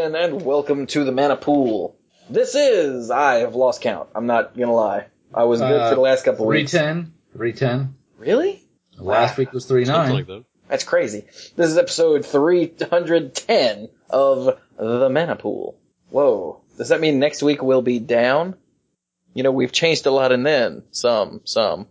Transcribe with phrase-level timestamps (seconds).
[0.00, 1.94] again, and welcome to the Mana Pool.
[2.30, 4.08] This is I have lost count.
[4.14, 5.06] I'm not gonna lie.
[5.34, 6.72] I was good Uh, for the last couple Three weeks.
[6.72, 7.12] ten.
[7.34, 7.94] Three ten.
[8.16, 8.62] Really?
[8.98, 10.14] Last week was three Something nine.
[10.14, 10.44] like that.
[10.68, 11.24] That's crazy.
[11.56, 15.76] This is episode 310 of the Mana Pool.
[16.10, 16.60] Whoa.
[16.78, 18.54] Does that mean next week we'll be down?
[19.34, 20.82] You know, we've changed a lot in then.
[20.92, 21.88] Some, some.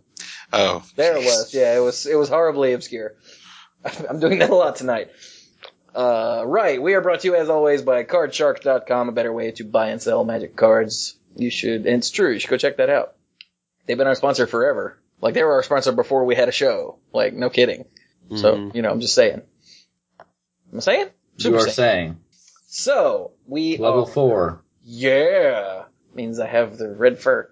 [0.52, 1.52] Oh, There it was.
[1.54, 3.14] Yeah, it was, it was horribly obscure.
[4.08, 5.10] I'm doing that a lot tonight.
[5.94, 6.80] Uh, right.
[6.80, 10.00] We are brought to you as always by cardshark.com, a better way to buy and
[10.00, 11.16] sell magic cards.
[11.36, 13.14] You should, and it's true, you should go check that out.
[13.86, 14.98] They've been our sponsor forever.
[15.20, 16.98] Like they were our sponsor before we had a show.
[17.12, 17.84] Like, no kidding.
[18.34, 18.74] So, Mhm.
[18.74, 19.42] you know, I'm just saying.
[20.72, 21.08] I'm saying?
[21.36, 21.72] You are saying.
[21.72, 22.16] saying
[22.68, 24.62] So, we level are- four.
[24.84, 25.84] Yeah.
[26.14, 27.50] Means I have the red fur.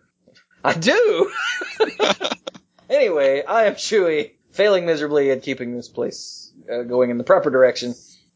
[0.65, 1.31] I do!
[2.91, 7.51] anyway, I am Chewy, failing miserably at keeping this place uh, going in the proper
[7.51, 7.95] direction,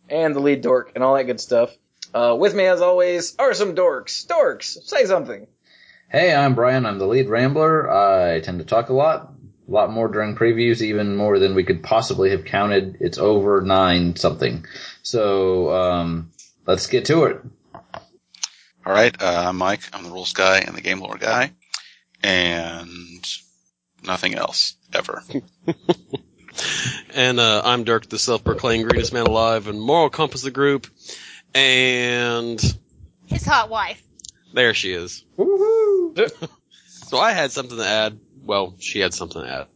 [0.09, 1.71] and the lead dork, and all that good stuff.
[2.15, 4.27] Uh, with me, as always, are some dorks.
[4.27, 5.47] Dorks, say something.
[6.11, 6.85] Hey, I'm Brian.
[6.85, 7.91] I'm the lead rambler.
[7.91, 9.33] I tend to talk a lot,
[9.67, 12.99] a lot more during previews, even more than we could possibly have counted.
[13.01, 14.67] It's over nine something.
[15.03, 16.33] So um,
[16.67, 17.41] let's get to it.
[18.85, 19.83] All right, uh, I'm Mike.
[19.93, 21.53] I'm the rules guy and the game lore guy,
[22.23, 23.25] and
[24.05, 25.23] nothing else ever.
[27.15, 30.87] And uh, I'm Dirk, the self-proclaimed greenest man alive and moral compass of the group.
[31.55, 32.61] And
[33.27, 34.03] His hot wife.
[34.55, 35.25] there she is.
[35.39, 36.31] Woohoo!
[36.87, 38.19] So I had something to add.
[38.43, 39.67] Well, she had something to add.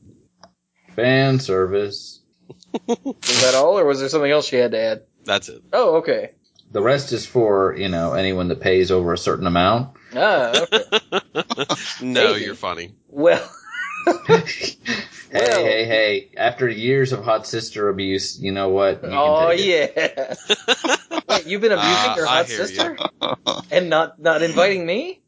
[0.95, 2.23] Fan service.
[2.87, 5.03] Was that all, or was there something else she had to add?
[5.25, 5.63] That's it.
[5.71, 6.31] Oh, okay.
[6.71, 9.97] The rest is for you know anyone that pays over a certain amount.
[10.15, 10.85] Ah, okay.
[12.01, 12.45] no, Maybe.
[12.45, 12.95] you're funny.
[13.09, 13.47] well,
[15.29, 16.31] Hey, Well- hey, hey!
[16.37, 19.03] After years of hot sister abuse, you know what?
[19.03, 20.35] You oh yeah.
[21.29, 22.67] Wait, you've been abusing Ah, your hot hear you.
[22.67, 22.97] sister?
[23.73, 25.21] And not, not inviting me?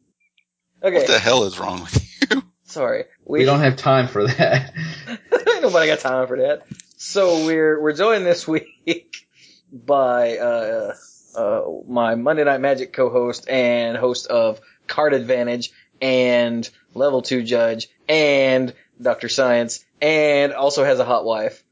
[0.82, 0.94] Okay.
[0.94, 2.42] What the hell is wrong with you?
[2.62, 3.04] Sorry.
[3.26, 4.72] We don't have time for that.
[5.08, 6.62] Ain't nobody got time for that.
[6.97, 9.26] So we're we're joined this week
[9.72, 10.94] by uh,
[11.34, 17.88] uh, my Monday Night Magic co-host and host of Card Advantage and Level Two Judge
[18.09, 21.62] and Doctor Science and also has a hot wife.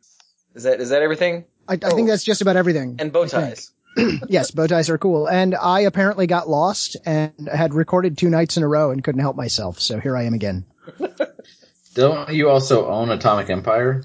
[0.54, 1.44] Is that is that everything?
[1.68, 1.96] I, I Oh.
[1.96, 2.96] think that's just about everything.
[2.98, 3.72] And bow ties.
[4.28, 5.26] yes, bow ties are cool.
[5.26, 9.20] And I apparently got lost and had recorded two nights in a row and couldn't
[9.22, 9.80] help myself.
[9.80, 10.64] So here I am again.
[11.94, 14.02] Don't you also own Atomic Empire?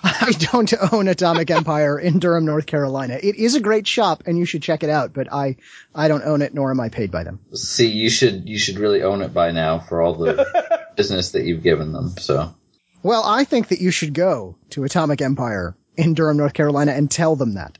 [0.04, 3.18] I don't own Atomic Empire in Durham, North Carolina.
[3.22, 5.56] It is a great shop and you should check it out, but I,
[5.94, 7.40] I don't own it nor am I paid by them.
[7.54, 11.44] See, you should you should really own it by now for all the business that
[11.44, 12.10] you've given them.
[12.18, 12.54] So
[13.02, 17.10] Well, I think that you should go to Atomic Empire in Durham, North Carolina and
[17.10, 17.76] tell them that.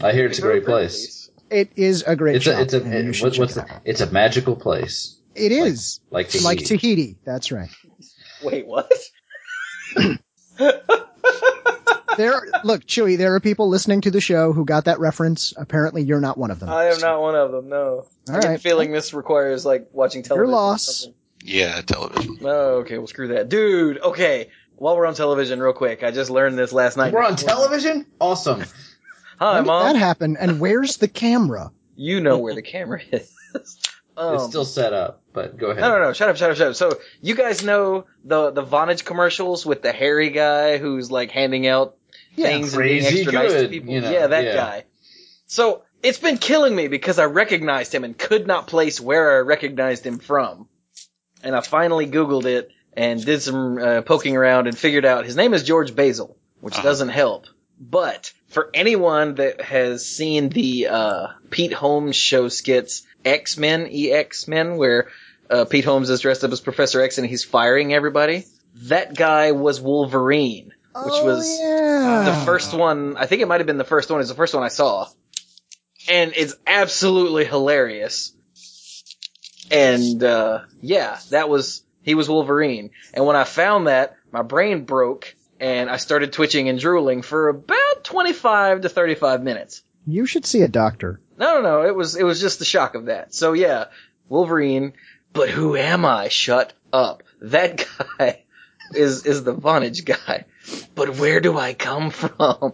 [0.00, 1.30] I hear it's a great place.
[1.50, 2.58] It is a great It's shop.
[2.58, 6.00] a it's a it, what, check what's it the, it's a magical place It is.
[6.10, 6.44] like Tahiti.
[6.44, 7.16] Like Tahiti.
[7.24, 7.70] That's right.
[8.42, 8.90] Wait, what?
[12.16, 15.52] There, look, Chewy, there are people listening to the show who got that reference.
[15.54, 16.70] Apparently you're not one of them.
[16.70, 17.68] I am not one of them.
[17.68, 18.06] No.
[18.28, 18.60] I All get the right.
[18.60, 20.48] feeling this requires like watching television.
[20.48, 21.00] or lost.
[21.02, 21.14] something.
[21.44, 22.38] Yeah, television.
[22.42, 22.96] Oh, okay.
[22.96, 23.98] Well, screw that, dude.
[24.00, 24.48] Okay.
[24.76, 27.12] While we're on television, real quick, I just learned this last night.
[27.12, 28.06] We're on television.
[28.18, 28.64] Awesome.
[29.38, 29.82] Hi, When did mom.
[29.92, 30.36] that happen?
[30.40, 31.70] And where's the camera?
[31.96, 33.30] You know where the camera is.
[34.16, 35.80] um, it's still set up, but go ahead.
[35.82, 36.12] no, no, no.
[36.12, 36.74] Shut up, shut up, shut up.
[36.76, 41.66] So, you guys know the the Vonage commercials with the hairy guy who's like handing
[41.66, 41.96] out
[42.34, 43.92] Yeah, things and being crazy extra nice to people?
[43.94, 44.54] you know, yeah, that yeah.
[44.54, 44.84] guy.
[45.46, 49.40] So, it's been killing me because I recognized him and could not place where I
[49.40, 50.68] recognized him from.
[51.42, 55.36] And I finally Googled it and did some uh, poking around and figured out his
[55.36, 56.82] name is George Basil, which Uh-huh.
[56.82, 57.46] doesn't help.
[57.78, 64.48] But for anyone that has seen the uh, Pete Holmes show skits X Men, EX
[64.48, 65.08] Men, where
[65.50, 68.44] uh, Pete Holmes is dressed up as Professor X and he's firing everybody,
[68.82, 72.22] that guy was Wolverine, which oh, was yeah.
[72.24, 73.16] the first one.
[73.16, 74.20] I think it might have been the first one.
[74.20, 75.08] It's the first one I saw,
[76.08, 78.32] and it's absolutely hilarious.
[79.70, 82.90] And uh, yeah, that was he was Wolverine.
[83.12, 87.48] And when I found that, my brain broke, and I started twitching and drooling for
[87.48, 89.82] about twenty five to thirty five minutes.
[90.06, 91.20] You should see a doctor.
[91.38, 91.86] No, no, no.
[91.86, 93.34] It was it was just the shock of that.
[93.34, 93.86] So yeah,
[94.28, 94.92] Wolverine.
[95.32, 96.28] But who am I?
[96.28, 97.22] Shut up.
[97.42, 97.86] That
[98.18, 98.42] guy
[98.94, 100.44] is is the Vonage guy.
[100.94, 102.72] But where do I come from?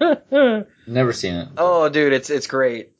[0.86, 1.48] Never seen it.
[1.56, 2.92] oh, dude, it's it's great.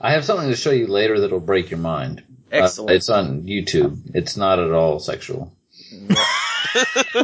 [0.00, 2.24] I have something to show you later that'll break your mind.
[2.52, 2.90] Uh, Excellent.
[2.90, 4.10] it's on YouTube.
[4.14, 5.52] It's not at all sexual.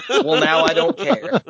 [0.08, 1.40] Well, now I don't care.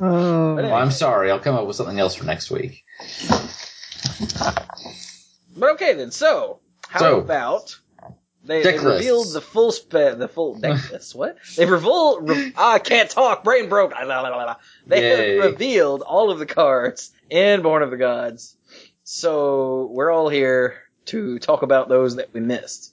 [0.00, 1.30] Oh, Well, I'm sorry.
[1.30, 2.84] I'll come up with something else for next week.
[5.56, 6.10] But okay then.
[6.10, 7.78] So how So, about
[8.44, 11.14] they, they revealed the full spe- the full deck list.
[11.14, 12.20] What they reveal?
[12.20, 13.42] Re- ah, I can't talk.
[13.42, 13.92] Brain broke.
[14.86, 15.36] They Yay.
[15.36, 18.56] have revealed all of the cards in Born of the Gods.
[19.02, 22.92] So we're all here to talk about those that we missed.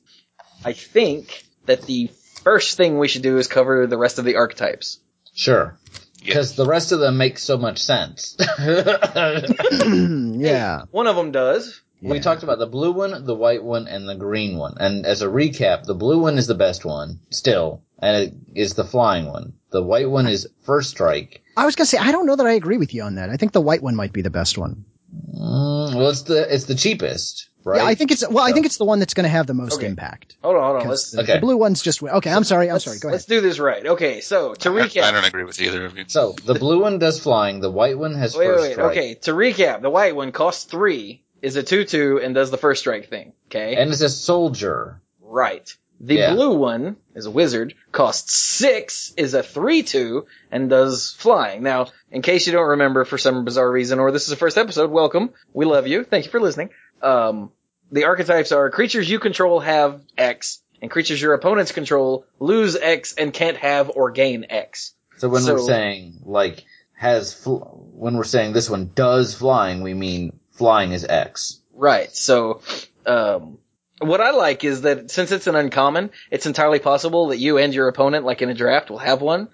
[0.63, 2.09] I think that the
[2.43, 4.99] first thing we should do is cover the rest of the archetypes.
[5.33, 5.77] Sure.
[6.21, 6.25] Yeah.
[6.25, 8.37] Because the rest of them make so much sense.
[8.59, 10.83] yeah.
[10.91, 11.81] One of them does.
[12.01, 12.21] We Yeah.
[12.21, 14.75] talked about the blue one, the white one, and the green one.
[14.79, 18.73] And as a recap, the blue one is the best one, still, and it is
[18.73, 19.53] the flying one.
[19.71, 21.41] The white one is first strike.
[21.55, 23.29] I was gonna say I don't know that I agree with you on that.
[23.29, 24.85] I think the white one might be the best one.
[25.33, 27.77] Mm, well, it's the it's the cheapest, right?
[27.77, 29.53] Yeah, I think it's well, I think it's the one that's going to have the
[29.53, 29.87] most Okay.
[29.87, 30.35] impact.
[30.43, 30.81] Hold on, hold on.
[30.83, 31.33] 'Cause Let's the, Okay.
[31.35, 32.31] the blue one's just okay.
[32.31, 32.67] I'm sorry.
[32.67, 32.99] I'm let's, sorry.
[32.99, 33.13] Go ahead.
[33.15, 33.85] let's do this right.
[33.85, 35.03] Okay, so to recap.
[35.03, 36.05] I don't agree with either of you.
[36.07, 37.59] So the blue one does flying.
[37.59, 38.73] The white one has Wait, wait, first wait.
[38.73, 38.91] strike.
[38.91, 42.81] Okay, to recap, the white one costs three, is a two-two, and does the first
[42.81, 43.33] strike thing.
[43.47, 45.01] Okay, And it's a soldier.
[45.21, 45.75] right.
[45.99, 46.33] The Yeah.
[46.33, 51.63] blue one is a wizard, costs six, is a three-two, and does flying.
[51.63, 54.57] Now, in case you don't remember for some bizarre reason, or this is the first
[54.57, 55.29] episode, welcome.
[55.53, 56.03] We love you.
[56.03, 56.71] Thank you for listening.
[57.03, 57.51] Um,
[57.91, 63.13] the archetypes are creatures you control have X, and creatures your opponents control lose X
[63.13, 64.93] and can't have or gain X.
[65.17, 66.63] So when we're saying like
[66.93, 71.61] has fl- when we're saying this one does flying, we mean flying is X.
[71.73, 72.13] Right.
[72.15, 72.61] So,
[73.05, 73.59] um,
[73.99, 77.73] what I like is that since it's an uncommon, it's entirely possible that you and
[77.73, 79.49] your opponent, like in a draft, will have one,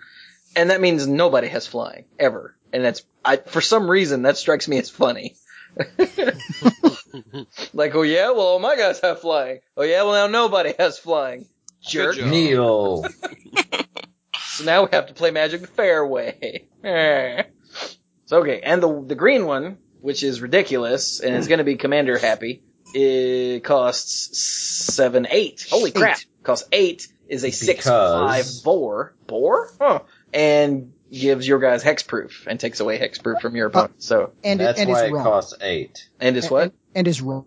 [0.55, 2.55] and that means nobody has flying ever.
[2.71, 5.35] And that's, I for some reason that strikes me as funny.
[7.73, 9.59] like, oh yeah, well all my guys have flying.
[9.77, 11.47] Oh yeah, well now nobody has flying.
[11.81, 12.17] Jerk.
[12.17, 13.05] Neil.
[14.51, 16.67] So now we have to play Magic the fair way.
[16.83, 17.43] Eh.
[18.25, 21.77] so okay, and the the green one, which is ridiculous, and it's going to be
[21.77, 22.63] Commander happy.
[22.93, 24.37] It costs
[24.93, 25.65] seven eight.
[25.69, 26.19] Holy crap!
[26.43, 29.99] Costs eight is a six five Because- boar boar, huh?
[30.33, 34.01] And gives your guys hexproof and takes away hexproof from your opponent.
[34.03, 35.23] So and That's and why it's it wrong.
[35.23, 36.07] costs eight.
[36.19, 36.63] and it's what?
[36.63, 37.45] And, and is wrong.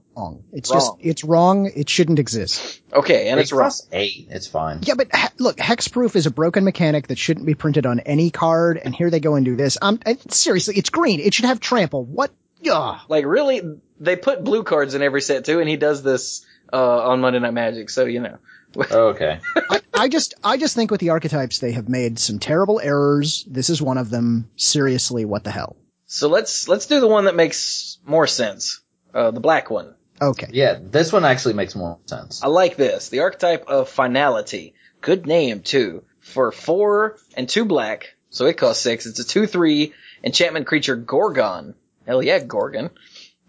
[0.53, 0.79] It's Wrong.
[0.81, 1.70] just it's wrong.
[1.75, 2.81] It shouldn't exist.
[2.93, 3.64] Okay, and it it's wrong.
[3.67, 4.29] costs eight.
[4.31, 4.81] It's fine.
[4.82, 8.31] Yeah, but he- look, hexproof is a broken mechanic that shouldn't be printed on any
[8.31, 9.79] card, and here they go and do this.
[9.82, 11.19] Um, and seriously, it's green.
[11.20, 12.05] It should have trample.
[12.05, 12.31] What?
[12.70, 13.00] Ugh.
[13.09, 13.62] Like really,
[13.99, 17.41] they put blue cards in every set too, and he does this uh, on Monday
[17.41, 17.91] Night Magic.
[17.91, 18.38] So you know.
[18.76, 19.40] Okay.
[19.70, 23.44] I, I just, I just think with the archetypes, they have made some terrible errors.
[23.48, 24.50] This is one of them.
[24.56, 25.76] Seriously, what the hell?
[26.06, 28.82] So let's let's do the one that makes more sense.
[29.14, 29.94] Uh, the black one.
[30.20, 30.48] Okay.
[30.52, 32.42] Yeah, this one actually makes more sense.
[32.42, 33.08] I like this.
[33.08, 34.75] The archetype of finality.
[35.00, 36.04] Good name too.
[36.20, 39.06] For four and two black, so it costs six.
[39.06, 41.75] It's a two three enchantment creature Gorgon.
[42.06, 42.90] Hell yeah, Gorgon.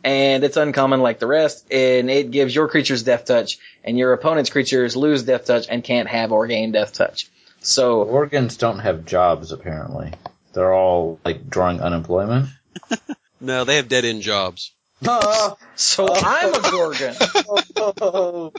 [0.03, 4.11] And it's uncommon like the rest, and it gives your creatures death touch, and your
[4.13, 7.29] opponent's creatures lose death touch and can't have or gain death touch.
[7.61, 10.11] So Gorgons don't have jobs apparently.
[10.51, 12.49] They're all like drawing unemployment.
[13.43, 14.71] No, they have dead end jobs.
[15.05, 17.13] Oh, so I'm a Gorgon.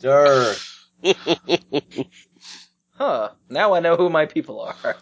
[0.00, 0.58] Dirk.
[2.98, 3.30] Huh.
[3.48, 4.96] Now I know who my people are.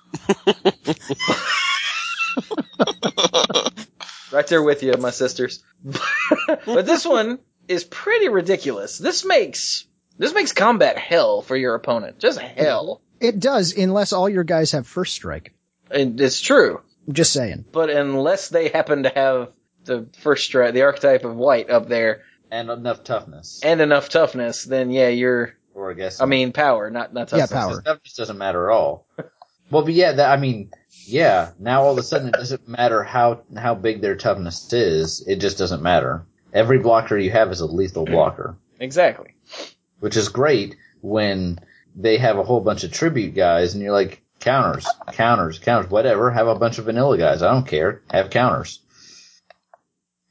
[4.33, 5.62] Right there with you, my sisters.
[5.85, 8.99] but this one is pretty ridiculous.
[8.99, 9.87] This makes
[10.19, 12.19] this makes combat hell for your opponent.
[12.19, 13.01] Just hell.
[13.21, 15.55] It does, unless all your guys have first strike.
[15.91, 16.81] And it's true.
[17.07, 17.65] I'm just saying.
[17.71, 19.51] But unless they happen to have
[19.85, 23.61] the first strike, the archetype of white up there, And enough toughness.
[23.65, 25.55] and enough toughness, then yeah, you're.
[25.75, 27.51] or I guess I mean, power, not not Yeah, toughness.
[27.51, 27.81] power.
[27.81, 29.07] Stuff just doesn't matter at all.
[29.71, 30.71] well, but yeah, that, I mean,
[31.06, 31.50] yeah.
[31.58, 35.25] Now all of a sudden it doesn't matter how how big their toughness is.
[35.26, 36.25] It just doesn't matter.
[36.52, 39.34] Every blocker you have is a lethal blocker, Exactly.
[40.00, 41.58] which is great when
[41.96, 46.30] they have a whole bunch of tribute guys, and you're like counters, counters, counters, whatever.
[46.30, 47.42] Have a bunch of vanilla guys.
[47.42, 48.02] I don't care.
[48.11, 48.80] Have counters.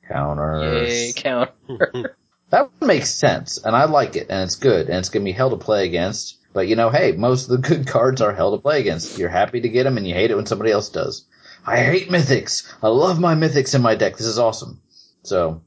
[0.08, 0.90] Counters.
[0.90, 1.52] Yay, count.
[2.50, 5.52] That makes sense, and I like it, and it's good, and it's gonna be hell
[5.52, 6.38] to play against.
[6.54, 9.18] But you know, hey, most of the good cards are hell to play against.
[9.18, 11.26] You're happy to get them, and you hate it when somebody else does.
[11.66, 12.72] I hate mythics.
[12.82, 14.18] I love my mythics in my deck.
[14.18, 14.82] This is awesome.
[15.24, 15.62] So,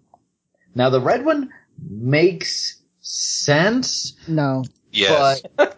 [0.74, 1.50] now the red one
[1.88, 5.42] makes sense, No, Yes.
[5.56, 5.76] but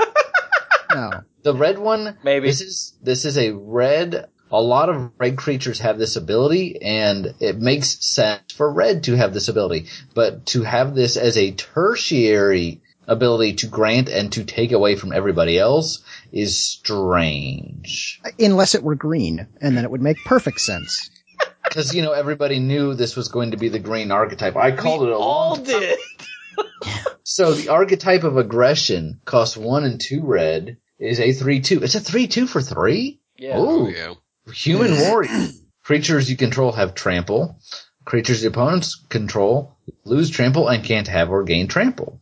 [0.94, 1.10] no.
[1.42, 2.48] the red one Maybe.
[2.48, 4.26] this is this is a red.
[4.52, 9.16] A lot of red creatures have this ability, and it makes sense for red to
[9.16, 9.88] have this ability.
[10.14, 15.12] But to have this as a tertiary ability to grant and to take away from
[15.12, 18.20] everybody else is strange.
[18.38, 21.10] Unless it were green, and then it would make perfect sense.
[21.64, 24.56] because you know everybody knew this was going to be the green archetype.
[24.56, 25.80] I called we it a all long time.
[25.80, 25.98] did.
[27.22, 31.82] So the archetype of aggression costs one and two red is a three two.
[31.82, 33.20] It's a three two for three.
[33.36, 33.56] Yeah.
[33.56, 33.90] Oh Ooh.
[33.90, 34.14] yeah.
[34.52, 35.48] Human warrior.
[35.82, 37.58] Creatures you control have trample.
[38.04, 42.20] Creatures your opponents control lose trample and can't have or gain trample.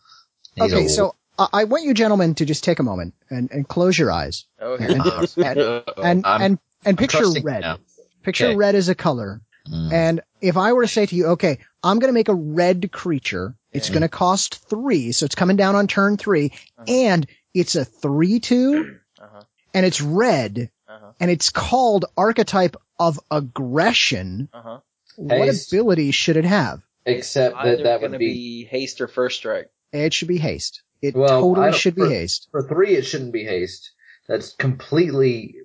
[0.56, 3.50] He's Okay, a- so I I want you gentlemen to just take a moment and,
[3.50, 5.02] and close your eyes Oh, here and
[5.36, 7.60] and and, and, and picture red.
[7.62, 7.78] now.
[8.22, 8.56] Picture Okay.
[8.56, 9.40] red as a color.
[9.68, 9.92] Mm.
[9.92, 12.92] And if I were to say to you, okay, I'm going to make a red
[12.92, 13.56] creature.
[13.72, 13.94] It's Yeah.
[13.94, 16.84] going to cost three, so it's coming down on turn 3 Uh-huh.
[16.86, 19.40] and it's a three two, Uh-huh.
[19.74, 21.12] and it's red, Uh-huh.
[21.20, 24.48] and it's called archetype of aggression.
[24.52, 24.78] Uh-huh.
[25.16, 25.72] What Haste.
[25.72, 26.82] ability should it have?
[27.06, 29.70] Except that that gonna would be, haste or first strike.
[29.94, 30.82] It should be haste.
[31.00, 32.48] It Well, totally don't- should be for- haste.
[32.50, 32.96] for three.
[32.96, 33.90] It shouldn't be haste.
[34.28, 35.56] That's completely.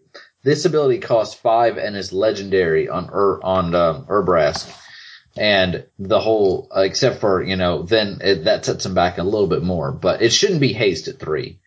[0.43, 4.69] This ability costs five and is legendary on Ur, on um, Urabrask,
[5.38, 9.24] and the whole uh, except for you know then it, that sets him back a
[9.24, 9.91] little bit more.
[9.91, 11.59] But it shouldn't be haste at three.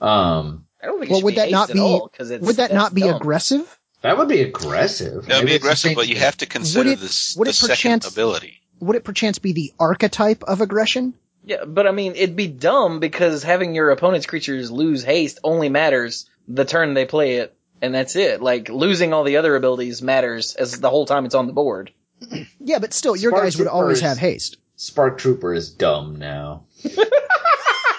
[0.00, 2.30] Um, I don't think it Well, would be that haste not at be- all, 'cause
[2.30, 3.16] it's, Would that not be dumb.
[3.16, 3.78] aggressive?
[4.02, 5.26] that would be aggressive.
[5.26, 7.70] That would be aggressive, but you have to consider it- this would the it second
[7.76, 8.60] perchance- ability.
[8.80, 11.14] Would it perchance be the archetype of aggression?
[11.44, 15.68] Yeah, but I mean, it'd be dumb because having your opponent's creatures lose haste only
[15.68, 18.40] matters the turn they play it, and that's it.
[18.40, 21.92] Like, losing all the other abilities matters as the whole time it's on the board.
[22.66, 24.56] Yeah, but still, your Spark guys would always Troopers- have haste.
[24.76, 26.64] Spark Trooper is dumb now.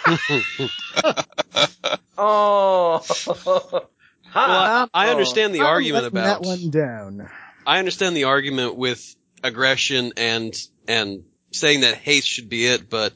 [2.18, 3.04] Oh!
[3.08, 4.48] ha!
[4.48, 6.42] Well, I, I understand the I'm argument about.
[6.42, 7.30] that one down.
[7.66, 10.54] I understand the argument with aggression and
[10.88, 13.14] and saying that haste should be it, but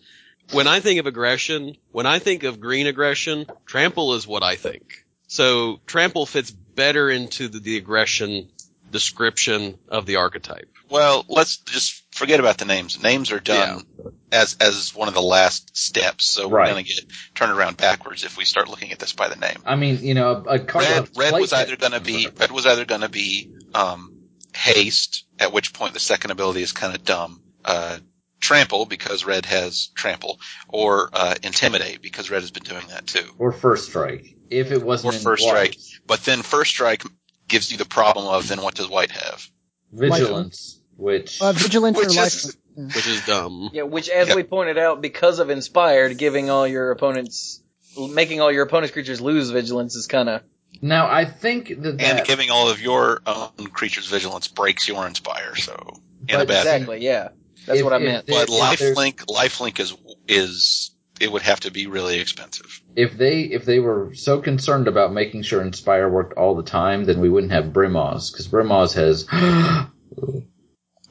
[0.52, 4.56] when I think of aggression, when I think of green aggression, trample is what I
[4.56, 5.06] think.
[5.28, 8.50] So trample fits better into the, the aggression
[8.92, 10.70] description of the archetype.
[10.90, 13.02] Well, let's just forget about the names.
[13.04, 13.84] Names are done
[14.32, 16.72] as as one of the last steps, so we're Right.
[16.72, 17.04] going to get
[17.36, 19.58] turned around backwards if we start looking at this by the name.
[19.66, 22.50] I mean, you know, a, a card Red, red was either going to be red
[22.52, 24.16] was either going to be um,
[24.56, 27.42] haste, at which point the second ability is kind of dumb.
[27.64, 28.00] Uh,
[28.40, 33.26] trample because red has trample, or uh, intimidate because red has been doing that too.
[33.38, 34.36] or first strike.
[34.50, 35.74] If it wasn't Or first white.
[35.74, 35.78] strike.
[36.08, 37.04] But then first strike
[37.48, 39.48] gives you the problem of then what does white have?
[39.92, 42.34] vigilance, which Uh, vigilance or Which life.
[42.36, 42.58] is-
[42.96, 43.72] Which is dumb.
[43.74, 44.38] Yeah, which, as Yep.
[44.38, 47.62] we pointed out, because of inspired, giving all your opponents,
[47.98, 50.42] making all your opponent's creatures lose vigilance is kind of
[50.82, 55.56] now I think that, And giving all of your own creatures vigilance breaks your inspire,
[55.58, 57.00] so in a bad exactly.
[57.04, 57.30] Yeah,
[57.70, 58.26] that's If- what I meant.
[58.26, 59.96] they- But if there's- lifelink lifelink is
[60.28, 62.82] is it would have to be really expensive.
[62.96, 67.06] if they if they were so concerned about making sure Inspire worked all the time,
[67.06, 69.26] then we wouldn't have Brimaz because Brimaz has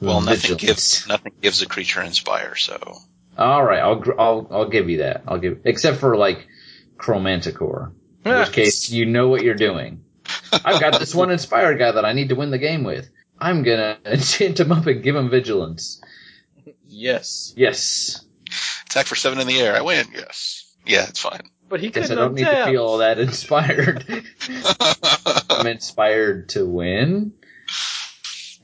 [0.01, 0.61] Well, nothing vigilance.
[0.61, 2.77] gives nothing gives a creature inspire, so
[3.37, 5.23] All right, I'll I'll I'll give you that.
[5.27, 6.47] I'll give except for like
[6.97, 7.91] Chromanticore,
[8.25, 10.03] in which case you know what you're doing.
[10.51, 13.09] I've got this one Inspire guy that I need to win the game with.
[13.39, 16.01] I'm gonna enchant him up and give him vigilance.
[16.89, 18.25] Yes, Yes.
[18.87, 19.75] attack for seven in the air.
[19.75, 20.05] I win.
[20.13, 20.65] Yes.
[20.85, 21.41] Yeah, it's fine.
[21.69, 22.65] but he Guess I couldn't don't need to untap.
[22.71, 24.05] feel all that inspired.
[25.49, 27.33] I'm inspired to win.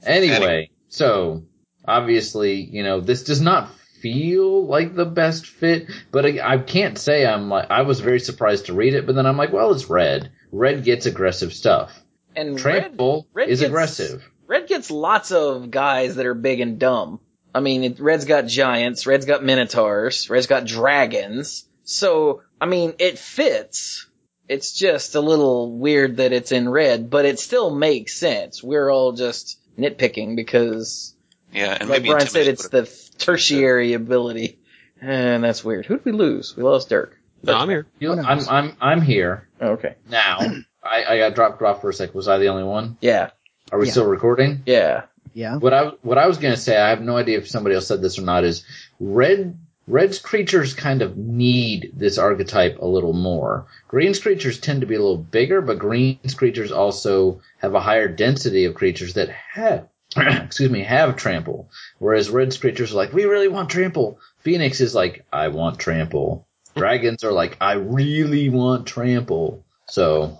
[0.03, 1.43] Anyway, so
[1.87, 3.69] obviously, you know, this does not
[4.01, 8.19] feel like the best fit, but I, I can't say I'm like, I was very
[8.19, 10.31] surprised to read it, but then I'm like, well, it's red.
[10.51, 11.99] Red gets aggressive stuff.
[12.35, 14.31] and red, Trample red is gets- aggressive.
[14.47, 17.19] red gets lots of guys that are big and dumb.
[17.55, 21.63] I mean, it, red's got giants, red's got minotaurs, red's got dragons.
[21.85, 24.07] So, I mean, it fits.
[24.49, 28.61] It's just a little weird that it's in red, but it still makes sense.
[28.61, 31.15] We're all just nitpicking because,
[31.53, 32.83] Yeah, and like maybe Brian said, it's the
[33.19, 34.59] tertiary ability.
[35.01, 35.85] And that's weird.
[35.85, 36.55] Who did we lose?
[36.57, 37.17] We lost Dirk.
[37.41, 37.85] No, I'm here.
[37.99, 38.39] You know, I'm.
[38.49, 39.95] I'm, I'm here oh, Okay.
[40.09, 40.39] now.
[40.83, 42.13] I, I got dropped off for a sec.
[42.13, 42.97] Was I the only one?
[43.01, 43.29] Yeah.
[43.71, 43.91] Are we Yeah.
[43.91, 44.63] still recording?
[44.65, 45.03] Yeah.
[45.35, 45.57] Yeah.
[45.57, 48.01] What I what I was gonna say, I have no idea if somebody else said
[48.01, 48.63] this or not, is
[49.01, 53.67] red red's creatures kind of need this archetype a little more.
[53.89, 58.07] Green's creatures tend to be a little bigger, but green's creatures also have a higher
[58.07, 61.69] density of creatures that have excuse me, have trample.
[61.99, 64.19] Whereas red's creatures are like, we really want trample.
[64.39, 66.47] Phoenix is like, I want trample.
[66.77, 69.65] Dragons are like, I really want trample.
[69.89, 70.39] So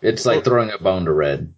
[0.00, 1.52] it's like throwing a bone to red.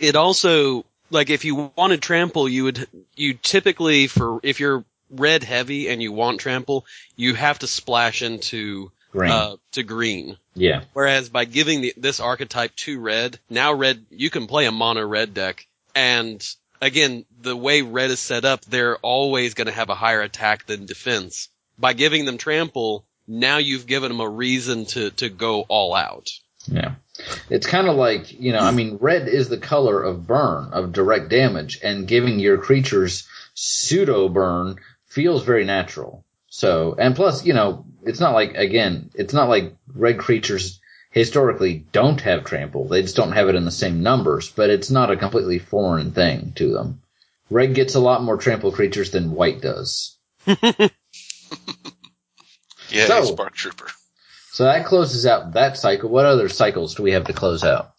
[0.00, 4.84] It also like if you want wanted trample, you would you typically for if you're
[5.10, 9.30] red heavy and you want trample, you have to splash into Green.
[9.30, 10.36] uh to green.
[10.54, 10.82] yeah.
[10.94, 15.06] Whereas by giving the, this archetype to red, now red you can play a mono
[15.06, 16.42] red deck and
[16.82, 20.66] again, the way red is set up, they're always going to have a higher attack
[20.66, 21.48] than defense.
[21.78, 26.30] By giving them trample, now you've given them a reason to, to go all out.
[26.66, 26.96] Yeah.
[27.50, 30.92] It's kind of like, you know, I mean, red is the color of burn, of
[30.92, 34.76] direct damage, and giving your creatures pseudo burn
[35.06, 36.24] feels very natural.
[36.48, 41.84] So, and plus, you know, it's not like, again, it's not like red creatures historically
[41.92, 42.88] don't have trample.
[42.88, 46.12] They just don't have it in the same numbers, but it's not a completely foreign
[46.12, 47.02] thing to them.
[47.50, 50.16] Red gets a lot more trample creatures than white does.
[52.88, 53.86] Yeah, So- Spark Trooper.
[54.52, 56.10] So that closes out that cycle.
[56.10, 57.92] What other cycles do we have to close out?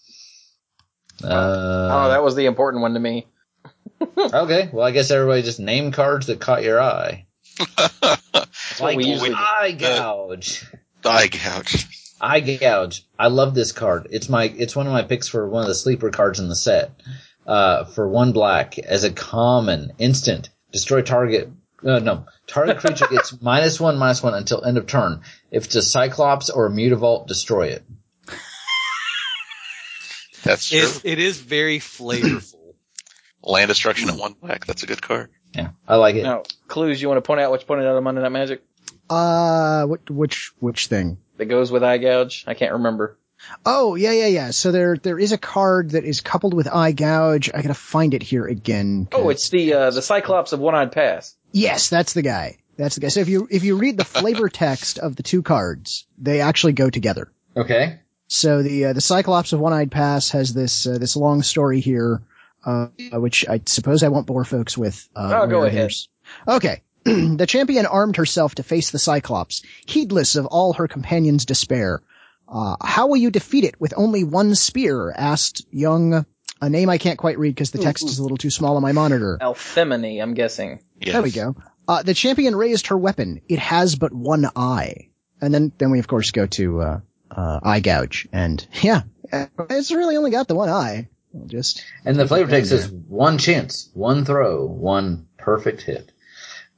[1.24, 3.28] oh, Uh, that was the important one to me.
[4.18, 4.70] okay.
[4.72, 7.26] Well, I guess everybody just name cards that caught your eye.
[7.58, 9.36] That's what we usually do.
[9.36, 10.64] eye gouge.
[11.04, 11.88] Eye gouge.
[12.22, 13.04] Eye gouge.
[13.18, 14.08] I love this card.
[14.12, 16.56] It's my it's one of my picks for one of the sleeper cards in the
[16.56, 16.92] set.
[17.48, 21.50] Uh, for one black as a common instant destroy target.
[21.84, 25.22] Uh, no, target creature gets minus one minus one until end of turn.
[25.52, 27.84] If it's a Cyclops or a Mutavault, destroy it.
[30.44, 30.80] That's true.
[30.80, 32.56] It, it is very flavorful.
[33.44, 34.66] Land destruction at one black.
[34.66, 35.30] That's a good card.
[35.54, 36.24] Yeah, I like it.
[36.24, 38.64] Now, Cluze you want to point out what's pointed out of Monday Night Magic
[39.10, 41.18] Uh, what, which, which thing?
[41.38, 42.46] that goes with eye gouge?
[42.48, 43.18] I can't remember.
[43.66, 44.52] Oh, yeah, yeah, yeah.
[44.52, 47.52] So there, there is a card that is coupled with eye gouge.
[47.54, 49.08] I gotta find it here again.
[49.12, 51.36] Oh, it's the uh, the Cyclops of One Eyed Pass.
[51.54, 52.58] Yes, that's the guy.
[52.78, 53.08] That's the guy.
[53.10, 56.74] So if you, if you read the flavor text of the two cards, they actually
[56.74, 57.32] go together.
[57.56, 58.00] Okay.
[58.28, 62.24] So the, uh, the Cyclops of One-Eyed Pass has this, uh, this long story here,
[62.66, 65.08] uh, which I suppose I won't bore folks with.
[65.16, 65.94] Uh, Oh, go ahead.
[66.48, 66.82] Okay.
[67.04, 72.02] the champion armed herself to face the Cyclops, heedless of all her companions' despair.
[72.48, 75.12] Uh, how will you defeat it with only one spear?
[75.16, 76.26] asked young,
[76.62, 78.82] a name I can't quite read because the text is a little too small on
[78.82, 79.38] my monitor.
[79.42, 80.80] Althemone, I'm guessing.
[81.00, 81.14] Yes.
[81.14, 81.56] There we go.
[81.88, 83.42] Uh, the champion raised her weapon.
[83.50, 85.10] It has but one eye.
[85.42, 88.28] And then, then we of course go to, uh, uh, eye gouge.
[88.32, 89.02] And yeah,
[89.70, 91.10] it's really only got the one eye.
[91.34, 92.78] We'll just, And the flavor text Yeah.
[92.78, 96.12] says one chance, one throw, one perfect hit.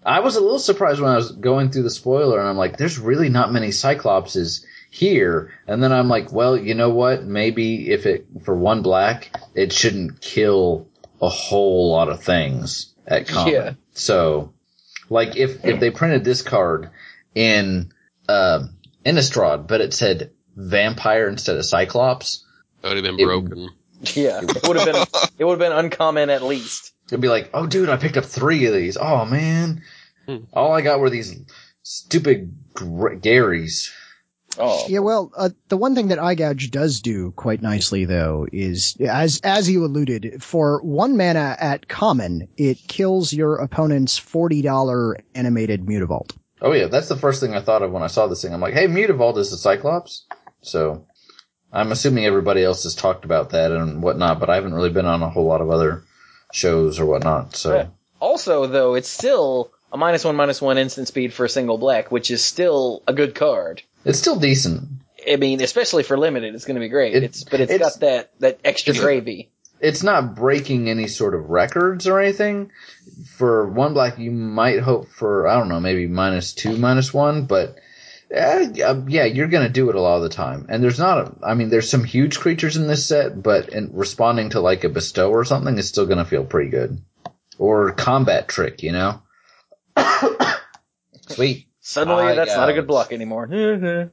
[0.04, 2.78] I was a little surprised when I was going through the spoiler and I'm like,
[2.78, 4.64] there's really not many Cyclopses
[4.96, 5.52] here.
[5.68, 7.24] And then I'm like, well, you know what?
[7.26, 10.88] Maybe if it, for one black, it shouldn't kill
[11.22, 13.54] a whole lot of things at common.
[13.54, 13.74] Yeah.
[13.94, 14.54] So,
[15.10, 16.90] like if, if they printed this card
[17.34, 17.92] in,
[18.30, 18.68] uh,
[19.06, 22.44] Innistrad, but it said vampire instead of Cyclops,
[22.82, 23.70] That would have been It- broken.
[24.14, 25.04] Yeah, it would have been
[25.40, 26.92] it would have been uncommon at least.
[27.08, 28.98] It'd be like, oh, dude, I picked up three of these.
[28.98, 29.84] Oh man,
[30.28, 30.38] Hmm.
[30.54, 31.34] all I got were these
[31.82, 33.92] stupid gr- Garys.
[34.58, 38.48] Oh, yeah, well, uh, the one thing that eye gouge does do quite nicely though
[38.52, 45.22] is, as, as you alluded, for one mana at common, it kills your opponent's $40
[45.34, 46.32] animated mutavault.
[46.62, 48.54] Oh yeah, that's the first thing I thought of when I saw this thing.
[48.54, 50.26] I'm like, hey, Mutavault is a Cyclops.
[50.62, 51.06] So
[51.72, 55.06] I'm assuming everybody else has talked about that and whatnot, but I haven't really been
[55.06, 56.04] on a whole lot of other
[56.54, 57.56] shows or whatnot.
[57.56, 57.90] So Right.
[58.22, 62.12] Also, though, it's still a minus one minus one instant speed for a single black,
[62.12, 63.82] which is still a good card.
[64.04, 64.90] it's still decent.
[65.28, 67.16] I mean, especially for limited, it's going to be great.
[67.16, 69.50] It- it's but it's it's- got that that extra gravy.
[69.82, 72.72] It's not breaking any sort of records or anything.
[73.38, 77.46] For one black, you might hope for I don't know, maybe minus two, minus one,
[77.46, 77.76] but
[78.36, 78.66] uh,
[79.08, 80.66] yeah, you're gonna do it a lot of the time.
[80.70, 83.92] And there's not, a, I mean, there's some huge creatures in this set, but in
[83.94, 87.00] responding to like a bestow or something is still gonna feel pretty good.
[87.58, 89.22] Or combat trick, you know.
[91.30, 91.68] Sweet.
[91.82, 93.48] Suddenly, Eye that's not a good block anymore.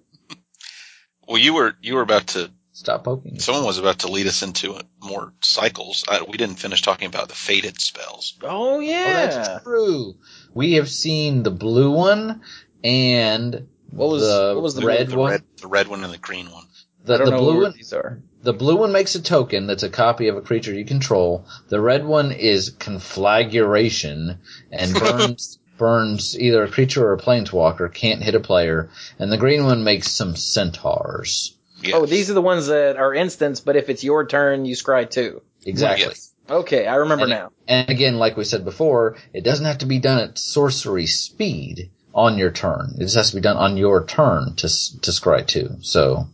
[1.29, 2.51] Well, you were you were about to.
[2.73, 3.39] Stop poking.
[3.39, 6.05] Someone was about to lead us into more cycles.
[6.09, 8.37] I, we didn't finish talking about the fated spells.
[8.43, 9.27] oh Oh, yeah.
[9.27, 10.15] that's true.
[10.53, 12.43] We have seen the blue one
[12.83, 15.31] and What was- the what was the red The one.
[15.31, 16.65] red, the red one and the green one.
[17.05, 18.21] The, I don't the know blue what one, these are.
[18.43, 21.47] the blue one makes a token that's a copy of a creature you control.
[21.69, 24.41] The red one is conflagration
[24.73, 27.93] and burns burns either a creature or a planeswalker.
[27.93, 28.89] Can't hit a player.
[29.19, 31.57] And the green one makes some centaurs.
[31.83, 31.95] Yes.
[31.97, 35.11] Oh, these are the ones that are instants, but if it's your turn, you scry
[35.11, 35.43] two.
[35.67, 36.07] Exactly.
[36.07, 36.33] Yes.
[36.49, 37.51] Okay, I remember And- now.
[37.67, 41.91] And again, like we said before, it doesn't have to be done at sorcery speed
[42.15, 42.95] on your turn.
[42.99, 45.79] It just has to be done on your turn to to scry two.
[45.81, 46.29] So.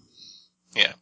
[0.77, 0.93] Yeah.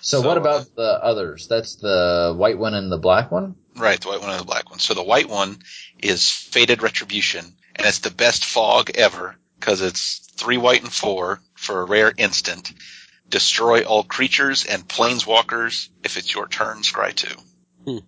[0.00, 1.46] So, So, what uh, about the others?
[1.46, 3.54] That's the white one and the black one.
[3.76, 4.78] Right, the white one and the black one.
[4.80, 5.58] So the white one
[5.98, 7.44] is Faded Retribution,
[7.76, 12.12] and it's the best fog ever because it's three white and four for a rare
[12.16, 12.72] instant.
[13.28, 17.34] Destroy all creatures and planeswalkers if it's your turn, scry two.
[17.84, 17.98] Hmm.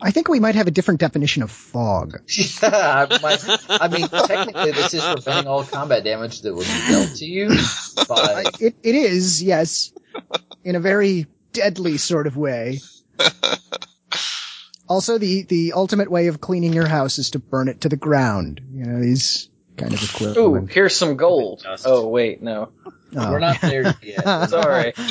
[0.00, 2.20] I think we might have a different definition of fog.
[2.62, 7.16] Yeah, I, I mean, technically, this is preventing all combat damage that would be dealt
[7.16, 7.48] to you.
[8.08, 9.92] But It, it is, yes,
[10.64, 12.80] in a very deadly sort of way.
[14.88, 17.96] Also, the, the ultimate way of cleaning your house is to burn it to the
[17.96, 18.60] ground.
[18.72, 21.62] You know, these kind of Ooh, here's some gold.
[21.62, 21.84] Dust.
[21.86, 22.70] Oh wait, no.
[23.16, 23.30] Oh.
[23.30, 24.50] we're not there yet.
[24.50, 24.92] Sorry.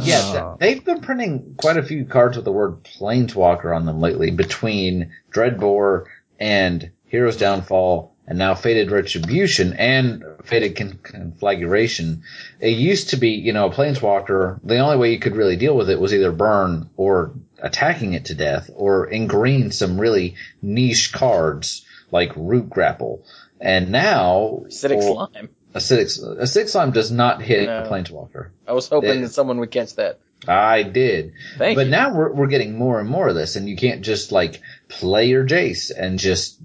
[0.00, 0.56] Yeah, Oh.
[0.58, 5.12] they've been printing quite a few cards with the word Planeswalker on them lately between
[5.30, 6.06] Dreadbore
[6.40, 12.22] and Hero's Downfall and now Fated Retribution and Fated Con- Conflagration.
[12.58, 15.76] It used to be, you know, a Planeswalker, the only way you could really deal
[15.76, 20.34] with it was either burn or attacking it to death or in green some really
[20.60, 23.24] niche cards like Root Grapple.
[23.60, 25.48] And now, Acidic or- slime.
[25.74, 27.84] Acidic, acidic Slime does not hit No.
[27.84, 28.50] a Planeswalker.
[28.68, 29.20] I was hoping Yeah.
[29.22, 30.18] that someone would catch that.
[30.46, 31.32] I did.
[31.56, 31.90] Thank but you.
[31.92, 35.26] now we're we're getting more and more of this, and you can't just like play
[35.28, 36.58] your Jace and just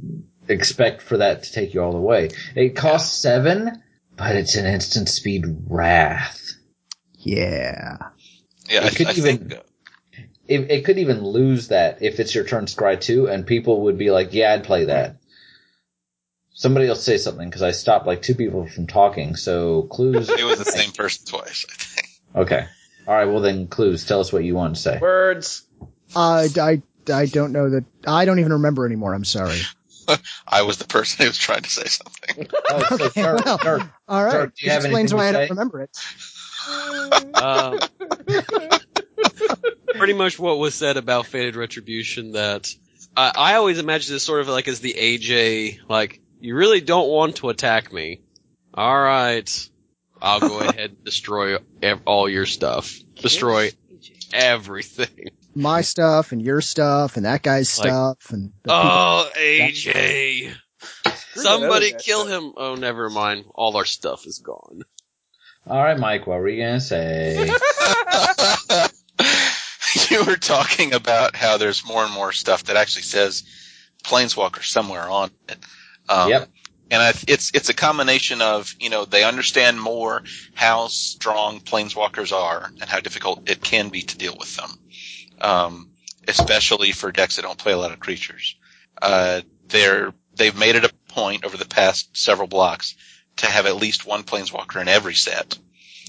[0.50, 2.32] expect for that to take you all the way.
[2.56, 3.82] It costs seven,
[4.18, 6.42] but it's an instant speed wrath.
[7.20, 7.98] Yeah.
[8.70, 9.54] Yeah, I, It could I even- think.
[9.54, 9.62] Uh,
[10.50, 13.82] uh, It, it could even lose that if it's your turn scry two, and people
[13.84, 15.18] would be like, "Yeah, I'd play that."
[16.54, 19.36] Somebody else say something because I stopped like two people from talking.
[19.36, 20.30] So Cluze.
[20.38, 22.08] It was the same person twice, I think.
[22.36, 22.68] Okay.
[23.08, 23.26] All right.
[23.26, 24.08] Well then, Cluze.
[24.08, 24.98] Tell us what you want to say.
[25.00, 25.64] Words.
[26.16, 26.82] I, I,
[27.14, 29.60] I don't know that, I don't even remember anymore, I'm sorry.
[30.48, 32.48] I was the person who was trying to say something.
[32.70, 33.58] Oh, so Okay, Dirk, well.
[33.58, 35.40] Dirk, Alright, Dirk, do you this have explains why to I say?
[35.40, 35.90] don't remember it.
[37.36, 37.80] Uh,
[39.96, 42.74] pretty much what was said about Fated Retribution that
[43.16, 47.10] I, I always imagine this sort of like as the AJ, like, you really don't
[47.10, 48.22] want to attack me.
[48.78, 49.70] Alright.
[50.22, 52.96] I'll go ahead and destroy ev- all your stuff.
[53.16, 53.72] Destroy
[54.34, 55.30] everything.
[55.56, 60.54] My stuff and your stuff and that guy's Like- stuff and the Oh, AJ.
[61.34, 62.44] Somebody kill stuff.
[62.44, 62.54] him.
[62.58, 63.46] Oh, never mind.
[63.56, 64.82] All our stuff is gone.
[65.66, 66.26] All right, Mike.
[66.28, 67.36] What were you gonna say?
[70.18, 73.44] you were talking about how there's more and more stuff that actually says
[74.04, 75.58] Planeswalker somewhere on it.
[76.10, 76.50] Um, Yep.
[76.90, 82.32] And I, it's it's a combination of you know they understand more how strong Planeswalkers
[82.32, 84.70] are and how difficult it can be to deal with them,
[85.42, 85.90] um,
[86.30, 88.56] especially for decks that don't play a lot of creatures.
[89.02, 92.96] Uh, they're they've made it a point over the past several blocks
[93.38, 95.58] to have at least one Planeswalker in every set.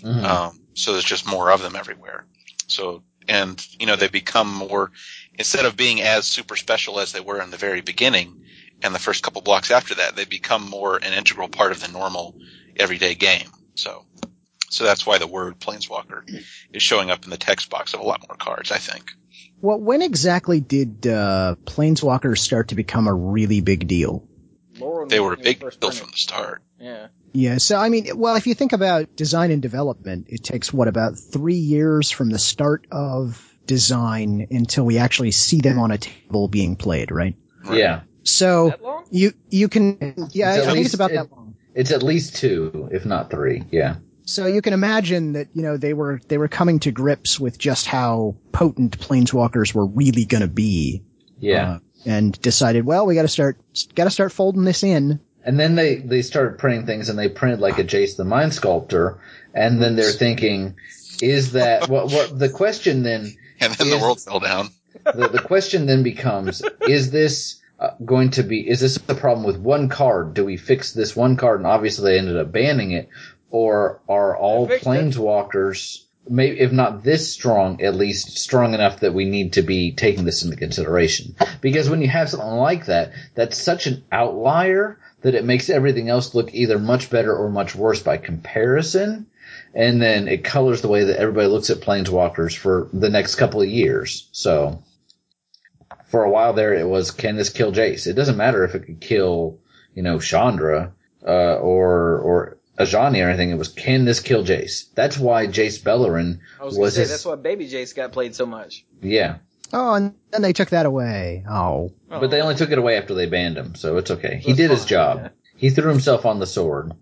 [0.03, 0.25] Mhm.
[0.25, 2.25] Um, so there's just more of them everywhere.
[2.69, 4.91] So, and, you know, they become more,
[5.35, 8.45] instead of being as super special as they were in the very beginning
[8.83, 11.89] and the first couple blocks after that, they become more an integral part of the
[11.89, 12.37] normal
[12.77, 13.49] everyday game.
[13.75, 14.05] So,
[14.71, 16.23] so that's why the word planeswalker
[16.73, 19.11] is showing up in the text box of a lot more cards, I think.
[19.61, 24.29] Well, when exactly did uh, Planeswalkers start to become a really big deal?
[24.79, 25.95] Laurel They were a big deal printed.
[25.95, 26.63] from the start.
[26.79, 27.09] Yeah.
[27.33, 30.89] Yeah, so I mean, well, if you think about design and development, it takes what
[30.89, 35.99] about three years from the start of design until we actually see them on a
[35.99, 37.37] table being played, right?
[37.71, 41.31] Yeah, So you you can yeah, It's I at think least- it's about it- that
[41.33, 41.55] long.
[41.75, 43.63] it's at least two, if not three.
[43.71, 43.97] Yeah.
[44.25, 47.59] So you can imagine that you know they were they were coming to grips with
[47.59, 51.03] just how potent planeswalkers were really going to be.
[51.39, 51.75] Yeah.
[51.75, 53.59] uh, and decided, well, we got to start
[53.95, 55.21] got to start folding this in.
[55.49, 58.53] And then they, they started printing things and they printed like a Jace the Mind
[58.53, 59.19] Sculptor.
[59.55, 60.77] And then they're thinking,
[61.23, 64.69] is that, what, what, the question then, And then Is- the world fell down.
[65.05, 69.47] the, the question then becomes, is this uh, going to be, is this a problem
[69.47, 70.35] with one card?
[70.35, 71.61] Do we fix this one card?
[71.61, 73.09] And obviously they ended up banning it.
[73.49, 79.01] Or are all They fixed planeswalkers, maybe if not this strong, at least strong enough
[79.01, 81.37] that we need to be taking this into consideration?
[81.63, 86.09] Because when you have something like that, that's such an outlier that it makes everything
[86.09, 89.27] else look either much better or much worse by comparison.
[89.75, 93.61] And then it colors the way that everybody looks at planeswalkers for the next couple
[93.61, 94.29] of years.
[94.33, 94.83] So
[96.07, 98.07] for a while there, it was can this kill Jace?
[98.07, 99.59] It doesn't matter if it could kill,
[99.95, 100.93] you know, Chandra
[101.27, 103.51] uh, or or Ajani or anything.
[103.51, 104.93] It was can this kill Jace?
[104.95, 108.13] That's why Jace Beleren I was gonna was say his, that's why Baby Jace got
[108.13, 108.85] played so much.
[109.03, 109.39] yeah.
[109.73, 111.45] Oh, and then they took that away.
[111.49, 112.21] Oh, Oh.
[112.21, 114.39] But they only took it away after they banned him, so it's okay.
[114.43, 115.19] He That's did his job.
[115.23, 115.29] yeah.
[115.57, 116.93] He threw himself on the sword.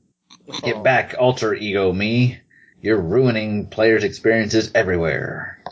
[0.48, 0.60] Oh.
[0.62, 2.40] Get back, alter ego me.
[2.80, 5.62] You're ruining players' experiences everywhere.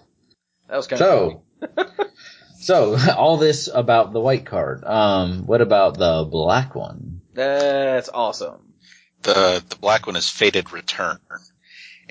[0.69, 1.69] That was kind So, of
[2.59, 4.85] so So, all this about the white card.
[4.85, 7.21] Um, what about the black one?
[7.35, 8.73] That's awesome.
[9.23, 11.19] The the black one is Fated Return,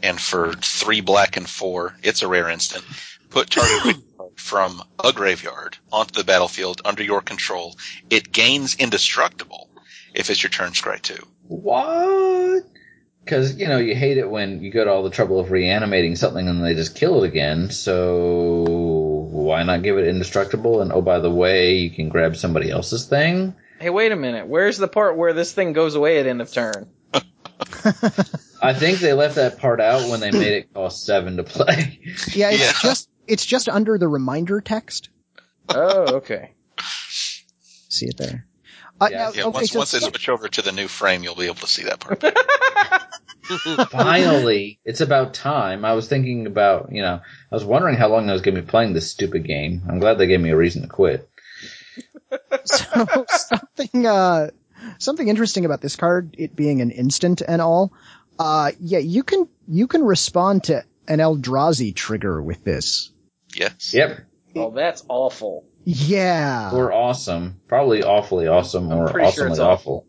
[0.02, 2.84] and for three black and four, it's a rare instant.
[3.34, 3.98] Put target
[4.36, 7.76] from a graveyard onto the battlefield under your control,
[8.10, 9.70] it gains indestructible
[10.14, 11.18] if it's your turn scry two.
[11.48, 12.64] What?
[13.24, 16.16] Because you know you hate it when you go to all the trouble of reanimating
[16.16, 17.72] something and they just kill it again.
[17.72, 20.82] So why not give it indestructible?
[20.82, 23.56] And oh, by the way, you can grab somebody else's thing.
[23.80, 24.48] Hey, wait a minute.
[24.48, 26.90] Where's the part where this thing goes away at end of turn?
[28.62, 32.00] I think they left that part out when they made it cost seven to play.
[32.34, 32.72] Yeah, it's Yeah.
[32.82, 35.10] just it's just under the reminder text.
[35.70, 36.54] Oh, okay.
[37.90, 38.46] See it there.
[39.00, 41.24] Uh, Yeah, now, Yeah, okay, once so once they switch over to the new frame,
[41.24, 42.24] you'll be able to see that part.
[43.90, 45.84] Finally, it's about time.
[45.84, 47.20] I was thinking about, you know,
[47.52, 49.84] I was wondering how long I was going to be playing this stupid game.
[49.90, 51.30] I'm glad they gave me a reason to quit.
[52.66, 54.50] so something uh
[54.98, 57.94] something interesting about this card, it being an instant and all.
[58.40, 63.12] Uh yeah, you can you can respond to an Eldrazi trigger with this.
[63.56, 63.94] Yes.
[63.94, 64.26] Yep.
[64.56, 65.66] Oh, that's awful.
[65.84, 66.72] Yeah.
[66.74, 67.60] Or awesome.
[67.68, 70.08] Probably awfully awesome I'm or pretty sure awesomely it's awful.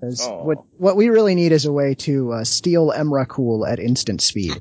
[0.00, 0.44] 'Cause Oh.
[0.44, 4.52] What what we really need is a way to uh, steal Emrakul at instant speed.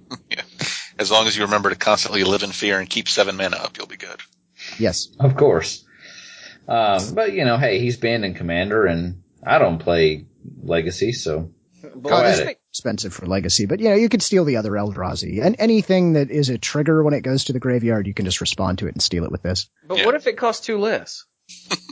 [1.00, 3.78] As long as you remember to constantly live in fear and keep seven mana up,
[3.78, 4.20] you'll be good.
[4.80, 5.10] yes.
[5.20, 5.86] Of course.
[6.68, 10.26] Um, but you know, hey, he's banned in Commander and I don't play
[10.64, 11.52] Legacy, so
[11.84, 12.60] But Go at it.
[12.68, 15.42] Think- Expensive for legacy, but you know, you could steal the other Eldrazi.
[15.44, 18.42] And anything that is a trigger when it goes to the graveyard, you can just
[18.42, 19.70] respond to it and steal it with this.
[19.88, 20.06] But Yeah.
[20.06, 21.26] what if it costs two less?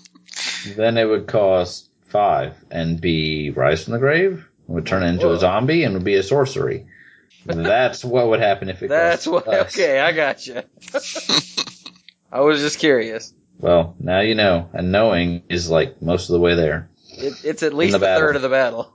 [0.75, 4.45] then it would cost five and be Rise from the Grave.
[4.67, 5.33] It would turn into Whoa.
[5.33, 6.85] a zombie and would be a sorcery.
[7.45, 9.47] That's what would happen if it That's what.
[9.47, 9.73] less.
[9.73, 10.61] Okay, I got you.
[12.31, 13.33] I was just curious.
[13.59, 16.89] Well, now you know, and knowing is like most of the way there.
[17.17, 18.27] It, it's at least the a battle.
[18.27, 18.91] third of the battle.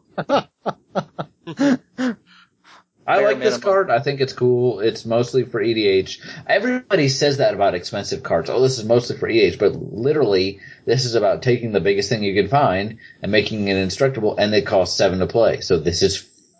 [3.10, 3.90] I like this card.
[3.90, 4.80] I think it's cool.
[4.80, 6.20] It's mostly for EDH.
[6.46, 8.50] Everybody says that about expensive cards.
[8.50, 12.22] Oh, this is mostly for EDH, but literally, this is about taking the biggest thing
[12.22, 15.60] you can find and making it instructable, and it costs seven to play.
[15.60, 16.18] So this is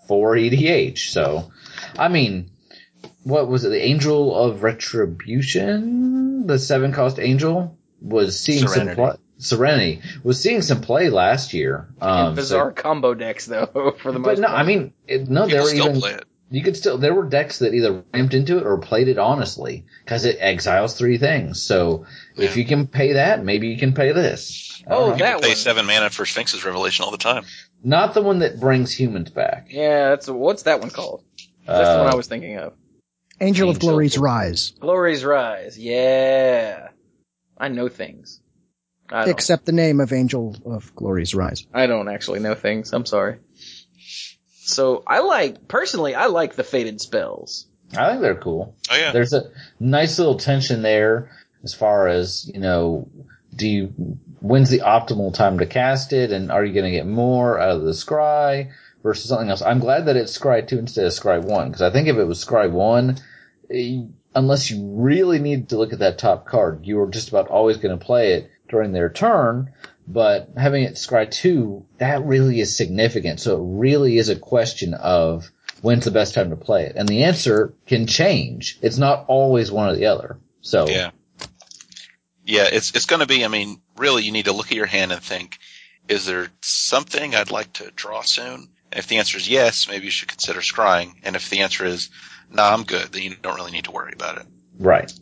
[0.08, 1.10] for EDH.
[1.10, 1.52] So,
[1.96, 2.50] I mean,
[3.22, 3.68] what was it?
[3.68, 8.96] The Angel of Retribution, the seven cost angel, was seeing Serenity.
[8.96, 9.18] some.
[9.40, 11.88] Serenity was seeing some play last year.
[12.00, 13.66] Um, In bizarre combo decks, though,
[14.00, 14.60] for the so, but most no, part.
[14.60, 16.24] I mean, it, no, there were even play it.
[16.50, 19.84] you could still there were decks that either ramped into it or played it honestly
[20.04, 21.62] because it exiles three things.
[21.62, 24.82] So if you can pay that, maybe you can pay this.
[24.86, 25.16] Oh, know.
[25.16, 25.56] that Pay one.
[25.56, 27.44] seven mana for Sphinx's Revelation all the time.
[27.84, 29.68] not the one that brings humans back.
[29.70, 31.22] Yeah, that's what's that one called?
[31.66, 32.72] That's the one Uh, I was thinking of.
[33.42, 33.90] Angel of Angel.
[33.90, 34.72] Glory's Rise.
[34.80, 35.78] Glory's Rise.
[35.78, 36.88] Yeah,
[37.56, 38.39] I know things.
[39.12, 39.28] I.
[39.28, 41.66] Except the name of Angel of Glory's Rise.
[41.72, 42.92] I don't actually know things.
[42.92, 43.38] I'm sorry.
[44.62, 47.66] So I like personally, I like the fated spells.
[47.96, 48.76] I think they're cool.
[48.90, 49.12] Oh yeah.
[49.12, 51.30] There's a nice little tension there
[51.64, 53.08] as far as you know.
[53.54, 53.86] Do you
[54.40, 57.76] when's the optimal time to cast it, and are you going to get more out
[57.76, 58.70] of the scry
[59.02, 59.60] versus something else?
[59.60, 62.24] I'm glad that it's scry two instead of scry one because I think if it
[62.24, 63.18] was scry one,
[63.72, 64.02] eh,
[64.36, 67.78] unless you really need to look at that top card, you are just about always
[67.78, 69.72] going to play it during their turn.
[70.08, 73.40] But having it scry two, that really is significant.
[73.40, 75.50] So it really is a question of
[75.82, 76.96] when's the best time to play it?
[76.96, 78.78] And the answer can change.
[78.82, 80.38] It's not always one or the other.
[80.62, 81.10] So Yeah.
[82.44, 83.44] Yeah, it's it's going to be.
[83.44, 85.58] I mean, really, you need to look at your hand and think:
[86.08, 88.70] Is there something I'd like to draw soon?
[88.90, 91.12] And if the answer is yes, maybe you should consider scrying.
[91.22, 92.10] And if the answer is
[92.52, 94.46] Nah, I'm good, then you don't really need to worry about it.
[94.78, 95.12] right.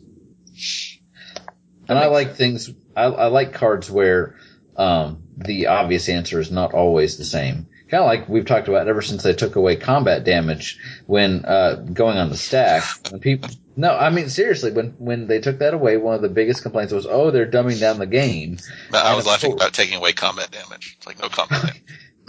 [1.87, 2.69] And I like things.
[2.99, 4.35] I, I like cards where
[4.75, 7.67] um, the obvious answer is not always the same.
[7.89, 11.75] Kind of like we've talked about ever since they took away combat damage when uh,
[11.75, 12.83] going on the stack.
[13.09, 16.29] When people, no, I mean seriously, when when they took that away, one of the
[16.29, 18.59] biggest complaints was, "Oh, they're dumbing down the game."
[18.91, 20.97] But I was laughing course- about taking away combat damage.
[20.97, 21.83] It's like no combat damage.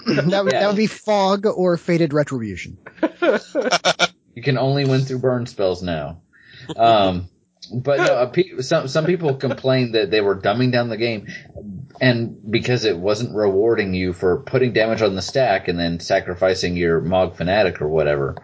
[0.30, 0.60] that, would, Yeah.
[0.60, 2.78] that would be Fog or Fated Retribution.
[4.32, 6.22] You can only win through burn spells now.
[6.76, 7.28] Um,
[7.72, 11.28] but no, pe- some some people complained that they were dumbing down the game,
[12.00, 16.76] and because it wasn't rewarding you for putting damage on the stack and then sacrificing
[16.76, 18.36] your Mog Fanatic or whatever.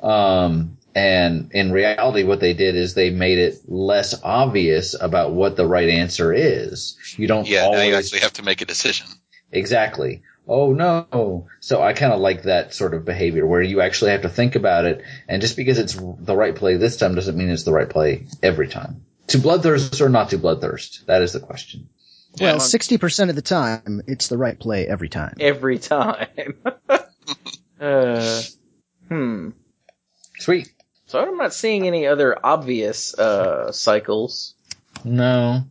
[0.00, 5.56] Um, and in reality, what they did is they made it less obvious about what
[5.56, 6.98] the right answer is.
[7.16, 9.06] You don't Yeah, now you always actually have to make a decision.
[9.50, 10.22] Exactly.
[10.46, 11.46] Oh no.
[11.60, 14.56] So I kind of like that sort of behavior where you actually have to think
[14.56, 17.72] about it, and just because it's the right play this time doesn't mean it's the
[17.72, 19.04] right play every time.
[19.28, 21.06] To bloodthirst or not to bloodthirst?
[21.06, 21.88] That is the question.
[22.40, 25.36] Well, 60% of the time, it's the right play every time.
[25.38, 26.54] Every time.
[27.80, 28.42] uh,
[29.08, 29.50] hmm.
[30.38, 30.72] Sweet.
[31.06, 34.54] So I'm not seeing any other obvious uh, cycles.
[35.04, 35.64] No.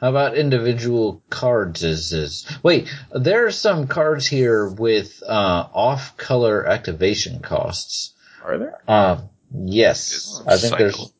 [0.00, 1.82] How about individual cards?
[1.82, 2.88] Is is wait?
[3.12, 8.14] There are some cards here with uh, off-color activation costs.
[8.44, 8.78] Are there?
[8.86, 9.20] Uh,
[9.52, 11.12] yes, I think there's.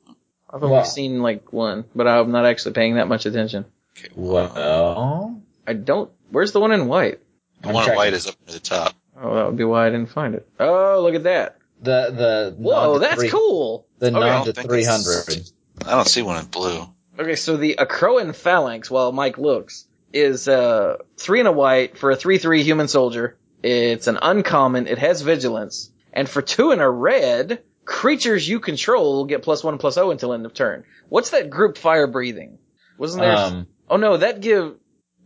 [0.50, 3.64] I've only Well- seen like one, but I'm not actually paying that much attention.
[3.98, 6.10] Okay, Well, I don't.
[6.30, 7.20] Where's the one in white?
[7.62, 8.94] The I'm one in white is up near the top.
[9.20, 10.48] Oh, that would be why I didn't find it.
[10.60, 11.56] Oh, look at that!
[11.82, 13.86] the the Whoa, that's three- cool.
[13.98, 14.30] The Okay.
[14.30, 15.50] I to think three it's- hundred.
[15.86, 16.84] I don't see one in blue.
[17.18, 22.11] Okay, so the Acroan Phalanx, while Mike looks, is uh three and a white for
[22.11, 23.37] a three three human soldier.
[23.62, 24.87] It's an uncommon.
[24.87, 29.78] It has vigilance, and for two and a red, creatures you control get plus one
[29.78, 30.85] plus zero until end of turn.
[31.09, 32.59] What's that group fire breathing?
[32.98, 33.37] Wasn't there?
[33.37, 34.76] Um, oh no, that give.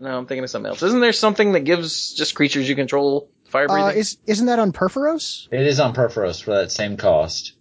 [0.00, 0.83] No, I'm thinking of something else.
[0.83, 3.85] Isn't there something that gives just creatures you control fire breathing?
[3.85, 5.46] Uh, is isn't that on Purphoros?
[5.50, 7.52] it is on Purphoros for that same cost.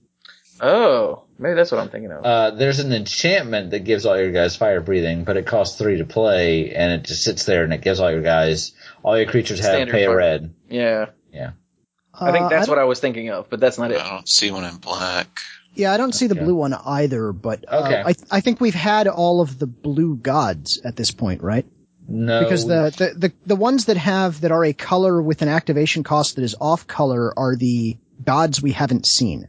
[0.62, 2.24] Oh, maybe that's what I'm thinking of.
[2.24, 5.98] Uh, there's an enchantment that gives all your guys fire breathing, but it costs three
[5.98, 9.30] to play, and it just sits there and it gives all your guys, all your
[9.30, 10.16] creatures have Standard pay a fire.
[10.18, 10.54] red.
[10.70, 11.52] yeah, Yeah.
[12.14, 14.00] I think Uh, that's don't- what I was thinking of, but that's not it.
[14.02, 15.28] I don't see one in black.
[15.74, 16.44] Yeah, I don't see the Okay.
[16.44, 18.04] blue one either, but uh, Okay.
[18.06, 21.66] I I think we've had all of the blue gods at this point, right?
[22.10, 25.48] No, Because the, the, the, the ones that have that are a color with an
[25.48, 27.96] activation cost that is off color are the
[28.26, 29.48] gods we haven't seen.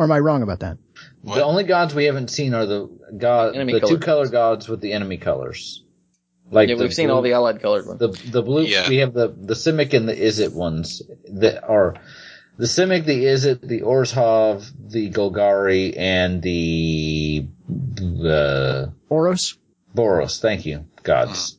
[0.00, 0.78] Or am I wrong about that?
[1.22, 4.66] the only gods we haven't seen are the god, Enemy the two colored color gods
[4.66, 5.84] with the enemy colors.
[6.50, 7.98] Like yeah, we've seen blue- all the allied colored ones.
[7.98, 8.62] the the blue.
[8.62, 8.88] Yeah.
[8.88, 11.96] We have the the Simic and the Izzet ones that are
[12.56, 19.58] the Simic, the Izzet, the Orzhov, the Golgari, and the the Oros?
[19.94, 20.40] Boros.
[20.40, 21.58] Thank you, gods.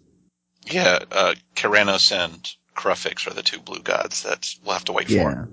[0.65, 2.43] Yeah, uh, Keranos and
[2.75, 5.13] Kruphix are the two blue gods that we'll have to wait for.
[5.13, 5.45] Yeah.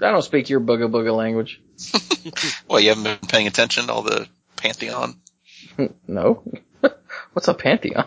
[0.00, 1.60] I don't speak your booga booga language.
[2.22, 2.64] for.
[2.68, 5.16] Well, you haven't been paying attention to all the Pantheon?
[6.06, 6.42] No.
[7.32, 8.06] What's a pantheon?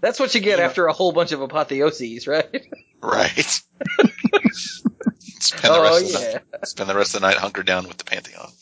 [0.00, 2.66] That's what you get after a whole bunch of apotheoses, right?
[3.00, 3.62] Right.
[5.40, 6.38] spend, the oh rest of yeah.
[6.60, 8.52] the, spend the rest of the night hunkered down with the Pantheon.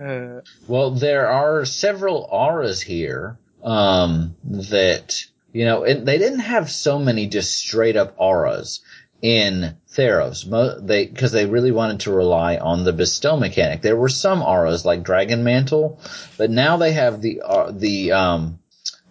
[0.00, 6.70] Uh, Well, there are several auras here um, that you know, and they didn't have
[6.70, 8.80] so many just straight up auras
[9.20, 10.86] in Theros.
[10.86, 13.82] They because they really wanted to rely on the bestow mechanic.
[13.82, 16.00] There were some auras like Dragon Mantle,
[16.36, 18.58] but now they have the uh, the um,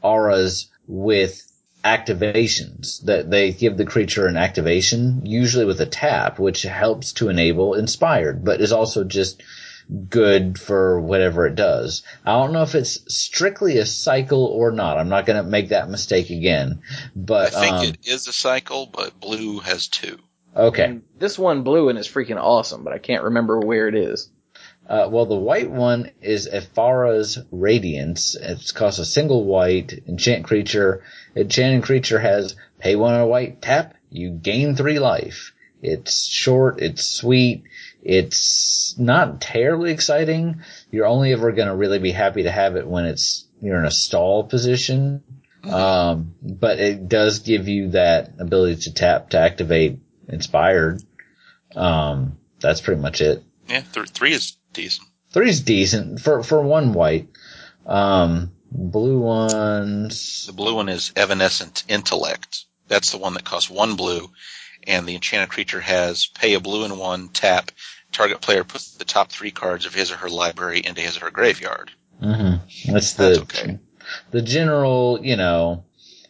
[0.02, 1.44] auras with
[1.84, 7.30] activations that they give the creature an activation, usually with a tap, which helps to
[7.30, 9.42] enable inspired, but is also just
[10.10, 12.04] good for whatever it does.
[12.26, 14.98] I don't know if it's strictly a cycle or not.
[14.98, 16.82] I'm not going to make that mistake again.
[17.16, 20.18] But I think um, it is a cycle, but blue has two.
[20.56, 20.84] okay.
[20.84, 24.30] and this one blue and is freaking awesome, but I can't remember where it is.
[24.90, 28.36] Uh, well, the white one is Ephara's Radiance.
[28.36, 31.04] It's costs a single white enchant creature.
[31.36, 33.96] Enchanted creature has pay one a white tap.
[34.10, 35.54] You gain three life.
[35.82, 36.82] It's short.
[36.82, 37.64] It's sweet.
[38.08, 40.62] It's not terribly exciting.
[40.92, 43.86] You're only ever going to really be happy to have it when it's you're in
[43.86, 45.24] a stall position.
[45.64, 51.04] Um, but it does give you that ability to tap to activate inspired.
[51.76, 53.44] Um, that's pretty much it.
[53.68, 55.08] Yeah, th- three is decent.
[55.32, 57.28] Three's decent for for one white.
[57.86, 60.46] Um, blue ones.
[60.48, 62.64] The blue one is Evanescent Intellect.
[62.88, 64.30] That's the one that costs one blue,
[64.86, 67.72] and the enchanted creature has pay a blue and one tap.
[68.18, 71.26] Target player puts the top three cards of his or her library into his or
[71.26, 71.92] her graveyard.
[72.20, 72.56] hmm
[72.92, 73.80] That's the That's okay.
[74.32, 75.84] the general, you know.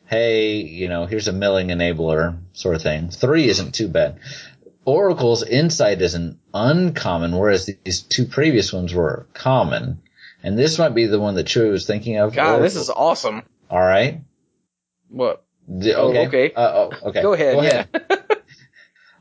[0.06, 3.10] Hey, you know, here's a milling enabler sort of thing.
[3.10, 4.20] Three isn't too bad.
[4.86, 10.02] Oracle's insight is an uncommon, whereas these two previous ones were common.
[10.44, 12.34] And this might be the one that Chewie was thinking of.
[12.34, 13.44] God, this is awesome.
[13.70, 14.22] all right.
[15.10, 15.44] What?
[15.68, 16.28] D- Oh, okay.
[16.28, 16.54] okay.
[16.54, 17.22] Uh, oh, okay.
[17.22, 17.64] Go ahead.
[17.94, 18.18] Yeah.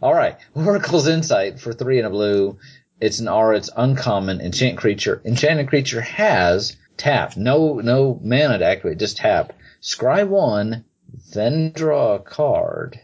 [0.03, 0.37] All right.
[0.55, 2.59] Oracle's Insight for three and a blue.
[3.01, 3.57] It's an aura.
[3.57, 4.41] It's uncommon.
[4.41, 5.21] Enchant creature.
[5.25, 7.37] Enchanted creature has tap.
[7.37, 8.99] No, no mana to activate.
[8.99, 9.53] Just tap.
[9.83, 10.85] Scry one,
[11.33, 12.99] then draw a card.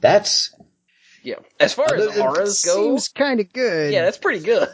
[0.00, 0.54] That's
[1.22, 1.36] yeah.
[1.60, 3.92] As far Other as than- auras go, Seems kind of good.
[3.92, 4.68] yeah, that's pretty good.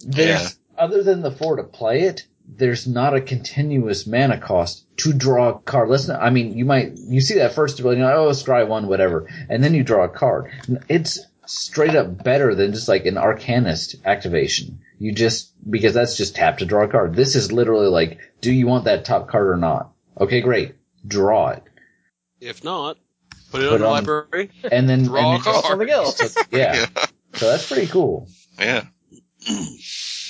[0.00, 2.26] there's other than the four to play it.
[2.56, 5.88] There's not a continuous mana cost to draw a card.
[5.88, 8.66] Let's not, I mean, you might, you see that first ability, you're like, oh, scry
[8.66, 9.28] one, whatever.
[9.48, 10.50] And then you draw a card.
[10.88, 14.80] It's straight up better than just like an Arcanist activation.
[14.98, 17.14] You just, because that's just tap to draw a card.
[17.14, 19.92] This is literally like, do you want that top card or not?
[20.20, 20.74] Okay, great.
[21.06, 21.62] Draw it.
[22.40, 22.98] If not,
[23.50, 24.50] put it Put on the on- library.
[24.70, 25.64] And then, Draw and a then just- card.
[25.66, 26.36] Something else.
[26.50, 26.86] yeah.
[27.34, 28.28] So that's pretty cool.
[28.58, 28.84] Yeah.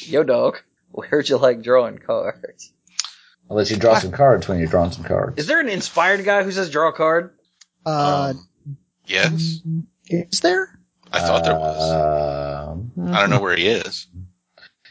[0.06, 0.58] Yo, dog.
[1.10, 2.72] Where'd you like drawing cards?
[3.48, 5.38] I'll let you draw some cards when you're drawing some cards.
[5.38, 7.34] Is there an inspired guy who says draw a card?
[7.84, 8.48] Uh, um,
[9.06, 9.60] yes.
[10.06, 10.78] is there?
[11.12, 12.68] I thought there was.
[12.68, 14.06] Um, I don't know where he is.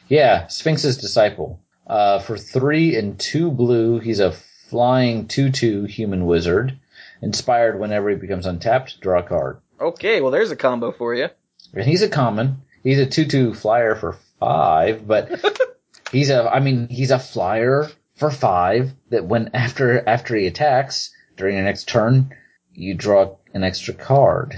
[0.09, 1.61] Yeah, Sphinx's disciple.
[1.87, 4.33] Uh, for three and two blue, he's a
[4.69, 6.79] flying 2-2 human wizard.
[7.21, 9.59] Inspired whenever he becomes untapped, draw a card.
[9.79, 11.29] Okay, well there's a combo for you.
[11.73, 12.61] And he's a common.
[12.83, 15.29] He's a 2-2 flyer for five, but
[16.11, 21.11] he's a, I mean, he's a flyer for five that when, after, after he attacks,
[21.37, 22.35] during your next turn,
[22.73, 24.55] you draw an extra card.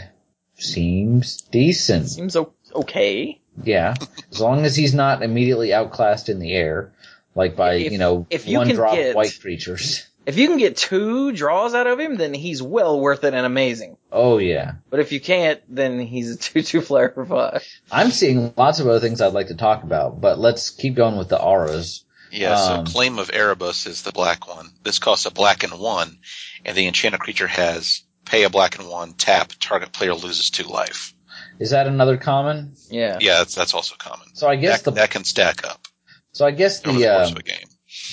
[0.55, 2.09] Seems decent.
[2.09, 3.39] Seems o- okay.
[3.63, 3.95] Yeah,
[4.31, 6.93] as long as he's not immediately outclassed in the air,
[7.35, 10.05] like by If- you know one drop get- white creatures.
[10.26, 13.45] If you can get two draws out of him, then he's well worth it and
[13.45, 13.97] amazing.
[14.11, 17.67] Oh yeah, But if you can't, then he's a 2-2 flyer for 5.
[17.91, 21.17] I'm seeing lots of other things I'd like to talk about, but let's keep going
[21.17, 22.05] with the auras.
[22.32, 24.69] Yeah, so Um, Claim of Erebus is the black one.
[24.84, 26.19] This costs a black and one,
[26.63, 30.63] and the enchanted creature has pay a black and one, tap, target player loses two
[30.63, 31.13] life.
[31.59, 32.76] Is that another common?
[32.89, 33.17] Yeah.
[33.19, 34.28] Yeah, that's, that's also common.
[34.36, 35.88] So I guess that, the that can stack up
[36.34, 37.67] so I guess the the course uh, of a game.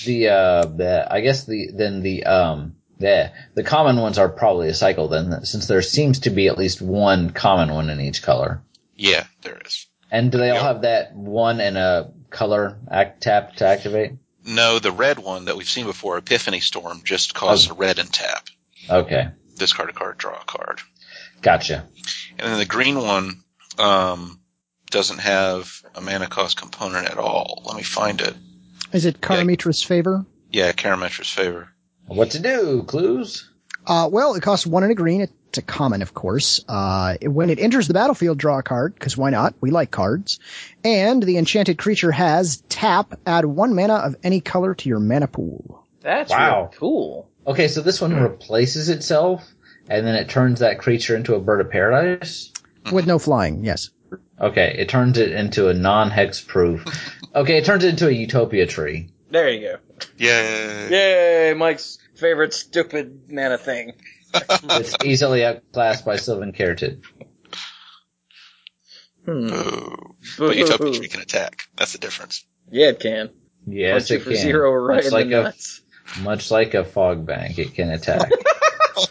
[0.05, 4.69] The uh the I guess the then the um the the common ones are probably
[4.69, 8.21] a cycle then since there seems to be at least one common one in each
[8.21, 8.61] color.
[8.95, 9.87] Yeah, there is.
[10.11, 14.13] And do they all have that one and a color act tap to activate?
[14.45, 18.11] No, the red one that we've seen before, Epiphany Storm, just costs a red and
[18.11, 18.47] tap.
[18.89, 19.27] Okay,
[19.57, 20.81] Discard a card, draw a card.
[21.41, 21.85] gotcha.
[22.37, 23.43] And then the green one
[23.77, 24.39] um,
[24.89, 27.61] doesn't have a mana cost component at all.
[27.65, 28.35] Let me find it.
[28.93, 30.25] Is it Karametra's favor?
[30.51, 31.69] Yeah, Karametra's favor.
[32.07, 32.83] What to do?
[32.87, 33.43] Cluze?
[33.85, 35.21] Uh, well, it costs one and a green.
[35.21, 36.63] It's a common, of course.
[36.67, 39.53] Uh, when it enters the battlefield, draw a card, because why not?
[39.61, 40.39] We like cards.
[40.83, 45.27] And the enchanted creature has tap, add one mana of any color to your mana
[45.27, 45.85] pool.
[46.01, 46.57] That's Wow.
[46.65, 47.29] really cool.
[47.47, 49.47] Okay, so this one replaces itself,
[49.87, 52.51] and then it turns that creature into a bird of paradise.
[52.91, 53.89] With no flying, yes.
[54.39, 56.85] Okay, it turns it into a non-hex proof.
[57.35, 59.09] Okay, it turns it into a utopia tree.
[59.29, 59.75] There you go.
[60.17, 60.89] Yay!
[60.89, 63.93] Yay, Mike's favorite stupid mana thing.
[64.33, 67.03] It's easily outclassed by Sylvan Caryatid.
[69.25, 69.47] Hmm.
[69.47, 70.15] Boo.
[70.37, 71.63] But Utopia Tree can attack.
[71.75, 72.45] That's the difference.
[72.71, 73.31] Yeah, it can.
[73.67, 74.37] Yes, Punch you it for can.
[74.39, 75.81] zero right much in like the a nuts.
[76.21, 78.31] much like a fog bank, it can attack.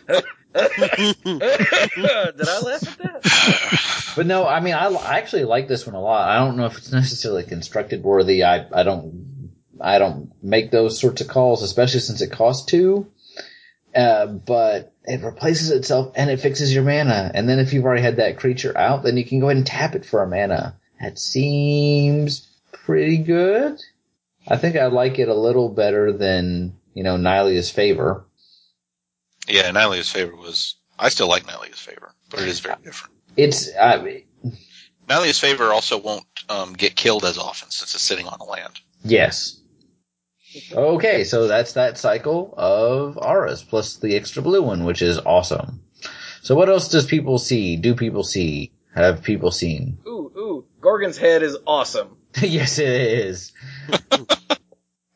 [0.59, 4.13] Did I laugh at that?
[4.17, 6.29] but no, I mean, I, I actually like this one a lot.
[6.29, 8.45] I don't know if it's necessarily constructed worthy.
[8.45, 13.07] I I don't I don't make those sorts of calls, especially since it costs two.
[13.95, 17.31] Uh, but it replaces itself and it fixes your mana.
[17.35, 19.67] And then if you've already had that creature out, then you can go ahead and
[19.67, 20.77] tap it for a mana.
[21.01, 23.81] That seems pretty good.
[24.47, 28.25] I think I like it a little better than, you know, Nylea's favor.
[29.49, 30.77] Yeah, Nylea's favor was.
[30.99, 33.15] I still like Nylea's favor, but it is very different.
[33.37, 34.05] It's, uh,
[35.09, 38.75] Nylea's favor also won't um, get killed as often since it's sitting on a land.
[39.05, 39.55] yes.
[40.73, 45.83] Okay, so that's that cycle of auras plus the extra blue one, which is awesome.
[46.43, 47.77] So what else does people see?
[47.77, 48.73] Do people see?
[48.95, 49.99] Have people seen?
[50.07, 50.65] Ooh, ooh.
[50.81, 52.17] Gorgon's head is awesome.
[52.41, 53.53] yes, it is.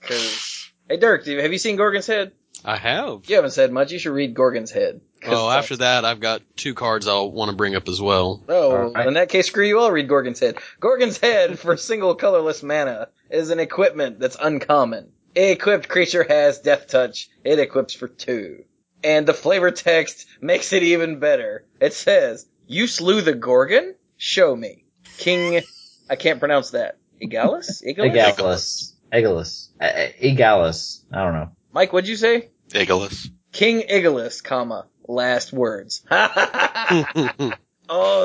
[0.03, 2.33] 'Cause- hey, Dirk, have you seen Gorgon's head?
[2.65, 3.23] I have.
[3.27, 3.93] You haven't said much.
[3.93, 5.01] You should read Gorgon's Head.
[5.27, 8.43] Oh, after that, I've got two cards I'll want to bring up as well.
[8.49, 9.07] Oh, Alright.
[9.07, 9.79] in that case, screw you.
[9.81, 10.59] I'll read Gorgon's head.
[10.81, 15.13] Gorgon's head for single colorless mana is an equipment that's uncommon.
[15.37, 17.31] A equipped creature has Death Touch.
[17.45, 18.65] It equips for two.
[19.05, 21.65] And the flavor text makes it even better.
[21.81, 23.95] It says, "You slew the Gorgon?
[24.17, 24.85] Show me,
[25.19, 25.63] King."
[26.11, 26.99] I can't pronounce that.
[27.23, 27.83] Egalis?
[27.83, 28.13] Egalis?
[28.15, 28.93] Egalis.
[29.13, 29.69] Egalis.
[29.81, 31.01] Uh, Egalis.
[31.13, 31.51] I don't know.
[31.73, 32.49] Mike, what'd you say?
[32.71, 33.29] Igalus.
[33.53, 36.03] King Igalus, comma, last words.
[36.11, 37.53] oh,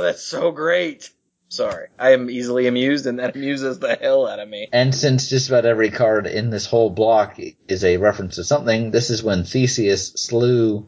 [0.01, 1.09] that's so great.
[1.49, 1.87] Sorry.
[1.97, 4.67] I am easily amused and that amuses the hell out of me.
[4.73, 8.91] And since just about every card in this whole block is a reference to something,
[8.91, 10.87] this is when Theseus slew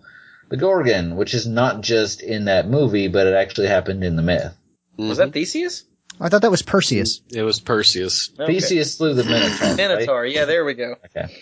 [0.49, 4.21] the Gorgon, which is not just in that movie, but it actually happened in the
[4.21, 4.53] myth.
[4.97, 5.85] Was that Theseus?
[6.19, 7.21] I thought that was Perseus.
[7.31, 8.31] It was Perseus.
[8.37, 8.53] Okay.
[8.53, 9.67] Theseus slew the Minotaur.
[9.67, 9.77] right?
[9.77, 10.95] Minotaur, yeah, there we go.
[11.05, 11.33] Okay.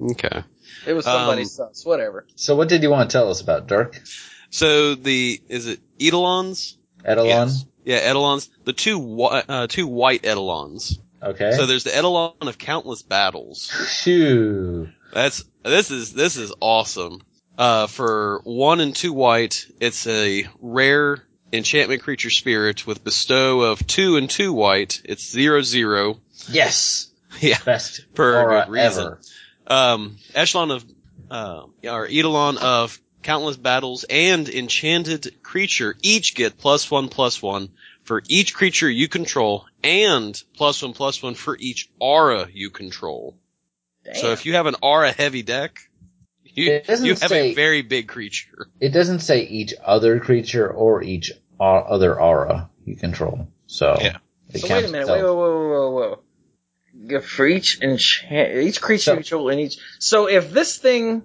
[0.00, 0.42] Okay.
[0.86, 2.26] It was somebody's Um, son's, whatever.
[2.36, 4.00] So what did you want to tell us about Dirk?
[4.50, 6.76] So the is it Edelons?
[7.04, 7.26] Eidolon?
[7.26, 7.64] Yes.
[7.84, 8.48] Yeah, Edelons.
[8.64, 10.98] The two uh, two white Edelons.
[11.22, 11.52] Okay.
[11.52, 13.70] So there's the Edelon of countless battles.
[14.02, 14.88] Phew.
[15.12, 17.22] That's this is this is awesome.
[17.58, 23.86] Uh, for one and two white, it's a rare enchantment creature spirit with bestow of
[23.86, 25.00] two and two white.
[25.04, 26.18] It's zero zero.
[26.48, 27.10] Yes.
[27.40, 29.04] Yeah, Best for a good reason.
[29.04, 29.20] ever.
[29.66, 30.84] Um, echelon of,
[31.30, 37.70] uh, or eidolon of countless battles and enchanted creature each get plus one plus one
[38.04, 43.36] for each creature you control and plus one plus one for each aura you control.
[44.04, 44.14] Damn.
[44.14, 45.80] So if you have an aura heavy deck,
[46.44, 48.68] you, you have say- a very big creature.
[48.78, 53.48] It doesn't say each other creature or each other aura you control.
[53.66, 54.18] So Yeah.
[54.54, 55.00] So wait a minute.
[55.00, 55.16] itself.
[55.18, 56.18] Wait, whoa, whoa, whoa, whoa.
[57.06, 59.78] Go For each enchant, each creature So- you control in each.
[59.98, 61.22] So if this thing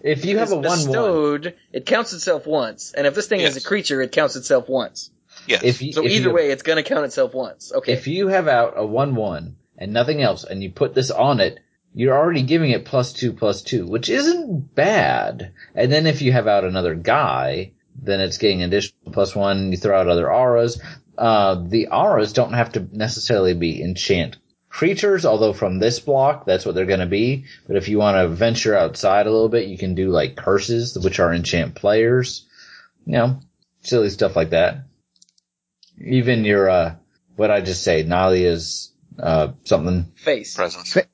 [0.00, 3.40] If you have is a one one, it counts itself once, and if this thing
[3.40, 5.10] is a creature, it counts itself once.
[5.46, 5.62] Yes.
[5.62, 7.72] if you So if either you, way, it's gonna count itself once.
[7.72, 7.92] Okay.
[7.92, 11.40] if you have out a one one and nothing else, and you put this on
[11.40, 11.58] it,
[11.94, 15.52] you're already giving it plus two plus two, which isn't bad.
[15.74, 19.70] And then if you have out another guy, then it's getting additional plus one.
[19.70, 20.80] You throw out other auras.
[21.16, 24.36] Uh, the auras don't have to necessarily be enchant
[24.76, 27.46] creatures, although from this block, that's what they're going to be.
[27.66, 30.98] But if you want to venture outside a little bit, you can do like curses,
[30.98, 32.46] which are enchant players.
[33.06, 33.40] You know,
[33.80, 34.84] silly stuff like that.
[35.98, 36.94] Even your, uh,
[37.36, 40.54] what I just say, Nylea's, uh, something face.
[40.54, 40.92] presence.
[40.92, 41.06] Fa-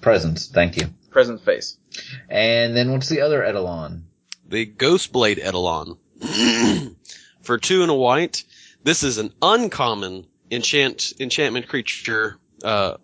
[0.00, 0.48] presence.
[0.48, 0.88] Thank you.
[1.10, 1.78] Present face.
[2.28, 4.06] And then what's the other Eidolon?
[4.48, 5.98] The Ghostblade Eidolon.
[7.42, 8.42] For two and a white,
[8.82, 12.96] this is an uncommon enchant enchantment creature uh,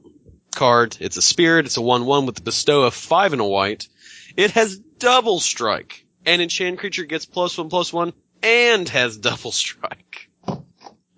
[0.54, 0.96] card.
[1.00, 1.66] It's a spirit.
[1.66, 3.88] It's a one-one with the bestow of five and a white.
[4.36, 6.04] It has double strike.
[6.26, 10.28] An enchant creature gets plus one plus one and has double strike.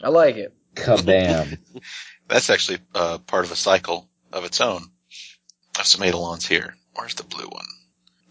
[0.03, 0.55] I like it.
[0.75, 1.59] Kabam.
[2.29, 4.83] That's actually uh, part of a cycle of its own.
[5.75, 6.75] I have some Eidolons here.
[6.95, 7.65] Where's the blue one?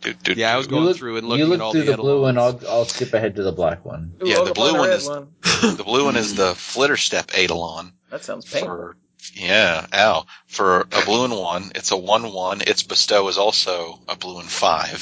[0.02, 1.84] Do, do, Yeah, I was going look- through and you looking look at all through
[1.84, 2.38] the, the, blue one.
[2.38, 4.14] I'll, I'll skip ahead to the black one.
[4.24, 5.28] Ooh, Yeah, the blue one is- one.
[5.62, 7.94] The blue one is the Flitterstep Eidolon.
[8.10, 8.68] That sounds painful.
[8.70, 8.98] For,
[9.34, 10.26] yeah, ow.
[10.48, 12.62] For a blue and one, it's a one one.
[12.62, 14.98] Its bestow is also a blue and five.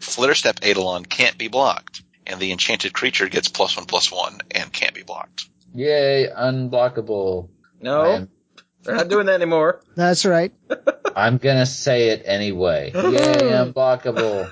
[0.00, 4.72] Flitterstep Eidolon can't be blocked, and the enchanted creature gets plus one plus one and
[4.72, 5.46] can't be blocked.
[5.74, 7.48] Yay, unblockable.
[7.80, 8.28] No, I'm,
[8.82, 9.80] they're not doing that anymore.
[9.96, 10.52] That's right.
[11.16, 12.92] I'm gonna say it anyway.
[12.94, 14.50] Yay, unblockable.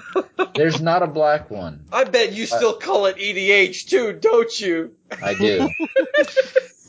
[0.55, 1.86] There's not a black one.
[1.92, 4.94] I bet you uh, still call it EDH too, don't you?
[5.22, 5.68] I do.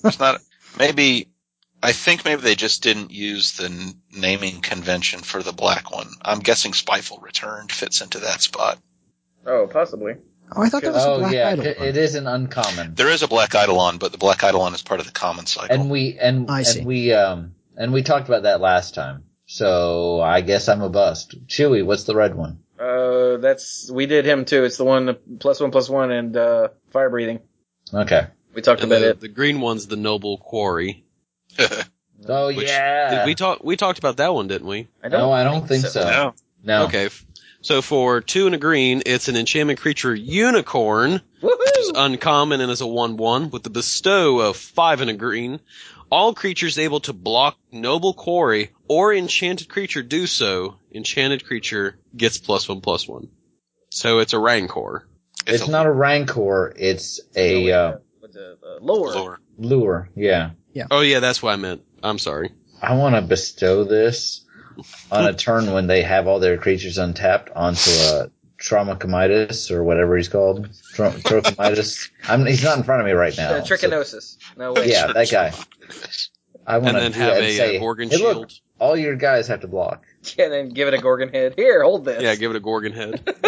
[0.06, 0.42] It's not.
[0.78, 1.30] Maybe
[1.84, 6.08] I think maybe they just didn't use the n- naming convention for the black one.
[6.22, 8.80] I'm guessing Spiteful Returned fits into that spot.
[9.46, 10.14] Oh, possibly.
[10.56, 11.66] Oh, I thought that was a oh black yeah, idol.
[11.66, 12.96] it, it is an uncommon.
[12.96, 15.76] There is a black Eidolon, but the black Eidolon is part of the common cycle.
[15.76, 16.80] And we and I see.
[16.80, 19.26] and we um and we talked about that last time.
[19.46, 21.36] So I guess I'm a bust.
[21.48, 22.60] Chewy, what's the red one?
[22.80, 24.64] Uh, that's we did him too.
[24.64, 27.40] It's the one plus one plus one and uh, fire breathing.
[27.94, 28.28] Okay.
[28.54, 29.20] We talked And about the, it.
[29.20, 31.04] the green one's the Noble Quarry.
[32.28, 33.16] Oh Which- yeah.
[33.16, 33.64] Did we talk?
[33.64, 34.88] We talked about that one, didn't we?
[35.04, 36.02] I no, I don't think so.
[36.04, 36.34] no.
[36.64, 36.86] No.
[36.86, 37.10] Okay.
[37.62, 42.72] So for two and a green, it's an enchantment creature unicorn, which is uncommon and
[42.72, 45.60] is a one-one with the bestow of five and a green.
[46.10, 50.76] All creatures able to block noble quarry or enchanted creature do so.
[50.94, 53.30] Enchanted creature gets plus one plus one.
[53.90, 55.08] So it's a rancor.
[55.48, 56.74] It's, a not a rancor.
[56.78, 59.12] It's a uh, What's it, uh, lower.
[59.14, 59.40] lure.
[59.58, 60.10] lure.
[60.16, 60.52] Yeah.
[60.92, 61.82] Oh yeah, that's what I meant.
[62.02, 62.52] I'm sorry.
[62.82, 64.42] I want to bestow this
[65.12, 70.18] on a turn when they have all their creatures untapped onto a Traumacomitis or whatever
[70.18, 70.70] he's called.
[70.94, 72.10] Tro- Trochomitis.
[72.28, 73.52] I'm, he's not in front of me right now.
[73.54, 73.90] Uh, so-
[74.58, 74.90] No way.
[74.90, 75.54] yeah, that guy.
[76.66, 78.60] I want to have that a say, uh, Gorgon hey, look, shield.
[78.80, 80.06] all your guys have to block.
[80.38, 81.56] Yeah, then give it a Gorgon head.
[81.58, 82.22] Here, hold this.
[82.24, 83.22] Yeah, give it a Gorgon head.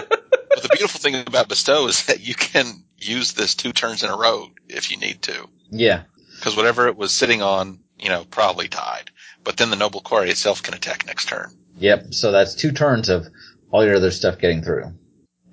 [0.55, 2.65] But the beautiful thing about bestow is that you can
[2.97, 6.03] use this two turns in a row if you need to, Yeah.
[6.45, 9.09] Because whatever it was sitting on, you know, probably died.
[9.43, 11.51] But then the noble quarry itself can attack next turn.
[11.79, 12.13] Yep.
[12.13, 13.25] So that's two turns of
[13.71, 14.93] all your other stuff getting through.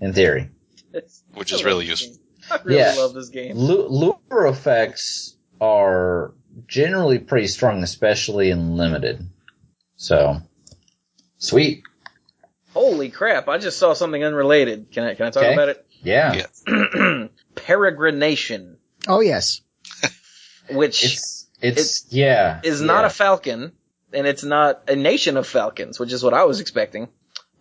[0.03, 0.51] In theory.
[0.93, 2.19] It's- Which is really useful.
[2.51, 2.93] I really Yeah.
[2.99, 3.57] love this game.
[3.57, 6.35] Lu- lure effects are
[6.67, 9.27] generally pretty strong, especially in limited.
[9.97, 10.43] So,
[11.39, 11.85] sweet.
[12.75, 13.49] Holy crap!
[13.49, 14.91] I just saw something unrelated.
[14.93, 15.53] Can I can I talk Okay.
[15.55, 15.87] about it?
[16.03, 16.35] Yeah.
[16.67, 17.27] Yeah.
[17.55, 18.77] Peregrination,
[19.09, 19.63] Oh yes.
[20.71, 22.61] Which It's, it's, yeah.
[22.63, 23.73] is not a falcon,
[24.13, 27.09] and it's not a nation of falcons, which is what I was expecting.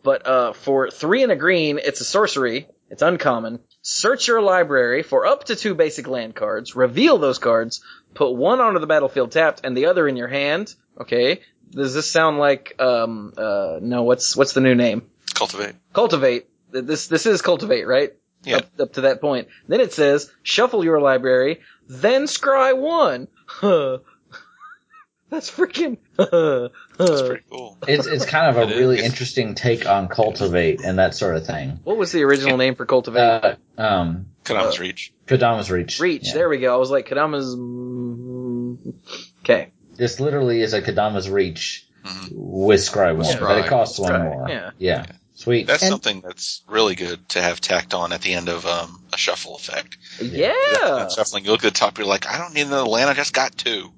[0.04, 2.68] But uh, for three and a green, it's a sorcery.
[2.89, 3.60] It's uncommon.
[3.84, 6.76] Search your library for up to two basic land cards.
[6.76, 7.82] Reveal those cards.
[8.14, 10.74] Put one onto the battlefield tapped, and the other in your hand.
[10.99, 11.41] Okay.
[11.70, 14.04] Does this sound like um uh no?
[14.04, 15.04] What's what's the new name?
[15.34, 15.76] Cultivate.
[15.93, 16.47] Cultivate.
[16.72, 18.14] This this is cultivate, right?
[18.44, 18.58] Yeah.
[18.58, 19.48] up, up to that point.
[19.68, 23.28] Then it says shuffle your library, then scry one.
[23.46, 24.00] Huh.
[25.30, 25.98] That's freaking.
[26.18, 27.78] That's pretty cool.
[27.88, 31.80] It's it's kind of a really interesting take on cultivate and that sort of thing.
[31.84, 33.22] what was the original name for cultivate?
[33.22, 35.14] Uh, um, Kodama's Reach.
[35.28, 36.00] Kodama's reach.
[36.02, 36.28] Reach.
[36.28, 36.34] Yeah.
[36.34, 36.74] There we go.
[36.74, 37.56] I was like, Kadama's.
[39.44, 39.70] Okay.
[39.96, 42.30] This literally is a Kodama's reach Mhm.
[42.34, 43.39] with Scry one, Scry.
[43.39, 44.50] but it costs one Scry, more.
[44.50, 44.72] yeah.
[44.80, 45.06] yeah,
[45.42, 45.68] sweet.
[45.68, 49.04] That's And- something that's really good to have tacked on at the end of um,
[49.14, 49.98] a shuffle effect.
[50.22, 50.54] Yeah.
[50.74, 53.14] That shuffling, you look at the top, you're like, I don't need another land, I
[53.14, 53.92] just got two.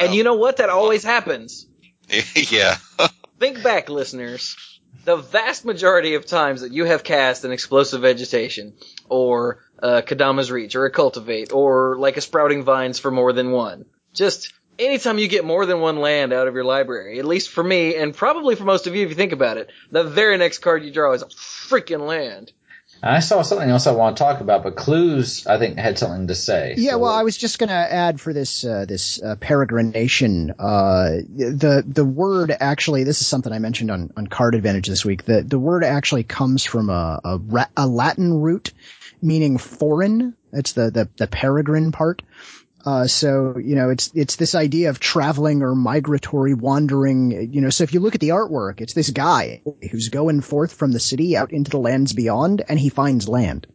[0.00, 0.58] And you know what?
[0.58, 1.66] That always happens.
[2.34, 2.76] yeah.
[3.38, 4.56] Think back, listeners.
[5.04, 8.74] The vast majority of times that you have cast an explosive vegetation,
[9.08, 13.50] or uh, Kodama's Reach, or a Cultivate, or like a Sprouting Vines for more than
[13.52, 17.50] one, just anytime you get more than one land out of your library, at least
[17.50, 20.36] for me, and probably for most of you if you think about it, the very
[20.36, 22.52] next card you draw is a freaking land.
[23.00, 26.26] I saw something else I want to talk about, but Cluze I think had something
[26.26, 26.74] to say.
[26.76, 30.50] Yeah, So- well, I was just going to add for this uh, this uh, peregrination.
[30.58, 35.04] Uh, the the word actually, this is something I mentioned on on Card Advantage this
[35.04, 35.24] week.
[35.26, 38.72] The the word actually comes from a a, ra- a Latin root
[39.22, 40.34] meaning foreign.
[40.52, 42.22] That's the the the peregrine part.
[42.88, 47.52] Uh, so you know, it's it's this idea of traveling or migratory, wandering.
[47.52, 49.60] You know, so if you look at the artwork, it's this guy
[49.90, 53.66] who's going forth from the city out into the lands beyond, and he finds land.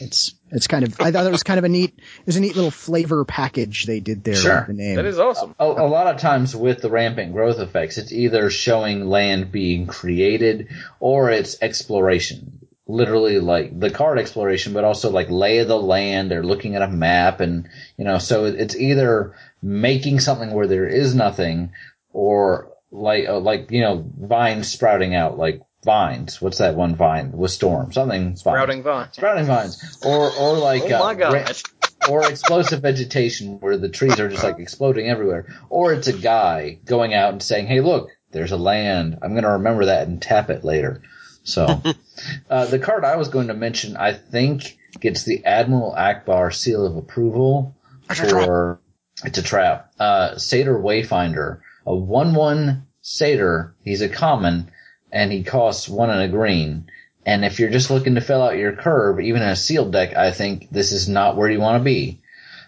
[0.00, 2.56] It's it's kind of I thought it was kind of a neat there's a neat
[2.56, 4.58] little flavor package they did there Sure.
[4.60, 4.96] with the name.
[4.96, 5.54] That is awesome.
[5.58, 9.86] a, a lot of times with the rampant growth effects, it's either showing land being
[9.86, 10.68] created
[10.98, 12.60] or it's exploration.
[12.88, 16.82] Literally like the card exploration, but also like lay of the land or looking at
[16.82, 21.72] a map and, you know, so it's either making something where there is nothing
[22.12, 26.40] or like, uh, like, you know, vines sprouting out, like vines.
[26.40, 27.92] What's that one vine with storm?
[27.92, 29.14] Something Sprouting Vines.
[29.14, 29.98] Sprouting vines.
[30.04, 31.62] Or, or like, Oh my uh, god.
[32.08, 35.46] or explosive vegetation where the trees are just like exploding everywhere.
[35.70, 39.18] Or it's a guy going out and saying, "Hey, look, there's a land.
[39.22, 41.00] I'm going to remember that and tap it later."
[41.44, 41.82] So,
[42.50, 46.86] uh, the card I was going to mention, I think, gets the Admiral Ackbar seal
[46.86, 47.74] of approval
[48.08, 48.80] for
[49.24, 49.92] it's a trap.
[49.98, 53.74] Uh, Satyr Wayfinder, a one-one Satyr.
[53.84, 54.70] He's a common,
[55.12, 56.86] and he costs one and a green.
[57.24, 60.16] And if you're just looking to fill out your curve, even in a sealed deck,
[60.16, 62.20] I think this is not where you want to be.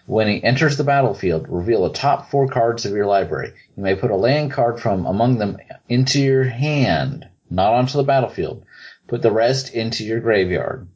[0.05, 3.53] When he enters the battlefield, reveal the top four cards of your library.
[3.75, 5.57] You may put a land card from among them
[5.89, 8.64] into your hand, not onto the battlefield.
[9.07, 10.87] Put the rest into your graveyard.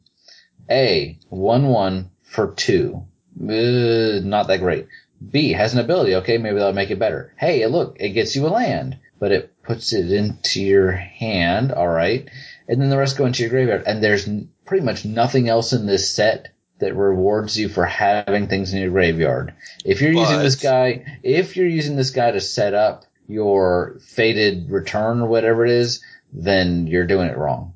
[0.68, 3.02] A, 1-1 for 2.
[3.40, 4.88] Uh, not that great.
[5.30, 6.14] B, has an ability.
[6.16, 7.34] Okay, maybe that'll make it better.
[7.36, 11.72] Hey, look, it gets you a land, but it puts it into your hand.
[11.72, 12.30] Alright.
[12.68, 13.84] And then the rest go into your graveyard.
[13.86, 14.28] And there's
[14.64, 18.90] pretty much nothing else in this set that rewards you for having things in your
[18.90, 19.54] graveyard.
[19.84, 24.70] If you're using this guy, if you're using this guy to set up your fated
[24.70, 26.02] return or whatever it is,
[26.32, 27.74] then you're doing it wrong.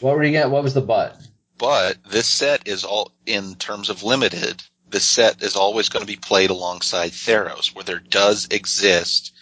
[0.00, 0.52] What were you getting?
[0.52, 1.16] What was the but?
[1.58, 6.12] But this set is all, in terms of limited, this set is always going to
[6.12, 9.32] be played alongside Theros, where there does exist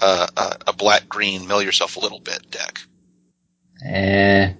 [0.00, 2.78] uh, a, a black-green mill yourself a little bit deck.
[3.84, 4.52] Eh.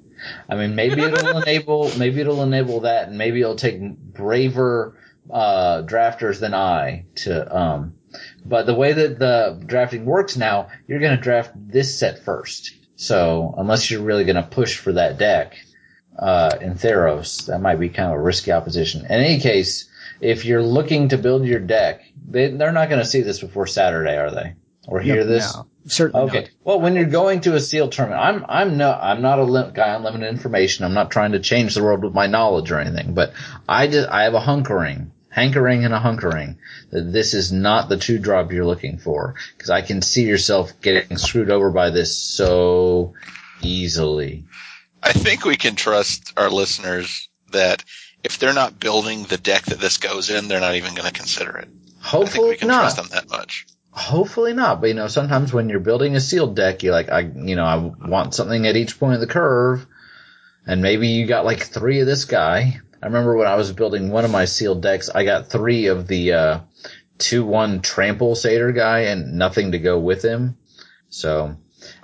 [0.49, 4.99] I mean, maybe it'll enable, maybe it'll enable that, and maybe it'll take braver
[5.31, 7.57] uh, drafters than I to.
[7.57, 7.95] Um,
[8.45, 12.73] but the way that the drafting works now, you're going to draft this set first.
[12.97, 15.57] So unless you're really going to push for that deck
[16.19, 19.05] uh, in Theros, that might be kind of a risky opposition.
[19.05, 19.89] In any case,
[20.21, 23.67] if you're looking to build your deck, they, they're not going to see this before
[23.67, 24.55] Saturday, are they?
[24.87, 25.57] Or hear No, this?
[25.57, 26.41] no, certainly Okay.
[26.43, 26.51] not.
[26.63, 29.73] Well, when you're going to a sealed tournament, I'm I'm no I'm not a lim-
[29.73, 30.85] guy on limited information.
[30.85, 33.33] I'm not trying to change the world with my knowledge or anything, but
[33.67, 36.57] I just I have a hunkering, hankering, and a hunkering
[36.91, 40.81] that this is not the two drop you're looking for because I can see yourself
[40.81, 43.15] getting screwed over by this so
[43.61, 44.45] easily.
[45.03, 47.85] I think we can trust our listeners that
[48.23, 51.13] if they're not building the deck that this goes in, they're not even going to
[51.13, 51.69] consider it.
[52.01, 52.81] Hopefully we can not.
[52.81, 53.67] trust them that much.
[53.91, 54.81] Hopefully not.
[54.81, 57.65] But you know, sometimes when you're building a sealed deck, you're like, I, you know,
[57.65, 59.85] I want something at each point of the curve.
[60.67, 62.81] And maybe you got like three of this guy.
[63.05, 66.07] I remember when I was building one of my sealed decks, I got three of
[66.07, 66.61] the, uh,
[67.19, 70.57] two one trample satyr guy and nothing to go with him.
[71.11, 71.59] So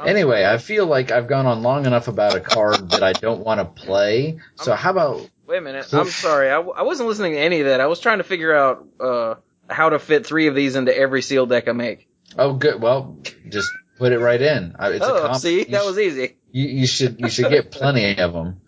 [0.04, 3.42] anyway, I feel like I've gone on long enough about a card that I don't
[3.42, 4.40] want to play.
[4.56, 5.92] So how about, Wait a minute.
[5.94, 6.48] I'm sorry.
[6.48, 7.80] I, w- I wasn't listening to any of that.
[7.80, 9.34] I was trying to figure out uh,
[9.70, 12.08] how to fit three of these into every sealed deck I make.
[12.36, 13.16] oh good, well,
[13.48, 14.76] just put it right in.
[14.78, 16.36] It's a oh, comp- see, that was easy.
[16.52, 18.60] You, you should you should get plenty of them.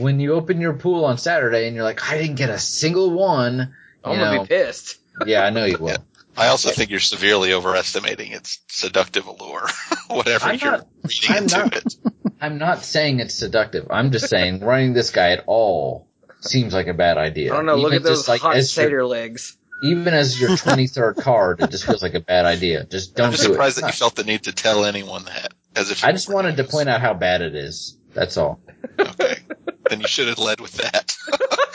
[0.00, 3.10] When you open your pool on Saturday and you're like, I didn't get a single
[3.10, 3.74] one.
[4.04, 4.98] I'm you gonna know, be pissed.
[5.26, 5.98] Yeah, I know you will.
[6.36, 9.66] I also think you're severely overestimating its seductive allure.
[10.08, 11.94] Whatever I'm you're not- reading I'm into not- it.
[12.40, 13.88] I'm not saying it's seductive.
[13.90, 16.06] I'm just saying running this guy at all
[16.40, 17.52] seems like a bad idea.
[17.52, 17.74] I don't know.
[17.74, 19.56] Look at those like, hot as your- satyr legs.
[19.82, 22.84] even as your 23rd card, it just feels like a bad idea.
[22.84, 23.80] Just don't I'm just do surprised it.
[23.80, 25.52] that you felt the need to tell anyone that.
[25.74, 27.98] As if I just wanted to point out how bad it is.
[28.14, 28.60] That's all.
[28.98, 29.36] Okay,
[29.90, 31.16] then you should have led with that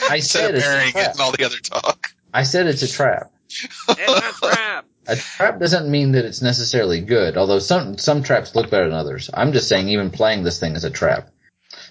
[0.09, 1.11] I said it's a burying it trap.
[1.11, 2.07] and all the other talk.
[2.33, 3.31] I said it's a trap.
[3.49, 4.85] It's a trap.
[5.05, 8.97] A trap doesn't mean that it's necessarily good, although some some traps look better than
[8.97, 9.29] others.
[9.33, 11.29] I'm just saying even playing this thing is a trap.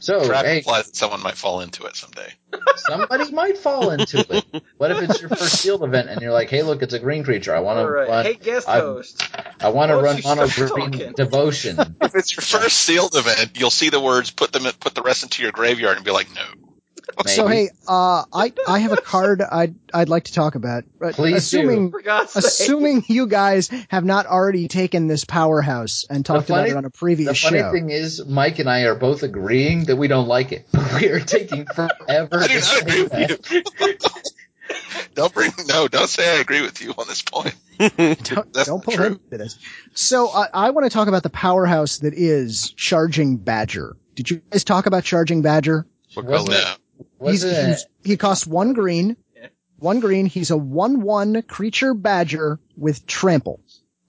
[0.03, 2.28] So Trap hey, implies that someone might fall into it someday.
[2.76, 4.44] somebody might fall into it.
[4.76, 7.22] What if it's your first sealed event and you're like, hey, look, it's a green
[7.22, 7.55] creature.
[7.55, 8.09] I want to All right.
[8.09, 8.24] run.
[8.24, 9.24] Hey, guest I'm- host.
[9.61, 11.78] I want to run mono green devotion.
[12.00, 15.22] If it's your first sealed event, you'll see the words "put them put the rest
[15.22, 16.42] into your graveyard" and be like, "No."
[17.26, 20.84] So hey, uh, I I have a card I'd I'd like to talk about.
[20.98, 21.61] But Please do.
[21.61, 22.44] assuming For God's sake.
[22.44, 26.90] assuming you guys have not already taken this powerhouse and talked about it on a
[26.90, 27.50] previous show.
[27.50, 27.72] The funny show.
[27.72, 30.66] thing is, Mike and I are both agreeing that we don't like it.
[31.00, 32.40] We are taking forever.
[32.40, 33.62] I do not say agree with you.
[35.14, 35.88] don't bring no.
[35.88, 37.55] Don't say I agree with you on this point.
[37.78, 39.07] don't, That's don't pull true.
[39.07, 39.59] into this.
[39.94, 43.96] So I I want to talk about the powerhouse that is Charging Badger.
[44.14, 45.86] Did you guys talk about Charging Badger?
[46.14, 46.62] What Wasn't color?
[46.62, 46.74] No.
[47.24, 49.16] He's, he's- he costs one green.
[49.36, 49.48] Yeah.
[49.78, 50.26] One green.
[50.26, 53.61] He's a one-one creature badger with trample.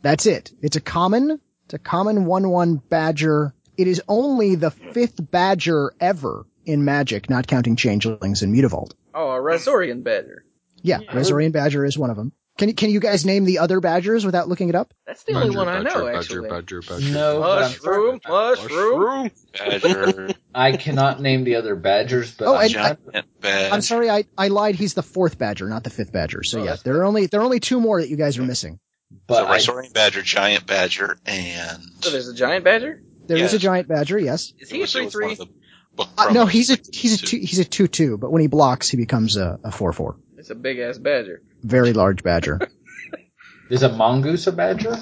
[0.02, 0.52] That's it.
[0.62, 1.40] It's a common.
[1.66, 3.54] It's a common one-one badger.
[3.78, 8.94] It is only the fifth badger ever in Magic, not counting changelings and Mutavault.
[9.16, 10.44] Oh, a Razorian badger.
[10.82, 12.34] Yeah, Resurrection Badger is one of them.
[12.60, 14.94] Can you, can you guys name the other badgers without looking it up?
[15.08, 16.50] That's the only Badger, one I know, badger, actually.
[16.50, 19.32] Badger, badger, No, but I'm Mushroom, mushroom.
[19.58, 23.72] Badger, I cannot name the other badgers, but Oh, I'm and- not- giant badge.
[23.74, 24.76] I'm sorry, I, I lied.
[24.76, 26.44] He's the fourth badger, not the fifth badger.
[26.44, 28.44] So Oh, yeah, there are only there are only two more that you guys are
[28.44, 28.80] missing.
[29.26, 33.02] but so I, Restoring Badger, Giant Badger, and So there's a giant badger?
[33.26, 33.58] There is Yeah.
[33.58, 34.54] a giant badger, yes.
[34.60, 35.32] Is he a was- it was one 3-3?
[35.32, 35.48] of the
[35.96, 38.48] book Uh, no, he's a he's a two, he's a two two, but when he
[38.48, 40.18] blocks, he becomes a a four four.
[40.38, 41.42] It's a big ass badger.
[41.64, 42.60] Very large badger.
[43.70, 44.96] is a mongoose a badger?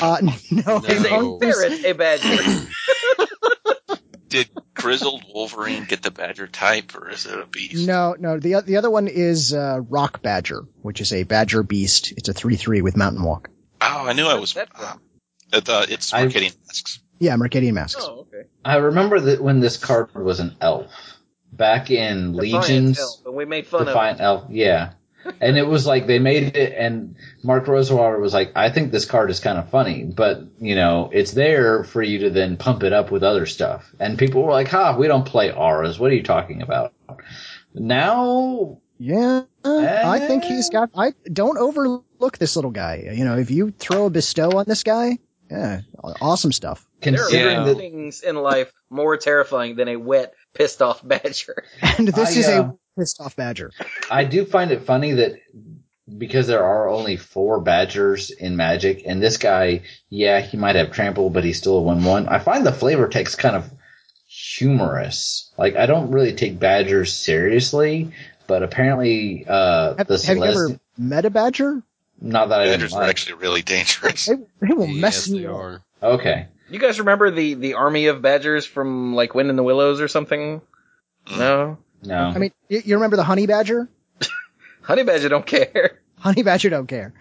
[0.00, 0.78] Uh, no, No.
[0.84, 2.66] Is a mongoose- ferret a badger?
[4.28, 7.86] Did Grizzled Wolverine get the Badger type, or is it a beast?
[7.86, 8.38] no, no.
[8.38, 12.12] The the other one is uh, rock badger, which is a badger beast.
[12.12, 13.48] It's a three three with mountain walk.
[13.80, 14.54] Oh, I knew I was.
[14.54, 14.94] What's Uh,
[15.54, 17.00] it, uh, it's I- Mercadian Masques.
[17.18, 18.04] Yeah, Mercadian Masques.
[18.06, 18.48] oh, okay.
[18.62, 20.92] I remember that when this card was an elf
[21.50, 22.36] back in Defiant
[22.68, 22.98] Legions.
[23.00, 24.92] elf, But we made fun Defiant Elf, yeah.
[25.40, 29.04] And it was like they made it, and Mark Rosewater was like, "I think this
[29.04, 32.82] card is kind of funny, but you know, it's there for you to then pump
[32.82, 35.98] it up with other stuff." And people were like, "Ha, we don't play auras.
[35.98, 36.92] What are you talking about?"
[37.74, 40.48] Now, Yeah, I think Eh.
[40.48, 40.90] he's got.
[40.96, 43.10] I don't overlook this little guy.
[43.14, 45.18] You know, if you throw a bestow on this guy,
[45.50, 45.82] yeah,
[46.20, 46.86] awesome stuff.
[47.00, 51.64] There considering are things in life more terrifying than a wet, pissed off badger.
[51.80, 53.70] And this I, is uh, a pissed off badger.
[54.10, 55.40] I do find it funny that
[56.16, 60.90] because there are only four badgers in Magic, and this guy, yeah, he might have
[60.90, 62.28] trample, but he's still a one-one.
[62.28, 63.70] I find the flavor text kind of
[64.26, 65.52] humorous.
[65.58, 68.12] Like I don't really take badgers seriously,
[68.46, 71.82] but apparently, uh, Have, the have you ever met a badger?
[72.20, 73.10] not that I didn't Badgers are like.
[73.10, 74.26] actually really dangerous.
[74.26, 75.82] They, they will Yes, mess you up.
[76.02, 80.00] Okay, You guys remember the, the army of badgers from like Wind in the Willows
[80.00, 80.60] or something?
[81.30, 81.78] No?
[82.02, 83.88] No, I mean, you, you remember the honey badger?
[84.82, 86.00] Honey badger don't care.
[86.18, 87.14] Honey badger don't care.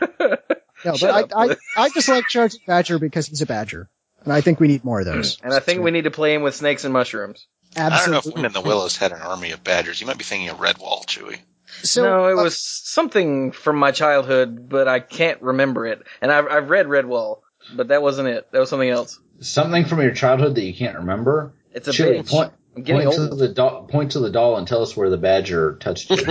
[0.84, 3.90] No, Shut but up, I, I, just like charging badger because he's a badger,
[4.24, 5.38] and I think we need more of those.
[5.42, 7.46] And I think we need to play him with snakes and mushrooms.
[7.76, 8.42] I don't know if absolutely.
[8.42, 10.00] Wind in the Willows had an army of badgers.
[10.00, 11.38] You might be thinking of Redwall, Chewy.
[11.82, 16.02] So no, it uh, was something from my childhood, but I can't remember it.
[16.20, 17.40] And I've, I've read Redwall,
[17.74, 18.50] but that wasn't it.
[18.50, 19.20] That was something else.
[19.40, 21.52] something from your childhood that you can't remember.
[21.72, 22.30] It's a Chili, bitch.
[22.30, 25.10] point, I'm getting point to the doll, point to the doll and tell us where
[25.10, 26.26] the badger touched you.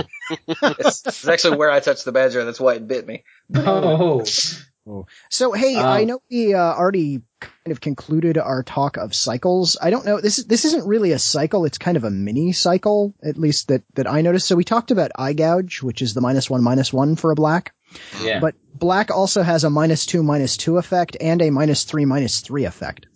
[0.48, 2.44] it's, it's actually where I touched the badger.
[2.44, 3.24] That's why it bit me.
[3.54, 9.14] oh, So hey, Um, I know we uh, already kind of concluded our talk of
[9.14, 9.76] cycles.
[9.80, 11.64] I don't know this is this isn't really a cycle.
[11.64, 14.48] It's kind of a mini cycle, at least that that I noticed.
[14.48, 17.34] So we talked about eye gouge, which is the minus one minus one for a
[17.34, 17.74] black,
[18.22, 18.40] yeah.
[18.40, 22.40] but black also has a minus two minus two effect and a minus three minus
[22.40, 23.06] three effect.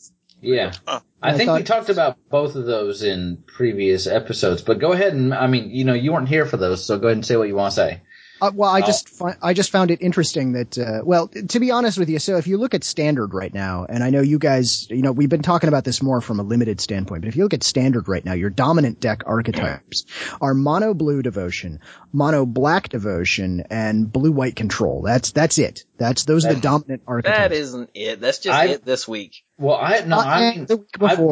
[0.44, 0.72] Yeah.
[0.86, 1.00] Huh.
[1.22, 5.14] I I think we talked about both of those in previous episodes, but go ahead
[5.14, 7.36] and, I mean, you know, you weren't here for those, so go ahead and say
[7.36, 8.00] what you want to say.
[8.42, 8.86] Uh, well, I Oh.
[8.86, 12.18] just fi- I just found it interesting that uh, well, to be honest with you,
[12.18, 15.12] so if you look at standard right now, and I know you guys, you know,
[15.12, 17.62] we've been talking about this more from a limited standpoint, but if you look at
[17.62, 20.04] standard right now, your dominant deck archetypes
[20.42, 21.78] are mono blue devotion,
[22.12, 25.02] mono black devotion, and blue white control.
[25.02, 25.84] That's that's it.
[25.96, 27.38] That's those are the dominant archetypes.
[27.38, 28.20] That isn't it.
[28.20, 29.43] That's just I- it this week.
[29.58, 31.22] Well, I no, Uh, I and mean, the week I've-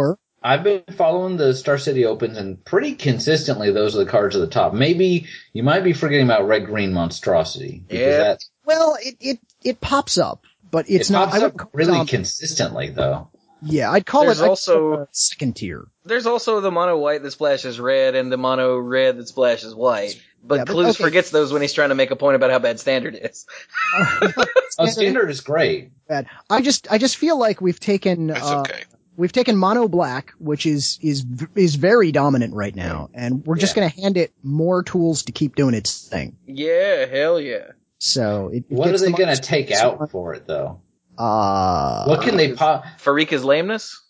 [0.44, 4.40] I've been following the Star City Opens, and pretty consistently, those are the cards at
[4.40, 4.74] the top.
[4.74, 8.16] Maybe you might be forgetting about Red Green Monstrosity because Yeah.
[8.18, 12.04] that Well, it, it, it pops up, but it's it not, pops I up really
[12.06, 13.28] consistently, though.
[13.64, 15.86] Yeah, I'd call There's it I'd also- call it second tier.
[16.04, 20.20] There's also the mono white that splashes red and the mono red that splashes white.
[20.44, 21.04] But Yeah, Cluze okay.
[21.04, 23.46] forgets those when he's trying to make a point about how bad standard is.
[23.94, 25.92] Oh, standard is great.
[26.08, 26.26] bad.
[26.50, 28.82] I just, I just feel like we've taken, uh, okay.
[29.16, 33.76] we've taken mono black, which is, is, is very dominant right now, and we're just
[33.76, 33.88] Yeah.
[33.88, 36.36] gonna hand it more tools to keep doing its thing.
[36.46, 37.72] Yeah, hell yeah.
[37.98, 40.80] So it, it What are they the going to take out for it, though?
[41.22, 42.84] Uh, What can they pop?
[42.98, 44.00] Pharika's lameness?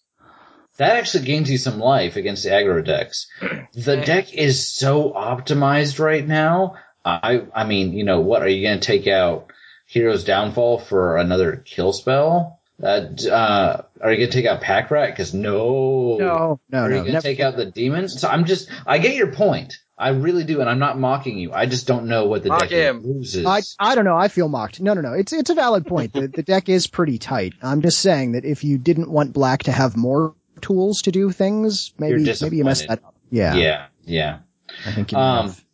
[0.78, 3.26] That actually gains you some life against the aggro decks.
[3.74, 6.76] The deck is so optimized right now.
[7.04, 9.52] I, I mean, you know, what are you going to take out?
[9.86, 12.60] Hero's Downfall for another kill spell?
[12.82, 15.10] Uh, uh, are you going to take out Pack Rat?
[15.10, 16.16] Because no.
[16.18, 17.00] no, no, Are you no.
[17.02, 18.18] going to never- take out the demons?
[18.18, 19.74] So I'm just, I get your point.
[20.02, 21.52] I really do, and I'm not mocking you.
[21.52, 23.02] I just don't know what the Mock deck him.
[23.04, 23.46] loses.
[23.46, 24.16] I, I don't know.
[24.16, 24.80] I feel mocked.
[24.80, 25.12] No, no, no.
[25.12, 26.12] It's, it's a valid point.
[26.12, 27.54] The, the deck is pretty tight.
[27.62, 31.30] I'm just saying that if you didn't want black to have more tools to do
[31.30, 33.14] things, maybe, You're maybe you messed that up.
[33.30, 33.54] Yeah.
[33.54, 34.38] yeah, yeah.
[34.86, 35.64] I think you Um, have.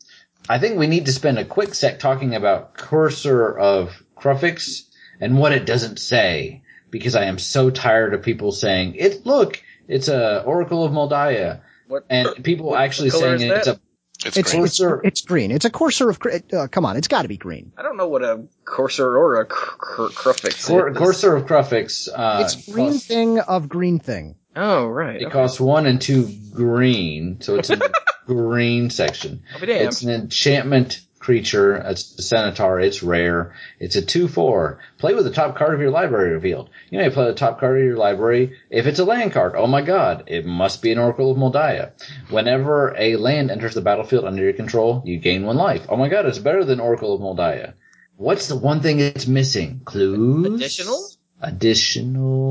[0.48, 4.82] I think we need to spend a quick sec talking about Courser of Kruphix
[5.20, 9.26] and what it doesn't say, because I am so tired of people saying it.
[9.26, 12.04] Look, it's a Oracle of Mul Daya, What?
[12.08, 13.80] and people what actually color saying is it's a
[14.28, 14.64] It's, It's, great.
[14.64, 15.50] it's, it's green.
[15.50, 16.18] It's a courser of,
[16.52, 16.96] uh, come on.
[16.96, 17.72] It's gotta be green.
[17.76, 20.96] I don't know what a courser or a cr- cr- Kruphix Cor- is.
[20.96, 22.08] Courser of Kruphix.
[22.14, 24.36] Uh, it's green costs- thing of green thing.
[24.56, 25.16] Oh, right.
[25.20, 25.32] It okay.
[25.32, 27.92] costs one and two green, so it's in the
[28.26, 29.42] green section.
[29.54, 29.70] I'll be.
[29.70, 31.74] It's an enchantment creature.
[31.74, 32.80] It's a centaur.
[32.80, 33.54] It's rare.
[33.78, 34.78] It's a 2-4.
[34.96, 36.70] Play with the top card of your library revealed.
[36.88, 39.52] You may play the top card of your library if it's a land card.
[39.54, 41.92] Oh my god, it must be an Oracle of Mul Daya.
[42.30, 45.84] Whenever a land enters the battlefield under your control, you gain one life.
[45.90, 47.74] Oh my god, it's better than Oracle of Mul Daya.
[48.16, 49.82] What's the one thing it's missing?
[49.84, 50.54] Cluze?
[50.54, 51.10] Additional?
[51.42, 52.48] Additional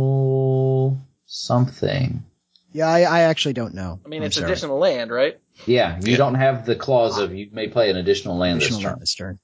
[1.25, 2.23] something.
[2.73, 3.99] Yeah, I, I actually don't know.
[4.05, 4.51] I mean, I'm it's sorry.
[4.51, 5.39] additional land, right?
[5.65, 6.17] Yeah, you Yeah.
[6.17, 8.91] don't have the clause of you may play an additional land Additional this turn.
[8.91, 9.39] land this turn.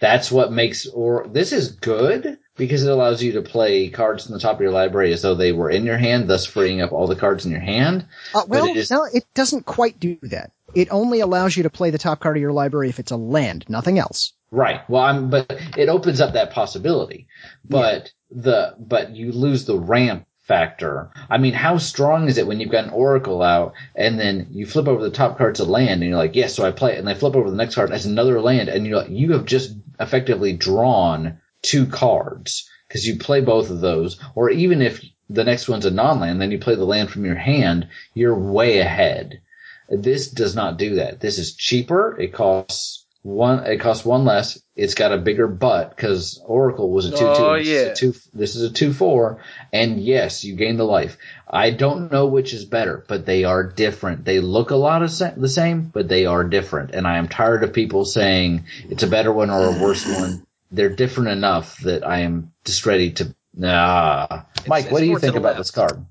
[0.00, 4.32] That's what makes or this is good because it allows you to play cards in
[4.32, 6.90] the top of your library as though they were in your hand, thus freeing up
[6.92, 8.06] all the cards in your hand.
[8.34, 10.50] Uh, well, it is- no, it doesn't quite do that.
[10.74, 13.16] It only allows you to play the top card of your library if it's a
[13.16, 14.32] land, nothing else.
[14.50, 14.80] Right.
[14.88, 17.26] Well, I'm, but it opens up that possibility.
[17.64, 21.10] But the, but you lose the ramp factor.
[21.28, 24.66] I mean, how strong is it when you've got an oracle out and then you
[24.66, 26.98] flip over the top card to land and you're like, yes, so I play it
[26.98, 29.44] and they flip over the next card as another land and you're like, you have
[29.44, 34.18] just effectively drawn two cards because you play both of those.
[34.34, 37.36] Or even if the next one's a non-land, then you play the land from your
[37.36, 39.42] hand, you're way ahead.
[39.90, 41.20] This does not do that.
[41.20, 42.18] This is cheaper.
[42.18, 43.66] It costs one.
[43.66, 44.62] It costs one less.
[44.76, 47.24] It's got a bigger butt because Oracle was a two two.
[47.24, 47.80] Oh, This is yeah.
[47.90, 48.14] a two.
[48.32, 49.42] This is a two four.
[49.72, 51.16] And yes, you gain the life.
[51.48, 54.24] I don't know which is better, but they are different.
[54.24, 56.92] They look a lot of sa- the same, but they are different.
[56.92, 60.46] And I am tired of people saying it's a better one or a worse one.
[60.70, 63.34] They're different enough that I am just ready to.
[63.54, 65.58] Nah, Mike, it's what do you think about left.
[65.58, 66.04] this card?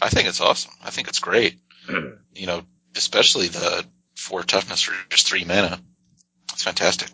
[0.00, 0.72] I think it's awesome.
[0.82, 1.60] I think it's great.
[2.34, 2.62] you know,
[2.96, 3.84] especially the
[4.16, 5.80] four toughness for just three mana.
[6.52, 7.10] It's fantastic.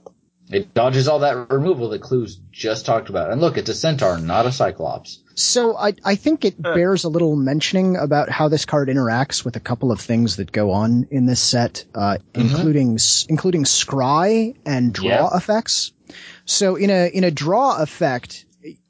[0.51, 3.30] It dodges all that removal that Cluze just talked about.
[3.30, 5.22] And look, it's a centaur, not a cyclops.
[5.34, 9.57] So I, I think it bears a little mentioning about how this card interacts with
[9.57, 14.57] a couple of things that go on in this set, uh, including s- including scry
[14.64, 15.36] and draw Yeah.
[15.36, 15.93] effects.
[16.47, 18.47] So in a in a draw effect,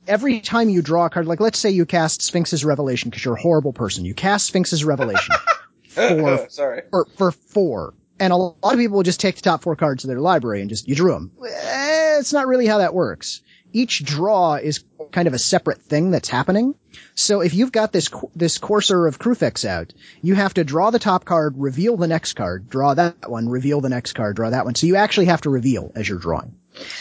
[0.06, 3.34] every time you draw a card, like let's say you cast Sphinx's Revelation because you're
[3.34, 5.34] a horrible person, you cast Sphinx's Revelation
[5.88, 6.82] for Sorry.
[6.90, 7.94] for, for four.
[8.20, 10.60] And a lot of people will just take the top four cards of their library
[10.60, 11.32] and just, you drew them.
[11.40, 13.42] It's not really how that works.
[13.72, 16.74] Each draw is kind of a separate thing that's happening.
[17.14, 19.92] So if you've got this, this Courser of Kruphix out,
[20.22, 23.80] you have to draw the top card, reveal the next card, draw that one, reveal
[23.80, 24.74] the next card, draw that one.
[24.74, 26.56] So you actually have to reveal as you're drawing.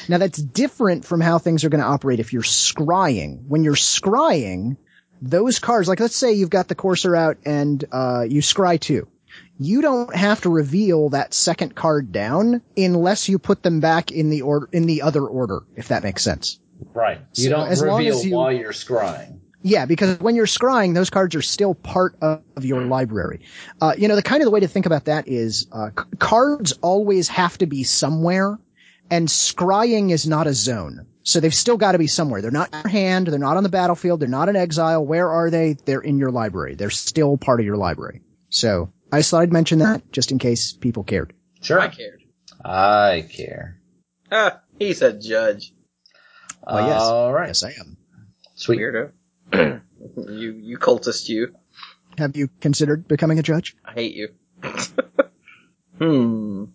[0.10, 3.46] Now that's different from how things are going to operate if you're scrying.
[3.48, 4.78] When you're scrying,
[5.22, 9.08] those cards, like let's say you've got the Courser out and, uh, you scry two.
[9.60, 14.30] You don't have to reveal that second card down unless you put them back in
[14.30, 16.60] the order, in the other order, if that makes sense.
[16.94, 17.20] Right.
[17.34, 19.40] You So don't as reveal as you- while you're scrying.
[19.64, 23.42] Yeah, because when you're scrying, those cards are still part of, of your library.
[23.82, 26.06] Uh, you know, the kind of the way to think about that is, uh, c-
[26.20, 28.58] cards always have to be somewhere,
[29.10, 31.08] and scrying is not a zone.
[31.24, 32.42] So they've still got to be somewhere.
[32.42, 35.06] They're not in your hand, they're not on the battlefield, they're not in exile.
[35.06, 35.74] Where are they?
[35.84, 36.76] They're in your library.
[36.76, 38.22] They're still part of your library.
[38.50, 41.34] So, I just thought I'd mention that, just in case people cared.
[41.62, 41.80] Sure.
[41.80, 42.22] I cared.
[42.64, 43.80] I care.
[44.32, 45.74] Ah, he's a judge.
[46.66, 47.02] Well, yes.
[47.02, 47.48] All right.
[47.48, 47.98] Yes, I am.
[48.56, 48.80] Sweet.
[48.80, 49.12] Weirdo.
[50.18, 51.56] you, you cultist, you.
[52.18, 53.76] Have you considered becoming a judge?
[53.86, 54.30] I hate you.
[55.98, 56.66] hmm.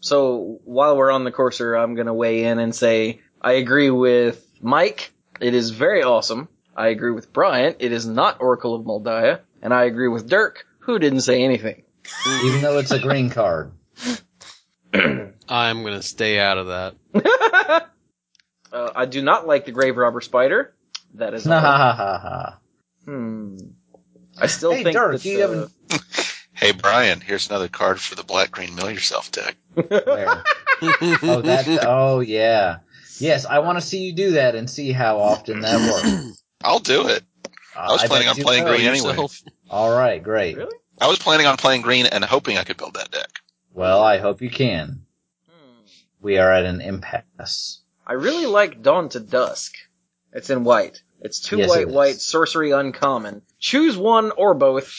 [0.00, 4.44] So while we're on the courser, I'm gonna weigh in and say I agree with
[4.60, 5.12] Mike.
[5.40, 6.48] It is very awesome.
[6.76, 7.76] I agree with Bryant.
[7.80, 11.42] It is not Oracle of Mul Daya, and I agree with Dirk, who didn't say
[11.42, 11.82] anything.
[12.44, 13.72] Even though it's a green card.
[14.94, 16.94] I'm gonna stay out of that.
[18.72, 20.74] uh, I do not like the Grave Robber Spider.
[21.14, 21.44] That is
[23.04, 23.56] hmm.
[24.40, 25.72] I still Hey, think Dirk, that you the- haven't-
[26.52, 29.56] Hey Brian, here's another card for the black green mill yourself deck.
[29.76, 29.82] Oh,
[31.42, 31.78] that.
[31.86, 32.78] Oh, yeah.
[33.18, 36.42] Yes, I want to see you do that and see how often that works.
[36.62, 37.22] I'll do it.
[37.74, 38.74] I was bet planning on playing will.
[38.76, 39.16] green anyway.
[39.70, 40.56] All right, great.
[40.58, 40.76] Really?
[41.00, 43.30] I was planning on playing green and hoping I could build that deck.
[43.72, 45.06] Well, I hope you can.
[45.48, 45.80] Hmm.
[46.20, 47.78] We are at an impasse.
[48.06, 49.74] I really like Dawn to Dusk.
[50.32, 51.02] It's in white.
[51.20, 51.94] It's two Yes, white, it is.
[51.94, 53.42] white, sorcery uncommon.
[53.58, 54.92] Choose one or both.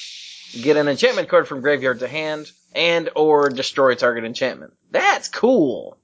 [0.62, 4.74] Get an enchantment card from graveyard to hand, and or destroy target enchantment.
[4.92, 5.98] That's cool.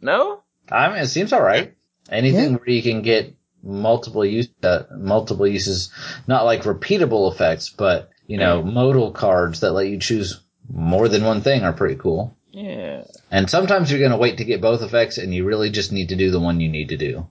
[0.00, 0.42] No?
[0.70, 1.74] I mean, it seems all right.
[2.08, 5.90] Anything where you can get multiple use, uh, multiple uses,
[6.26, 10.40] not like repeatable effects, but you know, modal cards that let you choose
[10.72, 12.36] more than one thing are pretty cool.
[12.52, 13.02] Yeah.
[13.30, 16.10] And sometimes you're going to wait to get both effects, and you really just need
[16.10, 17.26] to do the one you need to do,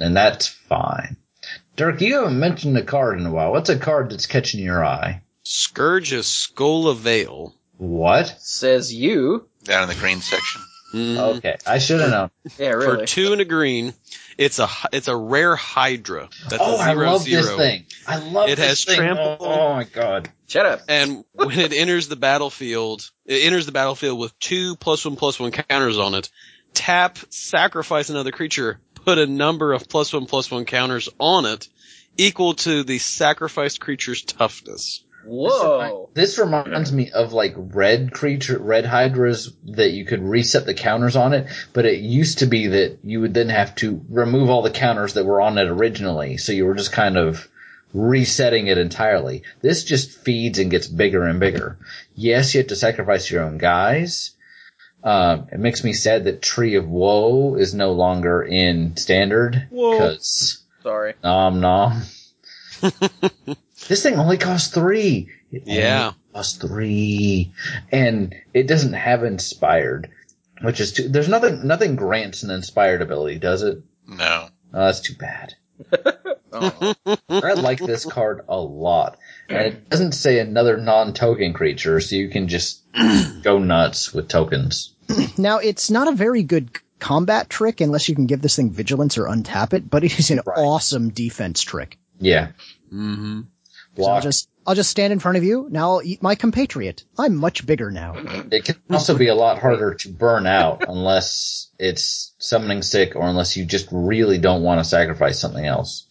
[0.00, 1.16] and that's fine.
[1.76, 3.50] Dirk, you haven't mentioned a card in a while.
[3.50, 5.22] What's a card that's catching your eye?
[5.42, 7.52] Scourge of Skola Vale.
[7.76, 8.36] What?
[8.38, 9.48] Says you.
[9.64, 10.62] Down in the green section.
[10.94, 11.36] Mhm.
[11.38, 12.30] Okay, I should have known.
[12.56, 13.00] Yeah, really.
[13.00, 13.94] For two and a green,
[14.38, 16.28] it's a it's a rare Hydra.
[16.48, 17.42] That's oh, a I zero love zero.
[17.42, 17.86] this thing.
[18.06, 18.96] I love It this has thing.
[18.96, 19.36] trample.
[19.40, 20.28] Oh, oh my god.
[20.46, 20.80] Shut up.
[20.88, 25.38] And when it enters the battlefield, it enters the battlefield with two plus one plus
[25.38, 26.30] one counters on it.
[26.74, 31.68] Tap, sacrifice another creature, put a number of plus one plus one counters on it,
[32.16, 35.03] equal to the sacrificed creature's toughness.
[35.26, 36.10] Whoa.
[36.14, 41.16] This reminds me of like red creature, red hydras that you could reset the counters
[41.16, 44.62] on it, but it used to be that you would then have to remove all
[44.62, 47.48] the counters that were on it originally, so you were just kind of
[47.92, 49.44] resetting it entirely.
[49.62, 51.78] This just feeds and gets bigger and bigger.
[52.14, 54.32] Yes, you have to sacrifice your own guys.
[55.02, 59.92] Um, it makes me sad that Tree of Woe is no longer in standard Whoa.
[59.92, 61.14] because Sorry.
[61.22, 62.02] nom nom.
[63.88, 65.30] this thing only costs three.
[65.52, 66.06] It Yeah.
[66.08, 67.52] only costs three,
[67.92, 70.10] and it doesn't have inspired,
[70.62, 71.08] which is too.
[71.08, 71.66] There's nothing.
[71.66, 73.82] Nothing grants an inspired ability, does it?
[74.06, 74.48] No.
[74.72, 75.54] Oh, that's too bad.
[76.56, 76.94] Oh.
[77.28, 79.18] I like this card a lot,
[79.48, 82.80] and it doesn't say another non-token creature, so you can just
[83.42, 84.94] go nuts with tokens.
[85.36, 86.70] Now, it's not a very good
[87.00, 90.30] combat trick unless you can give this thing vigilance or untap it, but it is
[90.30, 90.56] an Right.
[90.58, 91.98] awesome defense trick.
[92.20, 92.52] Yeah,
[92.92, 93.40] Mm-hmm.
[93.96, 95.68] So I'll just, I'll just stand in front of you.
[95.70, 97.04] Now I'll eat my compatriot.
[97.18, 98.14] I'm much bigger now.
[98.50, 103.22] It can also be a lot harder to burn out unless it's summoning sick or
[103.28, 106.06] unless you just really don't want to sacrifice something else.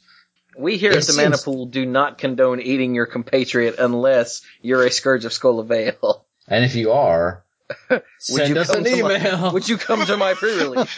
[0.58, 4.42] We here It at the seems- Mana Pool do not condone eating your compatriot unless
[4.62, 6.26] you're a Scourge of Skola Vale.
[6.48, 7.44] And if you are,
[8.20, 9.52] send you us an to my- email.
[9.54, 10.96] Would you come to my pre-release?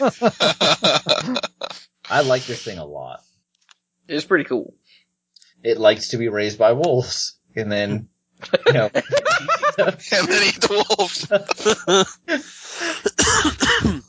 [2.08, 3.20] I like this thing a lot.
[4.08, 4.74] It's pretty cool.
[5.66, 8.08] It likes to be raised by wolves, and then
[8.66, 11.26] you know, and then eat the wolves.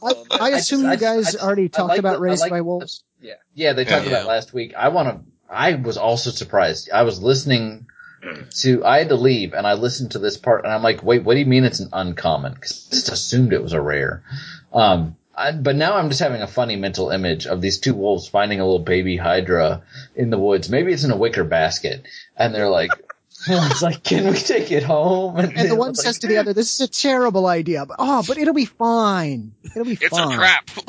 [0.04, 2.42] I, I assume I you guys I just- already I talked like about the- Raised
[2.42, 3.04] like by the- Wolves.
[3.22, 4.12] yeah, yeah, they talked Yeah.
[4.12, 4.74] about it last week.
[4.76, 5.32] I want to.
[5.50, 6.90] I was also surprised.
[6.92, 7.88] I was listening
[8.62, 8.86] to.
[8.86, 11.34] I had to leave, and I listened to this part, and I'm like, wait, what
[11.34, 12.54] do you mean it's an uncommon?
[12.54, 14.24] Because I just assumed it was a rare.
[14.74, 18.28] Um, I, but now I'm just having a funny mental image of these two wolves
[18.28, 19.84] finding a little baby hydra
[20.16, 20.70] in the woods.
[20.70, 22.90] Maybe it's in a wicker basket, and they're like.
[23.48, 25.38] One's like, can we take it home?
[25.38, 27.98] And the other's one like, says to the other, this is a terrible idea, but
[28.00, 29.54] oh, but it'll be fine.
[29.64, 30.34] It'll be It's fine.
[30.34, 30.70] a trap.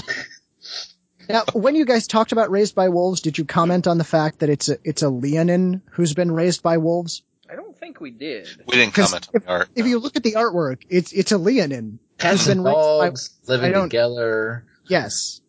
[1.29, 4.39] Now, when you guys talked about Raised by Wolves, did you comment on the fact
[4.39, 7.23] that it's a, it's a Leonin who's been raised by wolves?
[7.51, 8.47] I don't think think we did.
[8.67, 9.69] We didn't 'Cause comment on the art.
[9.75, 11.99] If you look at the artwork, it's it's a Leonin.
[12.21, 14.65] Has been raised by Dogs living together.
[14.89, 15.41] yes,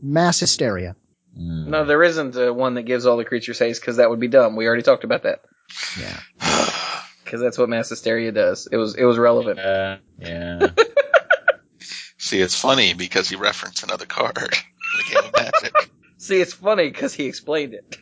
[0.00, 0.94] mass hysteria.
[1.38, 1.66] Mm.
[1.66, 4.28] No, there isn't uh, one that gives all the creatures haste because that would be
[4.28, 4.54] dumb.
[4.56, 5.40] We already talked about that
[6.00, 6.20] Yeah.
[7.24, 8.68] because that's what mass hysteria does.
[8.70, 9.58] It was it was relevant.
[9.58, 10.68] Yeah, yeah.
[12.18, 15.90] See, it's funny because he referenced another card in the game of Magic.
[16.16, 17.98] See, it's funny because he explained it.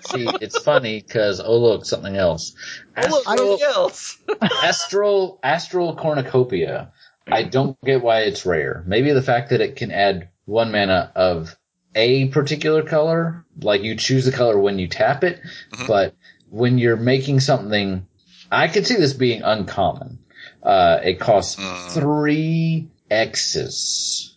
[0.00, 2.54] See, it's funny because oh look, something else.
[2.96, 4.18] Oh, look, Astral, something else.
[4.62, 6.92] astral, astral cornucopia.
[7.26, 8.82] I don't get why it's rare.
[8.86, 11.56] Maybe the fact that it can add one mana of
[11.94, 15.40] a particular color, like you choose the color when you tap it,
[15.72, 15.86] Mhm.
[15.86, 16.14] but
[16.50, 18.06] when you're making something,
[18.50, 20.18] I could see this being uncommon.
[20.62, 21.90] Uh, it costs Mm.
[21.94, 24.36] three X's.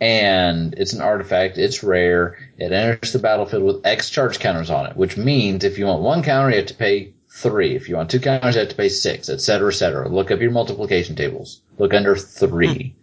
[0.00, 4.86] And it's an artifact, it's rare, it enters the battlefield with X charge counters on
[4.86, 7.74] it, which means if you want one counter, you have to pay three.
[7.74, 10.08] If you want two counters, you have to pay six, et cetera, et cetera.
[10.08, 11.62] Look up your multiplication tables.
[11.78, 12.94] Look under three.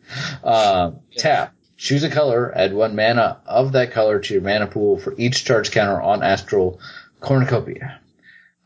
[0.43, 1.53] uh, tap.
[1.77, 5.45] Choose a color, add one mana of that color to your mana pool for each
[5.45, 6.79] charge counter on Astral
[7.19, 7.99] Cornucopia.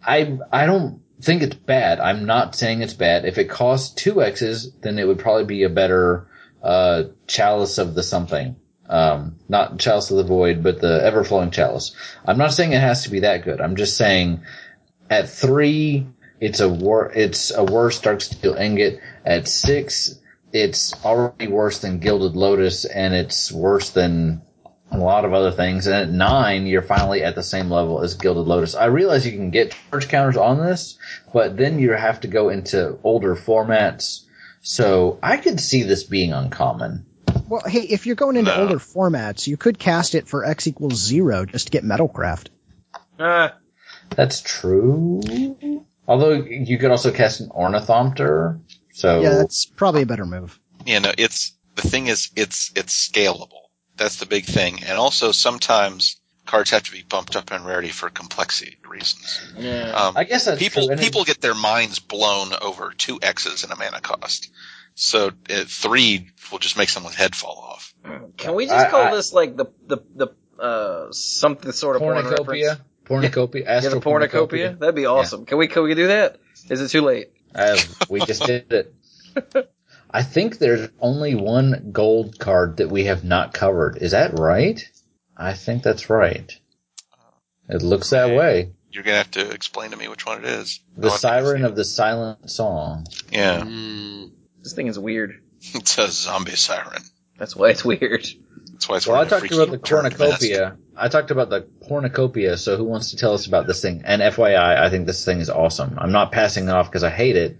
[0.05, 2.01] I, I don't think it's bad.
[2.01, 3.23] I'm not saying it's bad.
[3.23, 6.27] If it costs two X's, then it would probably be a better,
[6.61, 8.57] uh, Chalice of the something.
[8.87, 11.95] Um, not Chalice of the Void, but the Everflowing Chalice.
[12.25, 13.59] I'm not saying it has to be that good.
[13.59, 14.41] I'm just saying
[15.09, 16.07] at three,
[16.39, 18.99] it's a wor- it's a worse Darksteel Ingot.
[19.25, 20.19] At six,
[20.51, 24.41] it's already worse than Gilded Lotus, and it's worse than
[24.91, 25.87] a lot of other things.
[25.87, 28.75] And at nine, you're finally at the same level as Gilded Lotus.
[28.75, 30.97] I realize you can get charge counters on this,
[31.33, 34.25] but then you have to go into older formats.
[34.61, 37.05] So I could see this being uncommon.
[37.47, 38.61] Well, hey, if you're going into No.
[38.63, 42.47] older formats, you could cast it for X equals zero just to get Metalcraft.
[43.19, 43.55] Ah,
[44.15, 45.21] That's true.
[46.07, 48.59] Although you could also cast an Ornithopter.
[48.93, 50.59] So Yeah, that's probably a better move.
[50.85, 53.63] Yeah, no, it's the thing is it's it's scalable.
[53.97, 57.89] That's the big thing, and also sometimes cards have to be bumped up in rarity
[57.89, 59.41] for complexity reasons.
[59.57, 59.91] yeah.
[59.91, 60.97] Um, I guess that's people true.
[60.97, 64.51] People get their minds blown over two X's in a mana cost.
[64.95, 67.93] So uh, three will just make someone's head fall off.
[68.37, 70.27] Can we just I- call I- this like the the the
[70.61, 72.01] uh something sort of?
[72.01, 72.79] Pornocopia.
[73.05, 73.55] Pornocopia.
[73.55, 74.79] Yeah, the Astral pornocopia.
[74.79, 75.45] That'd be awesome.
[75.45, 76.37] Can we can we do that?
[76.69, 77.31] Is it too late?
[77.53, 77.77] Uh,
[78.09, 78.93] we just did it.
[80.09, 83.97] I think there's only one gold card that we have not covered.
[83.97, 84.81] Is that right?
[85.37, 86.51] I think that's right.
[87.67, 88.71] It looks that way.
[88.91, 90.79] You're gonna have to explain to me which one it is.
[90.95, 93.05] The Oh, I think I Siren of the Silent Song.
[93.29, 94.31] yeah, Mm,
[94.65, 95.43] This thing is weird.
[95.75, 97.03] it's a zombie siren.
[97.37, 98.27] That's why it's weird.
[98.71, 100.75] That's why it's Well, I talked about the cornucopia.
[100.97, 102.57] I talked about the cornucopia.
[102.57, 104.01] So who wants to tell us about this thing?
[104.05, 105.99] And FYI, I think this thing is awesome.
[105.99, 107.57] I'm not passing it off because I hate it,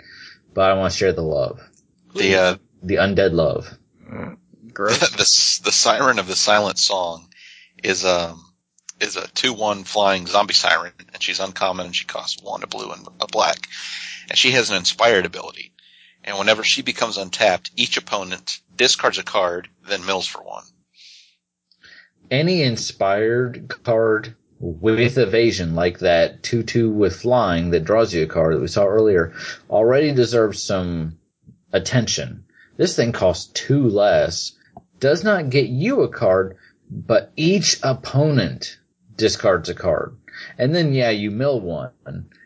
[0.56, 1.60] but I want to share the love,
[2.16, 3.72] The uh, the undead love.
[4.74, 5.00] Gross.
[5.62, 7.30] the the siren of the silent song
[7.84, 8.44] is um
[9.00, 12.68] is a two one flying zombie siren, and she's uncommon, and she costs one a
[12.68, 13.68] blue and a black,
[14.28, 15.72] and she has an inspired ability.
[16.28, 20.64] And whenever she becomes untapped, each opponent discards a card, then mills for one.
[22.32, 28.56] any inspired card with evasion, like that 2-2 with flying that draws you a card
[28.56, 29.34] that we saw earlier,
[29.70, 31.18] already deserves some
[31.72, 32.46] attention.
[32.78, 34.54] This thing costs two less,
[35.00, 36.58] does not get you a card,
[36.90, 38.80] but each opponent
[39.16, 40.18] discards a card.
[40.58, 41.92] And then, yeah, you mill one,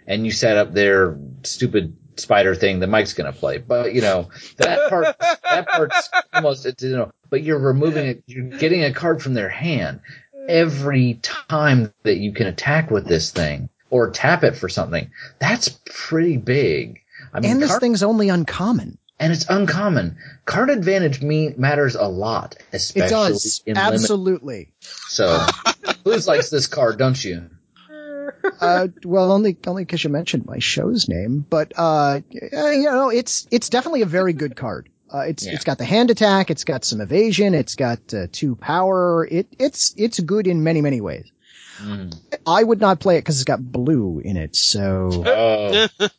[0.05, 3.57] and you set up their stupid spider thing that Mike's gonna play.
[3.57, 8.23] But, you know, that part, that part's almost, it's, you know, but you're removing it,
[8.27, 10.01] you're getting a card from their hand
[10.47, 15.11] every time that you can attack with this thing or tap it for something.
[15.39, 16.99] That's pretty big.
[17.33, 18.97] I mean, and this card- thing's only uncommon.
[19.19, 20.17] and it's uncommon.
[20.45, 23.61] Card advantage me matters a lot, especially It does.
[23.65, 23.93] in limit.
[23.93, 24.71] Absolutely.
[24.81, 25.25] So,
[26.05, 27.49] Cluze likes this card, don't you?
[28.61, 33.47] uh, well, only only because you mentioned my show's name, but uh, you know, it's
[33.51, 34.89] it's definitely a very good card.
[35.11, 35.53] Uh, it's Yeah.
[35.53, 39.27] it's got the hand attack, it's got some evasion, it's got uh, two power.
[39.29, 41.31] It it's it's good in many many ways.
[41.81, 42.13] Mm.
[42.45, 44.55] I would not play it because it's got blue in it.
[44.55, 45.09] So
[46.01, 46.09] Oh.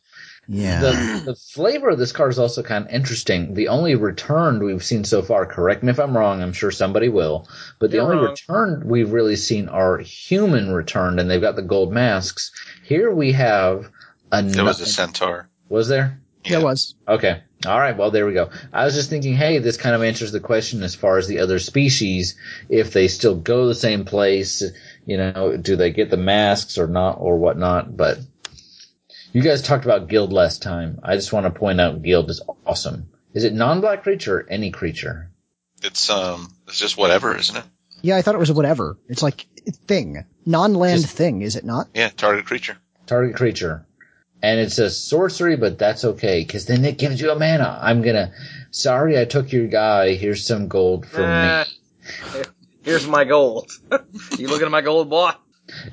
[0.47, 3.53] Yeah, The, the flavor of this card is also kind of interesting.
[3.53, 7.09] The only returned we've seen so far, correct me if I'm wrong, I'm sure somebody
[7.09, 7.47] will,
[7.79, 8.31] but the You're only wrong.
[8.31, 12.51] returned we've really seen are human returned and they've got the gold masks.
[12.83, 13.89] Here we have
[14.31, 15.49] a There was a centaur.
[15.69, 16.19] was there?
[16.43, 16.95] yeah, it was.
[17.07, 17.43] Okay.
[17.67, 17.95] All right.
[17.95, 18.49] Well, there we go.
[18.73, 21.39] I was just thinking, hey, this kind of answers the question as far as the
[21.39, 22.35] other species,
[22.67, 24.63] if they still go the same place,
[25.05, 27.95] you know, do they get the masks or not or whatnot?
[27.95, 28.17] But
[29.33, 30.99] You guys talked about Guild last time.
[31.03, 33.09] I just want to point out Guild is awesome.
[33.33, 35.29] Is it non-black creature or any creature?
[35.83, 37.63] It's um, it's just whatever, isn't it?
[38.01, 38.97] Yeah, I thought it was whatever.
[39.07, 39.41] It's like
[39.87, 41.87] thing, non-land Just- thing, is it not?
[41.93, 42.77] Yeah, target creature.
[43.07, 43.85] Target creature.
[44.43, 47.77] And it's a sorcery, but that's okay, cause then it gives you a mana.
[47.79, 48.33] I'm gonna,
[48.71, 51.65] sorry I took your guy, here's some gold from Nah.
[52.33, 52.41] me.
[52.83, 53.71] Here's my gold.
[54.39, 55.31] you looking at my gold, boy?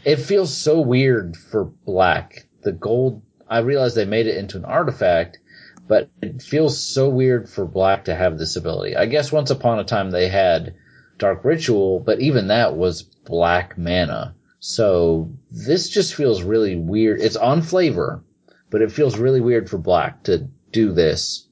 [0.04, 2.46] It feels so weird for black.
[2.62, 5.38] The gold, I realize they made it into an artifact,
[5.86, 8.96] but it feels so weird for black to have this ability.
[8.96, 10.74] I guess once upon a time they had
[11.18, 14.34] Dark Ritual, but even that was black mana.
[14.60, 17.20] So this just feels really weird.
[17.20, 18.24] It's on flavor,
[18.70, 21.48] but it feels really weird for black to do this.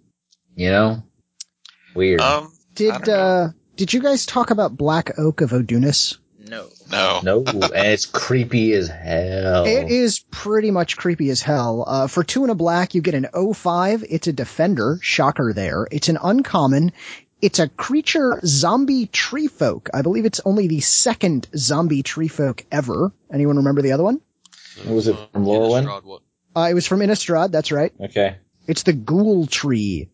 [0.55, 1.02] You know?
[1.94, 2.20] Weird.
[2.20, 3.12] Um, Did don't know.
[3.14, 6.16] uh did you guys talk about Black Oak of Odunos?
[6.48, 6.68] No.
[6.90, 7.20] no.
[7.23, 9.64] no, and it's creepy as hell.
[9.64, 11.85] It is pretty much creepy as hell.
[11.86, 14.05] Uh, for two and a black, you get an 05.
[14.09, 14.98] It's a defender.
[15.02, 15.86] Shocker there.
[15.90, 16.93] It's an uncommon.
[17.43, 19.90] It's a creature zombie tree folk.
[19.93, 23.12] I believe it's only the second zombie tree folk ever.
[23.32, 24.20] Anyone remember the other one?
[24.86, 25.85] Was it from Lorwyn?
[25.85, 26.20] Innistrad.
[26.55, 27.51] Uh, it was from Innistrad.
[27.52, 27.93] That's right.
[28.01, 28.36] Okay.
[28.66, 30.09] It's the ghoul tree.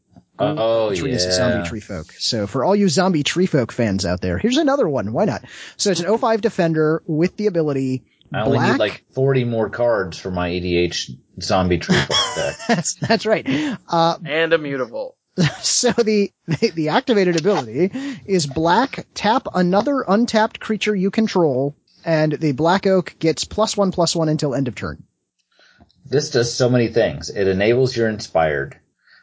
[0.51, 1.17] Oh, Ghoul tree yeah.
[1.17, 2.13] is a zombie tree folk.
[2.19, 5.13] So for all you zombie tree folk fans out there, here's another one.
[5.13, 5.45] Why not?
[5.77, 8.73] So it's an 05 defender with the ability I only black.
[8.73, 11.11] need like 40 more cards for my EDH
[11.41, 12.57] zombie tree folk deck.
[12.69, 13.47] that's, that's right.
[13.89, 15.17] Uh, And immutable.
[15.63, 17.91] So the, the the activated ability
[18.27, 21.75] is black tap another untapped creature you control,
[22.05, 25.03] and the black oak gets plus one plus one until end of turn.
[26.05, 27.31] This does so many things.
[27.31, 28.79] It enables your inspired.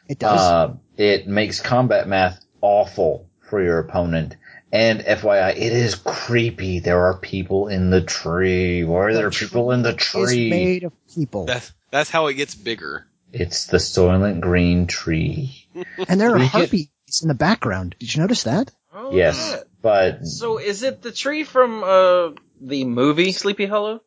[0.08, 0.40] It does.
[0.40, 4.36] Uh, it makes combat math awful for your opponent.
[4.72, 6.78] And FYI, it is creepy.
[6.78, 8.84] There are people in the tree.
[8.84, 10.50] Why are The there people in the is tree?
[10.50, 13.06] made of people, That's that's how it gets bigger.
[13.32, 15.66] It's the Soylent Green tree.
[16.08, 16.88] and there are we get- harpies
[17.22, 17.96] in the background.
[17.98, 18.70] Did you notice that?
[18.94, 19.66] Oh, Yes, at that.
[19.82, 24.02] but So is it the tree from uh the movie Sleepy Hollow?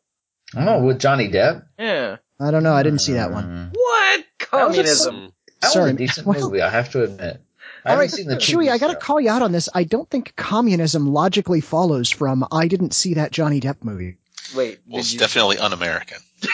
[0.56, 1.64] oh, with Johnny Depp.
[1.78, 2.16] Yeah.
[2.40, 2.72] I don't know.
[2.72, 3.44] I didn't see that one.
[3.44, 3.70] Mm.
[3.74, 5.32] What was a communism?
[5.64, 5.92] That Sorry.
[5.92, 7.40] was a decent Well- movie, I have to admit.
[7.86, 9.68] I All haven't seen the Chewy, I gotta call you out on this.
[9.74, 14.16] I don't think communism logically follows from I didn't see that Johnny Depp movie.
[14.54, 14.80] Wait.
[14.86, 16.18] Well, it's you- definitely un-American.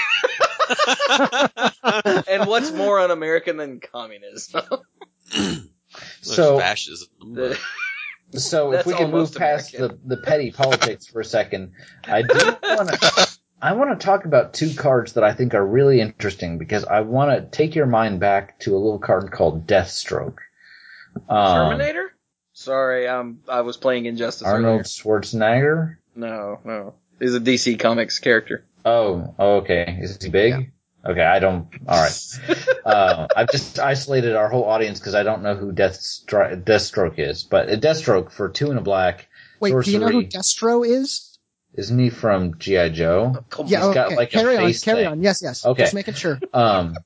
[2.28, 4.62] and what's more un-American than communism?
[6.22, 7.08] So- fascism.
[7.20, 7.58] The-
[8.32, 11.72] So if That's we can move almost past the, the petty politics for a second,
[12.04, 12.28] I do
[12.62, 16.58] want to I want to talk about two cards that I think are really interesting
[16.58, 20.38] because I want to take your mind back to a little card called Deathstroke.
[21.28, 22.12] Um, Terminator?
[22.52, 25.96] Sorry, um, I was playing Injustice Arnold Schwarzenegger.
[26.14, 26.94] No, no.
[27.18, 28.64] He's a DC Comics character.
[28.84, 29.98] Oh, oh, okay.
[30.00, 30.72] Is he big?
[31.04, 31.68] Okay, I don't.
[31.86, 32.66] All right.
[32.84, 37.44] uh, I've just isolated our whole audience because I don't know who Deathstro- Deathstroke is.
[37.44, 39.28] But a Deathstroke for two and a black.
[39.60, 40.28] Wait, do you know who Sorcery.
[40.28, 41.29] Destro is?
[41.74, 43.44] Isn't he from GI Joe?
[43.50, 43.94] Come Yeah, on.
[43.94, 44.16] got okay.
[44.16, 45.06] like a carry on, face carry thing.
[45.06, 45.22] on.
[45.22, 45.64] Yes, yes.
[45.64, 45.82] Okay.
[45.84, 46.38] Just making sure.
[46.52, 46.96] Um,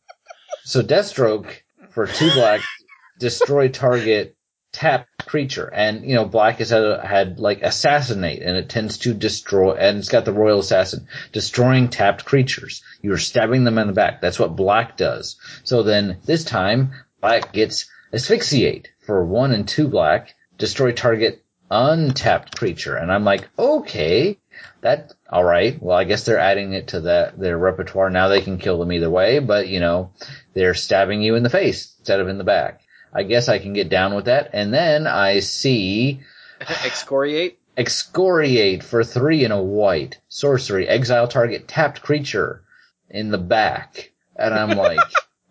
[0.65, 1.51] so Deathstroke
[1.91, 2.63] for two black,
[3.19, 4.37] destroy target
[4.73, 9.13] tap creature, and you know black has had, had like assassinate, and it tends to
[9.15, 12.83] destroy, and it's got the royal assassin destroying tapped creatures.
[13.03, 14.21] You're stabbing them in the back.
[14.23, 15.37] That's what black does.
[15.65, 22.57] So then this time black gets asphyxiate for one and two black, destroy target untapped
[22.57, 24.39] creature, and I'm like, okay,
[24.81, 25.81] that all right.
[25.83, 28.11] Well, I guess they're adding it to that their repertoire.
[28.11, 30.13] Now they can kill them either way, but you know,
[30.55, 32.81] they're stabbing you in the face instead of in the back.
[33.13, 34.51] I guess I can get down with that.
[34.53, 36.21] And then I see
[36.61, 37.59] Excoriate?
[37.77, 42.63] excoriate for three in a white sorcery, exile target tapped creature
[43.11, 45.01] in the back, and I'm like,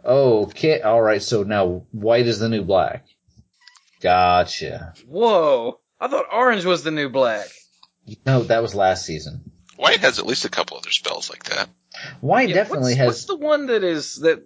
[0.05, 1.21] okay, all right.
[1.21, 3.05] So now white is the new black.
[4.01, 4.93] Gotcha.
[5.07, 5.79] Whoa.
[6.03, 7.47] I thought orange was the new black.
[8.25, 9.49] No, that was last season.
[9.77, 11.69] White has at least a couple other spells like that.
[12.19, 13.07] White Yeah, definitely what's, has.
[13.07, 14.43] What's the one that is that?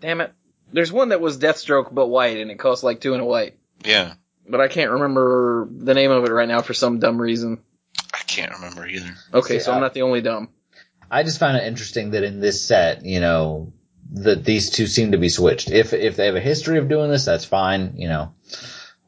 [0.00, 0.32] Damn it!
[0.72, 3.58] There's one that was Deathstroke but white, and it cost like two and a white.
[3.84, 4.14] Yeah,
[4.48, 7.58] But I can't remember the name of it right now for some dumb reason.
[8.14, 9.12] I can't remember either.
[9.34, 9.74] Okay, so Yeah.
[9.74, 10.50] I'm not the only dumb.
[11.10, 13.72] I just find it interesting that in this set, you know,
[14.12, 15.72] that these two seem to be switched.
[15.72, 17.94] If if they have a history of doing this, that's fine.
[17.96, 18.34] You know,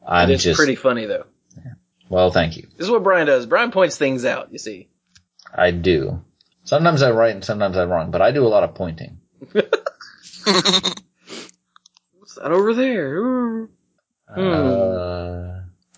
[0.05, 1.25] I'm it's just pretty funny though.
[2.09, 2.31] Well.
[2.31, 2.67] Thank you.
[2.77, 3.45] This is what Brian does.
[3.45, 4.51] Brian points things out.
[4.51, 4.89] You see.
[5.53, 6.23] I do.
[6.63, 9.19] Sometimes I right and sometimes I'm wrong, but I do a lot of pointing.
[9.53, 9.69] What's
[12.35, 13.67] that over there?
[14.33, 14.39] Hmm.
[14.39, 15.51] Uh,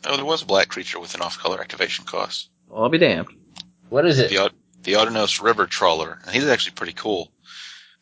[0.09, 2.49] Oh, there was a black creature with an off-color activation cost.
[2.69, 3.27] Well, I'll be damned.
[3.89, 4.29] what is it?
[4.29, 4.53] The Aut-
[4.84, 7.29] the Odunos River Trawler, and he's actually pretty cool.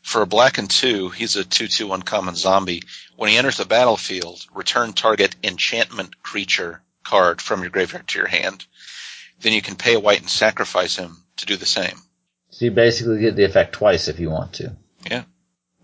[0.04, 2.84] For a black and two, he's a 2-2 uncommon zombie.
[3.16, 8.28] When he enters the battlefield, return target enchantment creature card from your graveyard to your
[8.28, 8.66] hand.
[9.42, 11.98] Then you can pay a white and sacrifice him to do the same.
[12.50, 14.76] So you basically get the effect twice if you want to.
[15.10, 15.24] Yeah.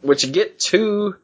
[0.02, 1.16] Which you get two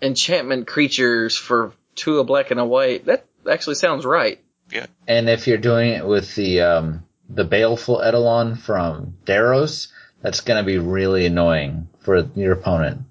[0.00, 3.06] enchantment creatures for two a black and a white.
[3.06, 4.40] That actually sounds right.
[4.70, 4.86] Yeah.
[5.06, 9.88] And if you're doing it with the um, the baleful Eidolon from Theros,
[10.20, 13.02] that's going to be really annoying for your opponent.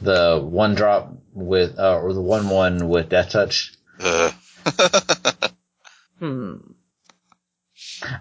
[0.00, 3.72] The one drop with uh, or the one one with Death Touch.
[3.98, 4.30] Uh,
[6.20, 6.56] Hmm.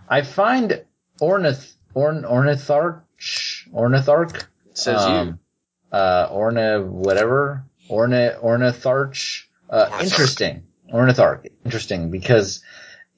[0.08, 0.84] I find
[1.22, 4.44] Ornith Orn Ornitharch Ornitharch
[4.74, 5.40] Says um,
[5.92, 10.64] uh, Orna whatever Orna Ornitharch uh, interesting
[10.94, 12.64] Ornitharch interesting because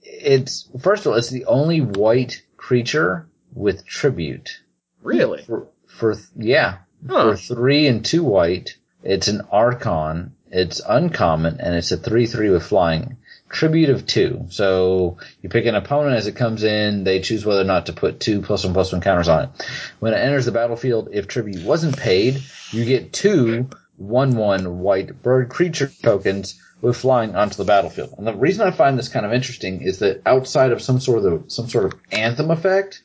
[0.02, 4.62] it's first of all it's the only white creature with tribute.
[5.04, 5.44] Really?
[5.44, 7.32] for for yeah Huh.
[7.32, 12.50] for three and two white it's an Archon it's uncommon and it's a three three
[12.50, 13.18] with flying
[13.52, 14.48] tribute of two.
[14.50, 17.94] So you pick an opponent as it comes in they choose whether or not to
[17.94, 19.50] put two plus one plus one counters on it.
[20.00, 22.42] When it enters the battlefield if tribute wasn't paid
[22.72, 28.16] you get two one one white bird creature tokens with flying onto the battlefield.
[28.18, 31.26] And the reason i find this kind of interesting is that outside of some sort
[31.26, 33.04] of some sort of anthem effect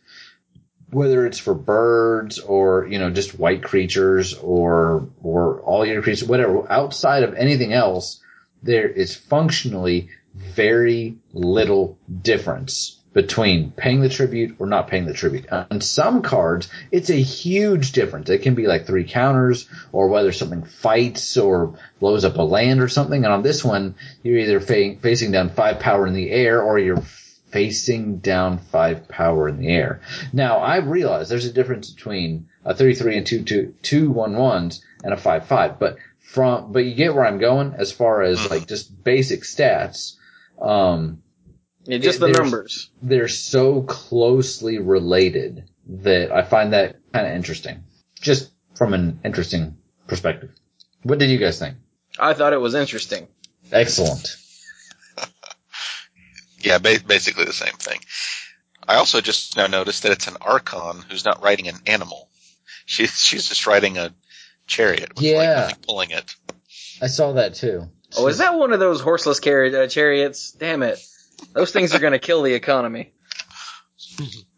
[0.90, 6.28] whether it's for birds or you know just white creatures or or all your creatures
[6.28, 8.23] whatever outside of anything else
[8.62, 15.50] there is functionally very little difference between paying the tribute or not paying the tribute.
[15.50, 18.28] On some cards, it's a huge difference.
[18.28, 22.82] It can be like three counters or whether something fights or blows up a land
[22.82, 23.24] or something.
[23.24, 26.78] And on this one, you're either fa- facing down five power in the air or
[26.78, 27.02] you're
[27.50, 30.02] facing down five power in the air.
[30.34, 34.84] Now, I realize there's a difference between a 3-3 and two, two, two one ones
[35.02, 38.50] and a 5-5, but from, but you get where I'm going as far as mm.
[38.50, 40.15] like just basic stats.
[40.60, 41.22] Um,
[41.84, 42.90] Yeah, just the numbers.
[43.02, 47.84] they're so closely related that I find that kind of interesting.
[48.20, 49.76] Just from an interesting
[50.06, 50.50] perspective.
[51.02, 51.76] What did you guys think?
[52.18, 53.28] I thought it was interesting.
[53.70, 54.36] Excellent.
[56.60, 58.00] yeah, ba- basically the same thing.
[58.88, 62.28] I also just now noticed that it's an Archon who's not riding an animal.
[62.86, 64.14] She's she's just riding a
[64.66, 65.66] chariot with Yeah.
[65.66, 66.34] like pulling it.
[67.02, 67.88] I saw that too.
[68.16, 70.52] Oh, is that one of those horseless uh, chariots?
[70.52, 70.98] Damn it.
[71.52, 73.12] Those things are going to kill the economy.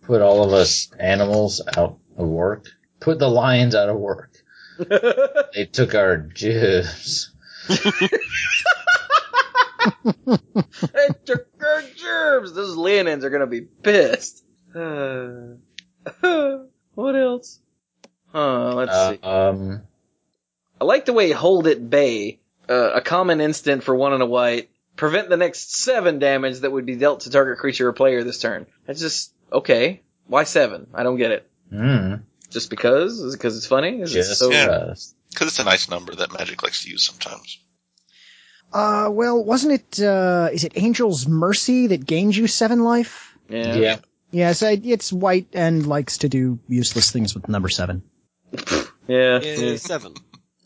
[0.03, 2.67] Put all of us animals out of work.
[3.01, 4.33] Put the lions out of work.
[5.55, 7.33] They took our jibs.
[7.69, 7.79] Hey,
[11.25, 12.53] took our germs.
[12.53, 14.45] Those Leonins are going to be pissed.
[14.75, 15.55] Uh,
[16.95, 17.59] what else?
[18.33, 19.19] Huh, let's Uh, see.
[19.23, 19.83] um,
[20.81, 22.39] I like the way Hold at Bay,
[22.69, 26.71] uh, a common instant for one and a white, prevent the next seven damage that
[26.73, 28.67] would be dealt to target creature or player this turn.
[28.87, 30.03] That's just, okay.
[30.27, 30.89] Why seven?
[30.95, 31.51] I don't get it.
[31.73, 33.19] mm, Just because?
[33.21, 34.01] Is it because it's funny?
[34.01, 34.51] Is it just so?
[34.51, 34.67] Yeah.
[34.67, 35.15] because.
[35.31, 37.59] Because it's a nice number that Magic likes to use sometimes.
[38.73, 43.37] Uh, well, wasn't it, uh, is it Angel's Mercy that gains you seven life?
[43.49, 43.75] Yeah.
[43.77, 43.97] Yeah.
[44.31, 48.03] Yes, I, it's white and likes to do useless things with number seven.
[49.09, 49.39] Yeah.
[49.41, 49.77] Yeah.
[49.77, 50.13] seven.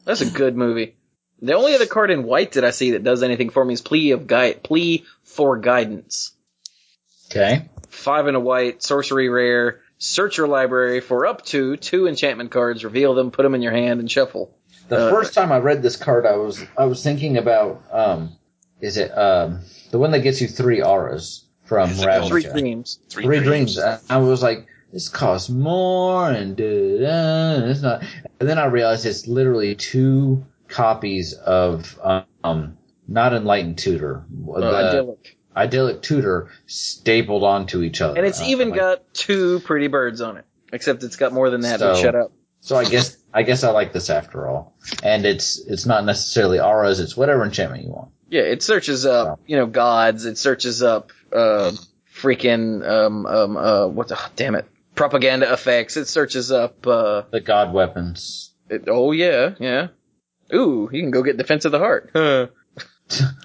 [0.04, 0.96] That's a good movie.
[1.42, 3.80] The only other card in white that I see that does anything for me is
[3.80, 6.32] plea of guide, plea for guidance.
[7.30, 7.68] Okay.
[7.88, 12.84] Five and a white, sorcery rare, search your library for up to two enchantment cards,
[12.84, 14.56] reveal them, put them in your hand, and shuffle.
[14.88, 18.36] The Uh, first time I read this card, I was I was thinking about um,
[18.80, 19.60] is it um
[19.90, 22.28] the one that gets you three auras from Is Ravnica?
[22.28, 22.98] Three dreams.
[23.08, 23.74] Three, Three dreams.
[23.76, 24.00] dreams.
[24.10, 28.02] I, I was like, this costs more, and and it's not.
[28.40, 31.98] And then I realized it's literally two copies of
[32.42, 32.76] um
[33.06, 34.24] not enlightened tutor,
[34.54, 35.36] Uh, the idyllic.
[35.56, 38.16] idyllic tutor stapled onto each other.
[38.16, 40.44] And it's Uh, even like- got two pretty birds on it.
[40.72, 42.32] Except it's got more than that, but So- shut up.
[42.60, 44.74] So I guess I guess I like this after all.
[45.02, 47.00] And it's it's not necessarily auras.
[47.00, 48.08] It's whatever enchantment you want.
[48.30, 50.24] Yeah, it searches up, you know, gods.
[50.24, 51.72] It searches up, uh,
[52.14, 55.96] freaking, um, um, uh, what the, damn it, propaganda effects.
[55.98, 58.52] It searches up, uh, The god weapons.
[58.70, 59.88] it, oh yeah, yeah.
[60.54, 62.10] Ooh, you can go get Defense of the Heart.
[62.14, 62.46] Huh.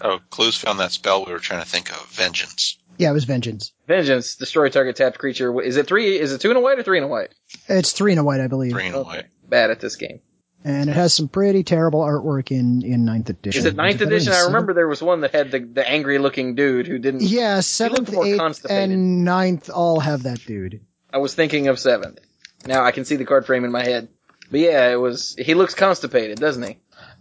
[0.01, 2.07] Oh, Cluze found that spell we were trying to think of.
[2.11, 2.77] Vengeance.
[2.97, 3.73] Yeah, it was Vengeance.
[3.85, 5.61] Vengeance, destroy target tapped creature.
[5.61, 7.35] Is it three, is it two and a white or three and a white?
[7.67, 8.71] It's three and a white, I believe.
[8.71, 9.07] Green and Okay.
[9.09, 9.25] white.
[9.49, 10.21] Bad at this game.
[10.63, 13.59] And it has some pretty terrible artwork in, in ninth edition.
[13.59, 14.31] Is it ninth better edition?
[14.31, 17.59] I remember there was one that had the, the angry looking dude who didn't, Yeah,
[17.59, 20.79] seventh, eighth, and ninth all have that dude.
[21.11, 22.19] I was thinking of seventh.
[22.65, 24.07] Now I can see the card frame in my head.
[24.49, 25.35] But yeah, it was.
[25.37, 26.77] He looks constipated, doesn't he?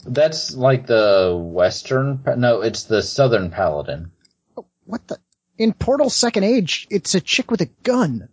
[0.07, 2.23] That's like the western.
[2.37, 4.13] No, it's the southern paladin.
[4.85, 5.19] What the?
[5.59, 8.29] In Portal Second Age, it's a chick with a gun.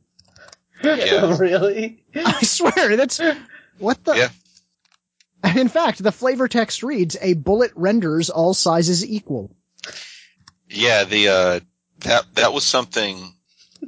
[0.83, 1.37] Yeah.
[1.39, 2.03] really?
[2.15, 3.21] I swear, that's
[3.77, 4.15] what the.
[4.15, 4.29] Yeah.
[5.55, 9.55] In fact, the flavor text reads, "A bullet renders all sizes equal."
[10.69, 11.59] Yeah, the uh,
[11.99, 13.35] that that was something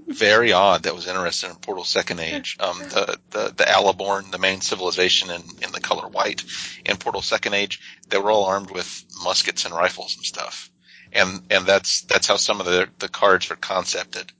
[0.07, 2.57] very odd that was interesting in Portal Second Age.
[2.59, 6.43] Um, the the the Alaborn, the main civilization in in the color white
[6.85, 10.69] in Portal Second Age, they were all armed with muskets and rifles and stuff.
[11.11, 14.31] And and that's that's how some of the the cards are concepted.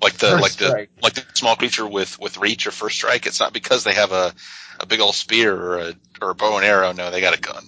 [0.00, 3.26] Like the First like the like the small creature with with reach or first strike.
[3.26, 4.32] It's not because they have a
[4.80, 6.92] a big old spear or a or a bow and arrow.
[6.92, 7.64] No, they got a gun.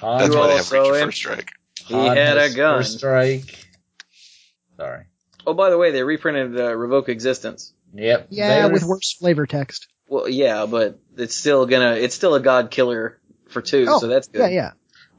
[0.00, 1.50] Han, That's why they have reach or first strike.
[1.86, 2.78] He Han had a gun.
[2.78, 3.66] First strike.
[4.76, 5.04] Sorry.
[5.46, 7.72] Oh, by the way, they reprinted uh, Revoke Existence.
[7.94, 8.28] Yep.
[8.30, 9.88] Yeah, They with worse flavor text.
[10.08, 11.92] Well, yeah, but it's still gonna.
[11.94, 13.18] It's still a god killer
[13.48, 14.40] for two, Oh, so that's good.
[14.40, 14.70] Yeah, yeah.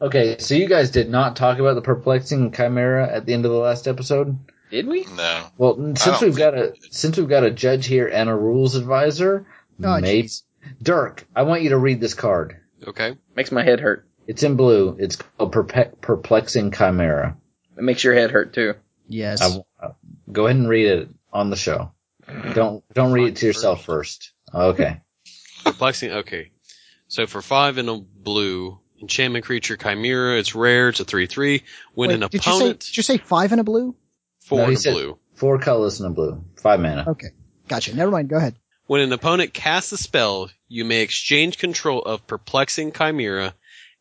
[0.02, 3.52] Okay, so you guys did not talk about the perplexing chimera at the end of
[3.52, 4.38] the last episode.
[4.70, 5.06] Did we?
[5.16, 5.48] No.
[5.58, 9.48] Well, since we've got a since we've got a judge here and a rules advisor,
[9.84, 10.44] Oh, maybe jeez.
[10.82, 12.58] Dirk, I want you to read this card.
[12.86, 13.16] Okay.
[13.36, 14.08] Makes my head hurt.
[14.28, 14.98] It's in blue.
[15.00, 17.38] It's called Perpe- Perplexing Chimera.
[17.78, 18.74] It makes your head hurt too.
[19.08, 19.42] Yes.
[19.42, 19.64] I,
[20.32, 21.92] go ahead and read it on the show.
[22.54, 24.32] Don't don't read it to yourself first.
[24.54, 25.02] Okay.
[25.64, 26.12] Perplexing.
[26.12, 26.52] Okay.
[27.08, 30.90] So for five and a blue, enchantment creature Chimera, it's rare.
[30.90, 31.64] It's a three-three.
[31.94, 33.96] When Wait, an did you say opponent did you say five and a blue?
[34.42, 35.20] four No, he and a blue.
[35.36, 36.44] Four colors and a blue.
[36.58, 37.06] Five mana.
[37.08, 37.30] Okay,
[37.68, 37.96] gotcha.
[37.96, 38.30] Never mind.
[38.30, 38.56] Go ahead.
[38.88, 43.54] When an opponent casts a spell, you may exchange control of Perplexing Chimera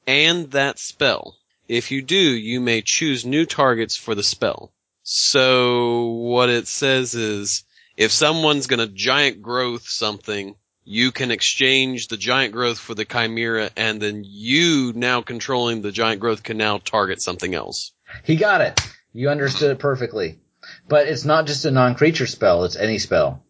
[0.07, 1.37] and that spell.
[1.69, 4.73] If you do, you may choose new targets for the spell.
[5.09, 7.63] So what it says is,
[7.97, 13.71] if someone's gonna giant growth something, you can exchange the giant growth for the Chimera
[13.77, 17.93] and then you now controlling the giant growth can now target something else.
[18.25, 18.81] He got it.
[19.13, 20.41] You understood it perfectly.
[20.89, 22.65] But it's not just a non-creature spell.
[22.65, 23.45] It's any spell.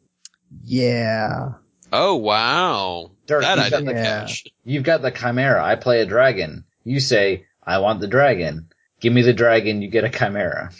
[0.62, 1.52] Yeah.
[1.90, 3.12] Oh wow.
[3.26, 4.44] Dirk, that you I got didn't the- catch.
[4.62, 5.64] You've got the chimera.
[5.64, 6.64] I play a dragon.
[6.84, 8.68] You say, I want the dragon.
[9.00, 9.80] Give me the dragon.
[9.80, 10.70] You get a chimera.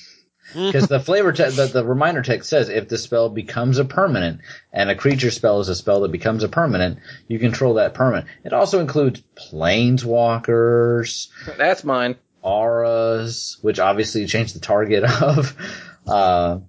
[0.56, 4.40] Because the flavor, te- the, the reminder text says if the spell becomes a permanent,
[4.72, 8.26] and a creature spell is a spell that becomes a permanent, you control that permanent.
[8.44, 12.16] It also includes planeswalkers, That's mine.
[12.42, 15.54] auras, which obviously you change the target of.
[16.06, 16.60] Uh,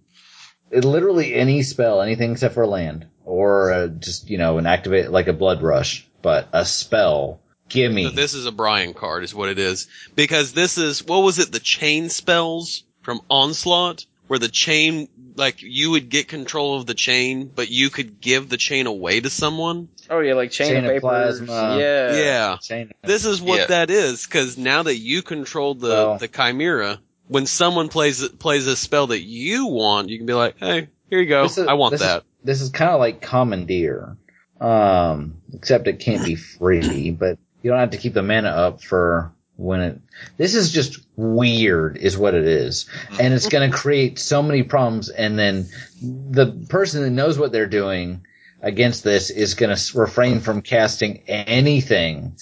[0.70, 5.12] it, literally any spell, anything except for land, or uh, just you know an activate
[5.12, 7.42] like a blood rush, but a spell.
[7.70, 8.06] Gimme.
[8.06, 9.90] So this is a Brian card, is what it is.
[10.16, 11.52] Because this is what was it?
[11.52, 15.08] The chain spells from Onslaught, where the chain,
[15.38, 19.22] like you would get control of the chain, but you could give the chain away
[19.22, 19.88] to someone.
[20.10, 21.78] Oh yeah, like chain, Chain of of plasma.
[21.80, 22.14] Yeah.
[22.14, 23.66] yeah, Chain- this is what Yeah.
[23.68, 24.26] that is.
[24.26, 29.08] Because now that you control the Well- the Chimera, when someone plays plays a spell
[29.08, 32.02] that you want, you can be like, hey, here you go, is- I want this
[32.02, 32.24] is- that.
[32.44, 34.18] this is kind of like commandeer,
[34.60, 38.84] um, except it can't be free, but you don't have to keep the mana up
[38.84, 40.02] for when it.
[40.38, 42.90] This is just weird, is what it is,
[43.20, 45.10] and it's going to create so many problems.
[45.10, 45.68] And then
[46.02, 48.26] the person that knows what they're doing
[48.62, 52.38] against this is going to refrain from casting anything.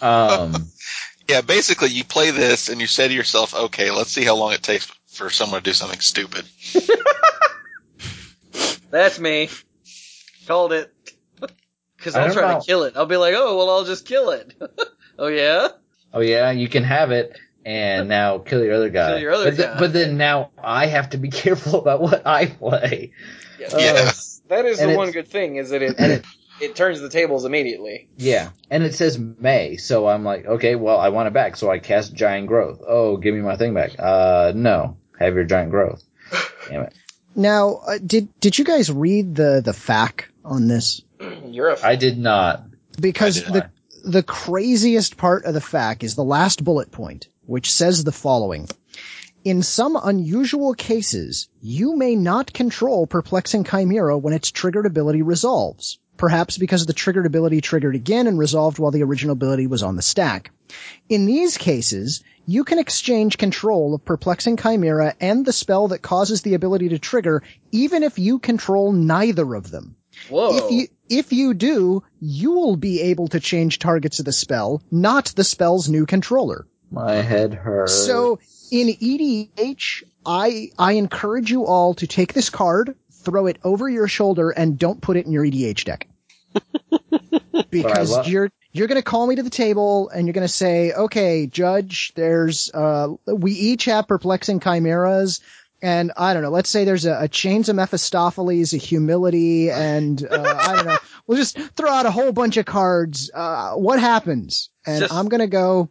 [0.00, 0.54] Um,
[1.28, 4.52] Yeah, basically you play this and you say to yourself, okay, let's see how long
[4.52, 6.44] it takes for someone to do something stupid.
[8.90, 9.48] That's me.
[10.46, 10.92] Called it.
[11.96, 12.58] Because I I'll try know.
[12.58, 12.94] to kill it.
[12.96, 14.52] I'll be like, oh well, I'll just kill it.
[15.20, 15.68] oh yeah.
[16.12, 17.36] Oh yeah, you can have it.
[17.64, 19.10] And now kill your other guy.
[19.12, 19.78] Kill your other but, the- guy.
[19.78, 23.12] but then now I have to be careful about what I play.
[23.60, 23.72] Yes.
[23.74, 24.12] Uh, Yeah.
[24.48, 26.24] That is And the one good thing is that it and it-
[26.60, 28.08] it turns the tables immediately.
[28.16, 31.68] Yeah, and it says May, so I'm like, okay, well, I want it back, so
[31.70, 32.80] I cast Giant Growth.
[32.86, 33.92] Oh, give me my thing back.
[33.98, 36.02] Uh, no, have your Giant Growth.
[36.68, 36.94] Damn it.
[37.34, 41.00] Now, uh, did did you guys read the the FAQ on this?
[41.46, 42.64] You're a I did not.
[43.00, 43.70] Because I did the
[44.04, 48.68] the craziest part of the FAQ is the last bullet point, which says the following.
[49.44, 55.98] In some unusual cases, you may not control Perplexing Chimera when its triggered ability resolves.
[56.16, 59.96] Perhaps because the triggered ability triggered again and resolved while the original ability was on
[59.96, 60.52] the stack.
[61.08, 66.42] In these cases, you can exchange control of Perplexing Chimera and the spell that causes
[66.42, 67.42] the ability to trigger,
[67.72, 69.96] even if you control neither of them.
[70.28, 70.56] whoa.
[70.56, 74.82] If you if you do, you will be able to change targets of the spell,
[74.90, 76.66] not the spell's new controller.
[76.90, 78.06] My head hurts.
[78.06, 78.38] So
[78.70, 84.08] in EDH, I I encourage you all to take this card, throw it over your
[84.08, 86.08] shoulder, and don't put it in your EDH deck.
[87.70, 90.52] because love- you're you're going to call me to the table and you're going to
[90.52, 95.40] say, "Okay, judge, there's uh we each have perplexing chimeras."
[95.82, 96.50] And I don't know.
[96.50, 100.98] Let's say there's a, a chains of Mephistopheles, a humility, and uh, I don't know.
[101.24, 103.30] We'll just throw out a whole bunch of cards.
[103.32, 104.70] Uh, what happens?
[104.84, 105.88] And Just- I'm gonna go.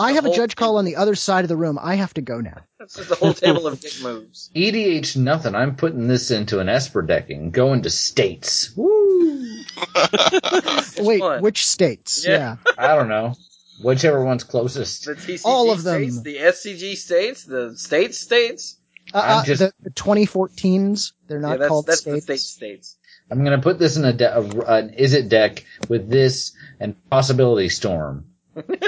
[0.00, 1.78] I have a whole judge call on the other side of the room.
[1.80, 2.62] I have to go now.
[2.80, 4.50] It's just a whole table of dick moves.
[4.56, 5.54] EDH nothing.
[5.54, 7.50] I'm putting this into an Esper decking.
[7.50, 8.74] Going to states.
[8.74, 9.42] Woo!
[10.98, 11.42] Wait, fun.
[11.42, 12.24] which states?
[12.26, 12.56] Yeah.
[12.66, 12.72] yeah.
[12.78, 13.34] I don't know.
[13.82, 15.04] Whichever one's closest.
[15.04, 16.10] The TCG All of them.
[16.10, 18.78] states, the SCG states, the state states.
[19.14, 22.24] Uh, I'm uh, the, the 2014s, they're not yeah, that's called that's the states.
[22.24, 22.96] state states.
[23.30, 26.94] I'm gonna put this in a, de- a an is it deck with this and
[27.10, 28.26] possibility storm.
[28.56, 28.80] Cluze,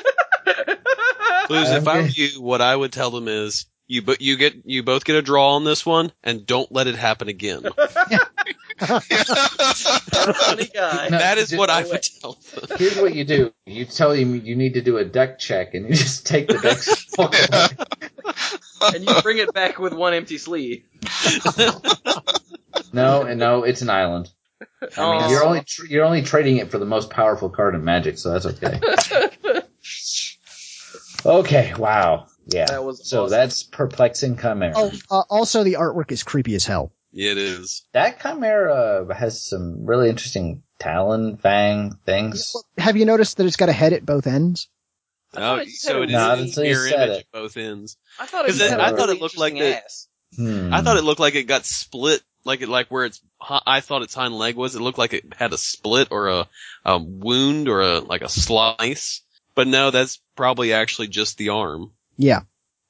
[1.76, 4.82] if I were you, what I would tell them is you but you get you
[4.82, 7.62] both get a draw on this one, and don't let it happen again.
[8.78, 11.08] Funny guy.
[11.10, 12.76] No, that is just- what I would tell them.
[12.78, 13.52] Here's what you do.
[13.66, 16.58] You tell him you need to do a deck check and you just take the
[16.58, 16.78] deck.
[18.80, 18.96] Walk away.
[18.96, 20.84] and you bring it back with one empty sleeve.
[22.92, 24.30] no, and no, it's an island.
[24.96, 25.28] I mean, Aw.
[25.30, 28.30] you're only tr- you're only trading it for the most powerful card in Magic, so
[28.30, 28.80] that's okay.
[31.26, 32.66] okay, wow, yeah.
[32.66, 33.30] That was so awesome.
[33.30, 34.72] that's perplexing chimera.
[34.76, 36.92] Oh, uh, also the artwork is creepy as hell.
[37.12, 37.84] It is.
[37.92, 42.54] That chimera has some really interesting talon fang things.
[42.78, 44.68] Have you noticed that it's got a head at both ends?
[45.36, 46.98] I thought Oh, it so had it a is Not a until you mirror image
[47.10, 47.18] it.
[47.18, 47.96] at both ends.
[48.18, 49.84] I thought it, 'Cause it- had a I thought really it looked like interesting the-
[49.84, 50.08] ass.
[50.36, 50.74] Hmm.
[50.74, 54.02] I thought it looked like it got split, like it like where its I thought
[54.02, 54.74] its hind leg was.
[54.74, 56.48] It looked like it had a split or a,
[56.84, 59.20] a wound or a like a slice.
[59.54, 61.92] But no, that's probably actually just the arm.
[62.16, 62.40] Yeah,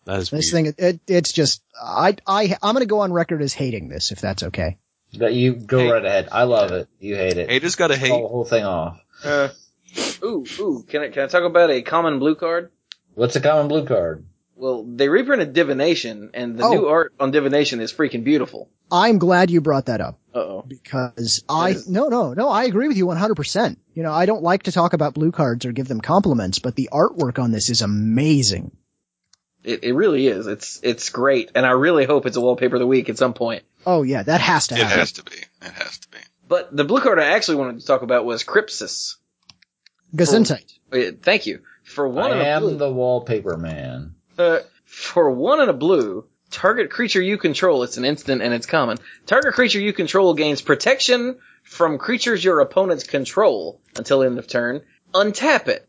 [0.07, 0.77] That is this weird.
[0.79, 4.21] thing, it, it's just, I, I, I'm gonna go on record as hating this, if
[4.23, 4.79] that's okay.
[5.19, 5.91] That you go Hey.
[5.91, 6.29] right ahead.
[6.33, 6.89] I love it.
[7.01, 7.51] You hate it.
[7.51, 8.23] Hey, just gotta Call hate.
[8.23, 8.99] the whole thing off.
[9.23, 9.49] Uh,
[10.23, 10.85] ooh, ooh.
[10.89, 12.71] Can I can I talk about a common blue card?
[13.15, 14.25] What's a common blue card?
[14.57, 16.73] Well, they reprinted Divination, and the Oh.
[16.73, 18.69] new art on Divination is freaking beautiful.
[18.91, 20.65] I'm glad you brought that up Uh oh.
[20.69, 23.77] because I, is- no, no, no, I agree with you 100%.
[23.95, 26.77] You know, I don't like to talk about blue cards or give them compliments, but
[26.77, 28.71] the artwork on this is amazing.
[29.65, 30.47] It, it really is.
[30.47, 33.33] It's it's great, and I really hope it's a wallpaper of the week at some
[33.33, 33.63] point.
[33.87, 34.93] Oh yeah, that has to happen.
[34.93, 35.37] It has to be.
[35.63, 36.19] It has to be.
[36.47, 39.17] But the blue card I actually wanted to talk about was Crypsis.
[40.15, 40.73] Gesundheit.
[40.93, 42.77] Uh, Thank you for one I and a am blue.
[42.77, 44.15] the wallpaper man.
[44.39, 48.67] Uh, for one and a blue, target creature you control, it's an instant and it's
[48.67, 48.99] common.
[49.27, 54.83] Target creature you control gains protection from creatures your opponents control until end of turn.
[55.13, 55.87] Untap it.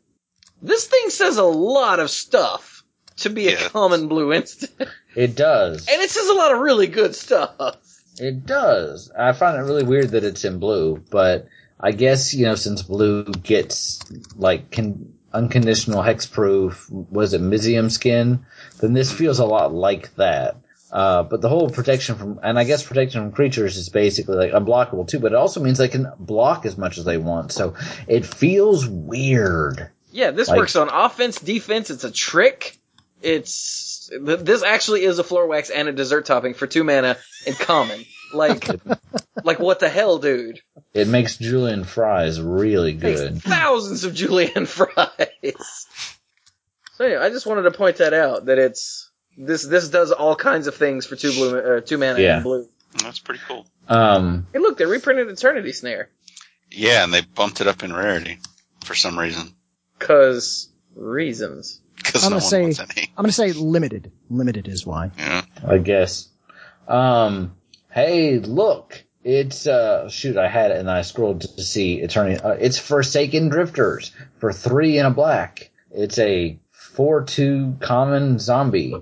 [0.62, 2.84] This thing says a lot of stuff
[3.18, 3.68] to be a Yeah.
[3.70, 4.72] common blue instant.
[5.16, 5.88] It does.
[5.88, 7.78] And it says a lot of really good stuff.
[8.20, 9.10] It does.
[9.18, 11.48] I find it really weird that it's in blue, but
[11.86, 14.00] I guess, you know, since blue gets,
[14.36, 18.48] like, con- unconditional hexproof, was it Mizzium skin,
[18.80, 20.58] then this feels a lot like that.
[20.92, 24.52] Uh, but the whole protection from, and I guess protection from creatures is basically like
[24.52, 27.76] unblockable too, but it also means they can block as much as they want, so
[28.08, 29.92] it feels weird.
[30.12, 32.80] Yeah, this Like- works on offense, defense, it's a trick.
[33.22, 37.54] It's, this actually is a floor wax and a dessert topping for two mana in
[37.54, 38.06] common.
[38.34, 38.68] Like,
[39.44, 40.60] like what the hell, dude?
[40.94, 43.42] It makes Julian fries really Makes good.
[43.42, 45.88] thousands of julienne fries.
[46.94, 50.36] So anyway, I just wanted to point that out that it's this this does all
[50.36, 52.38] kinds of things for two blue uh, two mana Yeah.
[52.38, 52.70] in blue.
[53.04, 53.66] That's pretty cool.
[53.90, 56.10] Um, Hey, look, they reprinted Eternity Snare
[56.72, 58.40] Yeah, and they bumped it up in rarity
[58.86, 59.54] for some reason.
[60.00, 61.82] cause reasons.
[61.98, 63.12] Because I'm no gonna one say- wants any.
[63.18, 64.12] I'm gonna say limited.
[64.30, 65.12] Limited is why.
[65.18, 65.42] Yeah.
[65.68, 66.30] I guess.
[66.88, 67.56] Um,
[67.96, 72.40] hey, look, it's uh, shoot, I had it and I scrolled to see Eternity.
[72.40, 75.72] Uh, it's Forsaken Drifters for three and a black.
[75.92, 78.94] It's a four-two common zombie.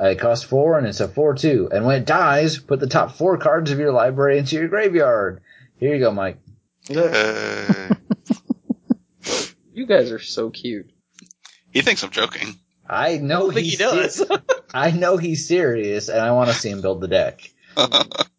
[0.00, 1.68] Uh, it costs four and it's a four-two.
[1.70, 5.42] And when it dies, put the top four cards of your library into your graveyard.
[5.78, 6.38] Here you go, Mike.
[6.90, 7.94] Uh,
[9.74, 10.90] You guys are so cute.
[11.70, 12.56] he thinks I'm joking.
[12.88, 14.14] I know I think he does.
[14.16, 14.42] ser-
[14.74, 17.48] I know he's serious, and I want to see him build the deck.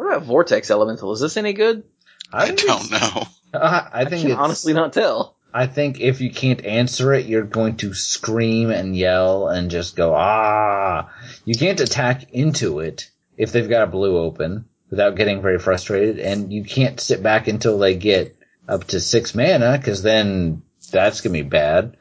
[0.00, 1.12] what about Vortex Elemental?
[1.12, 1.84] Is this any good?
[2.32, 3.26] I think don't it's- know.
[3.52, 5.36] I, I I think can it's, honestly not tell.
[5.52, 9.96] I think if you can't answer it, you're going to scream and yell and just
[9.96, 11.10] go, ah.
[11.44, 16.18] You can't attack into it if they've got a blue open without getting very frustrated,
[16.20, 18.36] and you can't sit back until they get
[18.68, 20.62] up to six mana, because then
[20.92, 21.96] that's gonna be bad.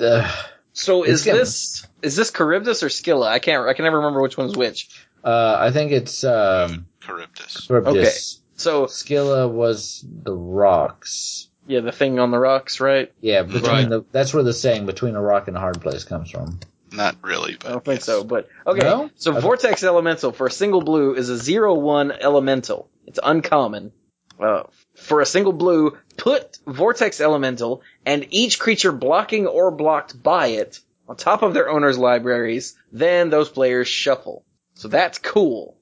[0.00, 0.30] Ugh.
[0.72, 3.28] So is gonna- this is this Charybdis or Scylla?
[3.28, 4.88] I can't I can never remember which one's which.
[5.24, 7.66] Uh, I think it's, um, Charybdis.
[7.66, 8.40] Charybdis.
[8.56, 11.48] So Scylla was the rocks.
[11.66, 13.12] yeah, the thing on the rocks, right?
[13.20, 13.88] Yeah, between Right.
[13.88, 16.58] the that's where the saying between a rock and a hard place comes from.
[16.92, 18.04] Not really, but I don't think yes.
[18.04, 18.80] so, but okay.
[18.80, 19.10] No?
[19.16, 19.40] So Okay.
[19.40, 22.88] Vortex Elemental for a single blue is a zero one elemental.
[23.06, 23.92] It's uncommon.
[24.38, 24.64] Uh,
[24.96, 30.80] for a single blue, put Vortex Elemental and each creature blocking or blocked by it
[31.08, 32.76] on top of their owner's libraries.
[32.92, 34.44] Then those players shuffle.
[34.82, 35.78] So that's cool.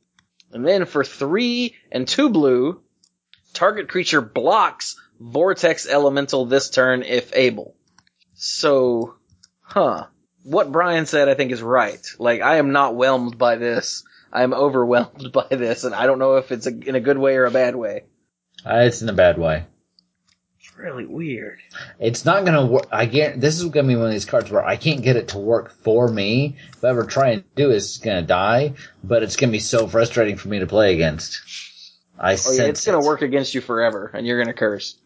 [0.52, 2.82] And then for three and two blue,
[3.54, 7.74] target creature blocks Vortex Elemental this turn if able.
[8.34, 9.14] So,
[9.62, 10.08] huh.
[10.42, 12.06] What Brian said I think is right.
[12.18, 14.04] Like, I am not whelmed by this.
[14.30, 17.16] I am overwhelmed by this, and I don't know if it's a, in a good
[17.16, 18.04] way or a bad way.
[18.66, 19.64] Uh, it's in a bad way.
[20.80, 21.60] It's really weird.
[21.98, 22.86] It's not gonna work.
[22.90, 25.28] I get this is gonna be one of these cards where I can't get it
[25.28, 26.56] to work for me.
[26.72, 28.74] If I ever try and do it, it's gonna die.
[29.04, 31.40] But it's gonna be so frustrating for me to play against.
[32.18, 34.96] I Oh sense yeah, it's gonna work against you forever, and you're gonna curse.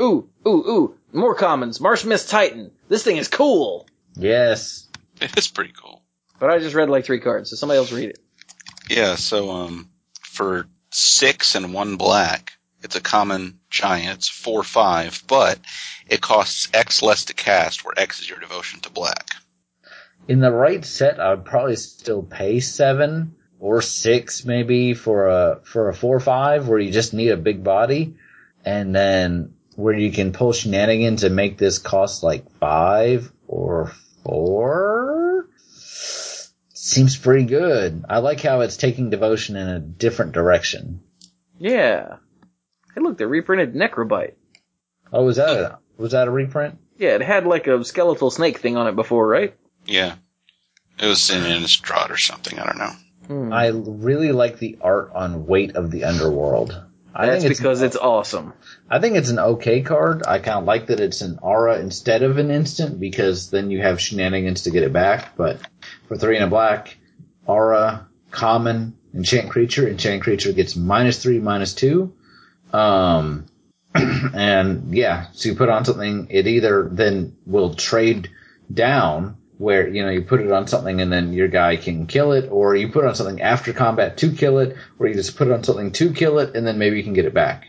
[0.00, 0.94] Ooh, ooh, ooh.
[1.12, 1.80] More commons.
[1.80, 2.72] Marsh Mist Titan.
[2.88, 3.86] This thing is cool.
[4.16, 4.88] Yes.
[5.20, 6.02] It's pretty cool.
[6.40, 8.18] But I just read like three cards, so somebody else read it.
[8.90, 9.90] Yeah, so um,
[10.20, 14.18] for six and one black, it's a common giant.
[14.18, 15.58] It's four five, but
[16.06, 19.30] it costs X less to cast, where X is your devotion to black.
[20.28, 25.60] In the right set, I would probably still pay seven or six maybe for a
[25.64, 28.14] for a four five where you just need a big body,
[28.64, 33.92] and then where you can pull shenanigans and make this cost like five or
[34.22, 35.48] four.
[36.74, 38.04] Seems pretty good.
[38.08, 41.00] I like how it's taking devotion in a different direction.
[41.58, 42.16] Yeah.
[42.94, 44.34] Hey, look, they reprinted Necrobite.
[45.12, 46.78] Oh, was that a, was that a reprint?
[46.98, 49.54] Yeah, it had like a skeletal snake thing on it before, right?
[49.86, 50.14] Yeah,
[50.98, 52.58] it was in Innistrad or something.
[52.58, 52.92] I don't know.
[53.26, 53.52] Hmm.
[53.52, 56.80] I really like the art on Weight of the Underworld.
[57.14, 58.54] I That's think because it's awesome.
[58.88, 60.22] I think it's an okay card.
[60.26, 63.82] I kind of like that it's an aura instead of an instant because then you
[63.82, 65.36] have shenanigans to get it back.
[65.36, 65.58] But
[66.08, 66.96] for three and a black,
[67.46, 72.14] aura, common, enchant creature, enchant creature gets minus three, minus two.
[72.72, 73.46] Um,
[73.94, 78.30] and yeah, so you put on something, it either then will trade
[78.72, 82.32] down where, you know, you put it on something and then your guy can kill
[82.32, 85.46] it, or you put on something after combat to kill it, or you just put
[85.46, 87.66] it on something to kill it and then maybe you can get it back.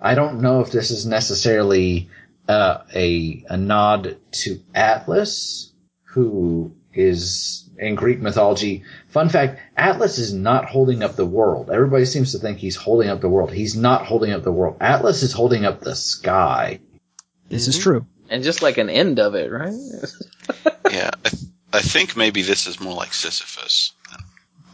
[0.00, 2.10] I don't know if this is necessarily
[2.48, 5.72] uh, a a nod to Atlas,
[6.04, 8.84] who is in Greek mythology.
[9.08, 11.70] Fun fact: Atlas is not holding up the world.
[11.70, 13.52] Everybody seems to think he's holding up the world.
[13.52, 14.76] He's not holding up the world.
[14.80, 16.80] Atlas is holding up the sky.
[17.48, 18.06] This is true.
[18.30, 19.74] And just like an end of it, right?
[20.90, 21.42] Yeah, I, th-
[21.72, 23.92] I think maybe this is more like Sisyphus.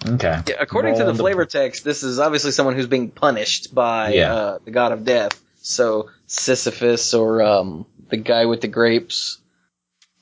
[0.04, 0.40] Okay.
[0.48, 3.72] Yeah, according to Roll the the- flavor text, this is obviously someone who's being punished
[3.72, 4.34] by Yeah.
[4.34, 5.40] uh, the god of death.
[5.62, 9.38] So Sisyphus or um, the guy with the grapes,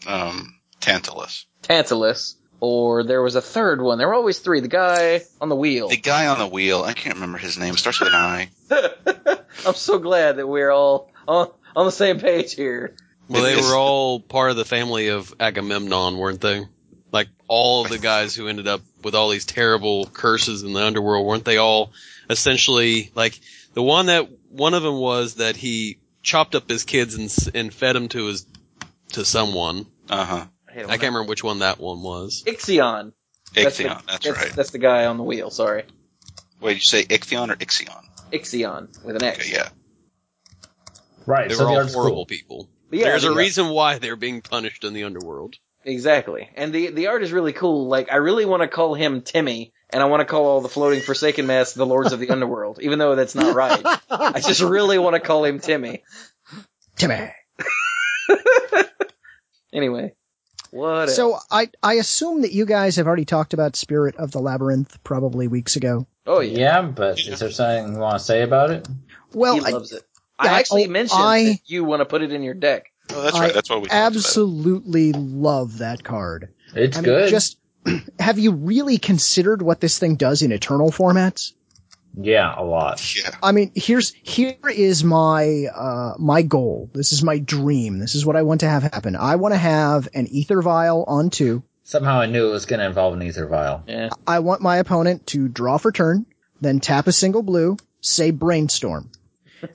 [0.07, 1.47] Um, Tantalus.
[1.63, 3.99] Tantalus, or there was a third one.
[3.99, 4.61] There were always three.
[4.61, 5.89] The guy on the wheel.
[5.89, 7.75] The guy on the wheel, I can't remember his name.
[7.75, 8.49] It starts with an I.
[9.67, 12.95] I'm so glad that we're all on on the same page here.
[13.29, 16.65] Well, they were all part of the family of Agamemnon, weren't they?
[17.13, 20.85] Like all of the guys who ended up with all these terrible curses in the
[20.85, 21.93] underworld, weren't they all
[22.31, 23.39] essentially like
[23.75, 27.75] the one that one of them was that he chopped up his kids and and
[27.75, 28.47] fed them to his
[29.13, 29.87] to someone.
[30.09, 30.47] Uh huh.
[30.77, 32.43] I, I can't remember which one that one was.
[32.47, 33.13] Ixion.
[33.55, 34.03] That's the- Ichthion.
[34.07, 34.53] That's, right.
[34.53, 35.51] That's the guy on the wheel.
[35.51, 35.85] Sorry,
[36.61, 38.03] Wait, you say Ixion or Ixion?
[38.33, 39.39] Ixion with an X.
[39.41, 39.69] Okay, yeah.
[41.27, 41.49] Right.
[41.49, 42.27] They so were the all horrible cool.
[42.27, 42.69] people.
[42.91, 45.57] Yeah, There's a the- reason why they're being punished in the underworld.
[45.85, 46.51] Exactly.
[46.57, 47.87] And the the art is really cool.
[47.89, 50.69] Like I really want to call him Timmy, and I want to call all the
[50.69, 53.81] floating Forsaken Mass the Lords of the Underworld, even though that's not right.
[54.11, 56.03] I just really want to call him Timmy.
[56.97, 57.31] Timmy.
[59.73, 60.15] Anyway,
[60.77, 61.11] what?
[61.11, 61.47] So else?
[61.51, 65.49] I I assume that you guys have already talked about Spirit of the Labyrinth probably
[65.49, 66.07] weeks ago.
[66.27, 68.87] oh yeah, Yeah, but is there something you want to say about it?
[69.33, 70.03] Well, he I loves it.
[70.43, 72.55] yeah, I I- actually oh, mentioned I- that you want to put it in your
[72.55, 72.87] deck.
[73.13, 73.55] Oh, that's I right.
[73.55, 74.07] That's what we talked about.
[74.07, 76.53] absolutely love that card.
[76.75, 77.31] It's I mean, good.
[77.31, 77.59] just
[78.19, 81.53] have you really considered what this thing does in eternal formats?
[82.19, 83.15] Yeah, a lot.
[83.17, 83.31] Yeah.
[83.43, 86.89] I mean, here's here is my uh my goal.
[86.95, 87.99] This is my dream.
[87.99, 89.17] This is what I want to have happen.
[89.17, 91.63] I want to have an Aether Vial on two.
[91.85, 93.85] Somehow I knew it was going to involve an Aether Vial.
[93.87, 94.09] Yeah.
[94.27, 96.27] I want my opponent to draw for turn,
[96.61, 99.11] then tap a single blue, say brainstorm.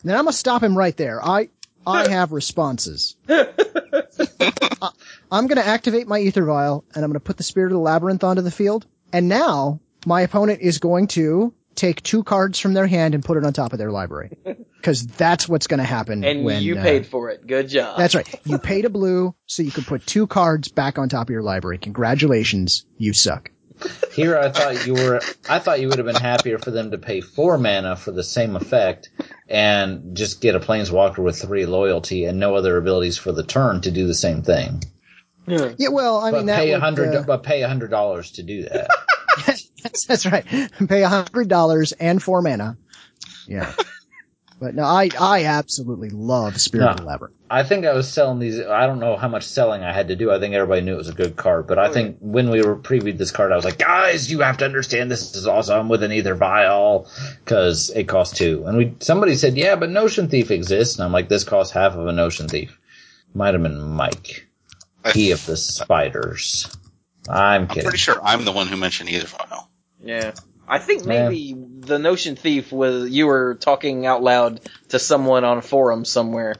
[0.03, 1.23] then I'm gonna stop him right there.
[1.23, 1.49] I
[1.85, 3.15] I have responses.
[3.29, 4.91] I-
[5.31, 8.23] I'm gonna activate my Aether Vial and I'm gonna put the spirit of the labyrinth
[8.23, 8.85] onto the field.
[9.13, 13.37] And now my opponent is going to take two cards from their hand and put
[13.37, 14.31] it on top of their library.
[14.81, 17.45] Cause that's what's gonna happen And when, you uh, paid for it.
[17.45, 17.97] Good job.
[17.97, 18.27] That's right.
[18.45, 21.43] You paid a blue so you could put two cards back on top of your
[21.43, 21.77] library.
[21.77, 23.51] Congratulations, you suck.
[24.13, 25.21] Here, I thought you were.
[25.49, 28.23] I thought you would have been happier for them to pay four mana for the
[28.23, 29.09] same effect,
[29.49, 33.81] and just get a planeswalker with three loyalty and no other abilities for the turn
[33.81, 34.83] to do the same thing.
[35.47, 35.73] Yeah.
[35.79, 37.15] Yeah, well, I but mean, that pay a would, hundred.
[37.15, 38.87] uh, But pay a hundred dollars to do that.
[39.83, 40.45] That's, that's right.
[40.87, 42.77] Pay a hundred dollars and four mana.
[43.47, 43.73] Yeah.
[44.59, 47.07] But no, I, I absolutely love Spirit of the No.
[47.09, 47.35] Labyrinth.
[47.49, 48.59] I think I was selling these.
[48.59, 50.31] I don't know how much selling I had to do.
[50.31, 52.61] I think everybody knew it was a good card, but I oh, think when we
[52.61, 55.89] were previewed this card, I was like, guys, you have to understand this is awesome
[55.89, 57.07] with an Aether Vial
[57.43, 58.63] because it costs two.
[58.67, 61.95] And we somebody said, yeah, but Notion Thief exists, and I'm like, this costs half
[61.95, 62.79] of a Notion Thief.
[63.33, 64.47] Might have been Mike,
[65.03, 66.69] I- he of the spiders.
[67.27, 67.83] I'm I'm kidding.
[67.83, 69.70] pretty sure I'm the one who mentioned Aether Vial.
[70.03, 70.31] Yeah.
[70.67, 75.57] I think maybe the Notion Thief was you were talking out loud to someone on
[75.57, 76.55] a forum somewhere.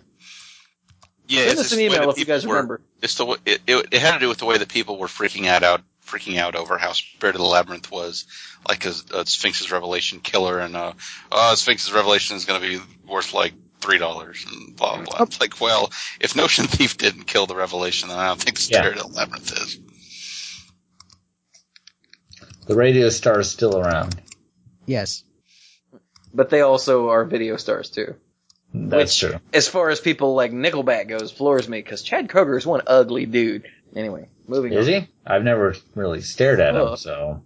[1.27, 2.81] Yeah, Send it's us an the way email if you guys were- remember.
[3.01, 5.07] It's the way, it, it, it had to do with the way that people were
[5.07, 8.25] freaking out, out freaking out over how Spirit of the Labyrinth was
[8.67, 10.93] like a, a Sphinx's Revelation killer, and uh,
[11.31, 15.23] uh, Sphinx's Revelation is going to be worth like three dollars, and blah blah blah.
[15.23, 15.89] It's like, well,
[16.19, 18.81] if Notion Thief didn't kill the Revelation, then I don't think Yeah.
[18.81, 19.79] Spirit of the Labyrinth is.
[22.67, 24.19] The radio star is still around.
[24.85, 25.23] Yes.
[26.33, 28.15] But they also are video stars too.
[28.73, 29.39] That's Which, true.
[29.53, 33.25] As far as people like Nickelback goes, floors me because Chad Kroeger is one ugly
[33.25, 33.65] dude.
[33.95, 34.93] Anyway, moving Is on.
[34.93, 35.07] he?
[35.25, 37.43] I've never really stared at him, so.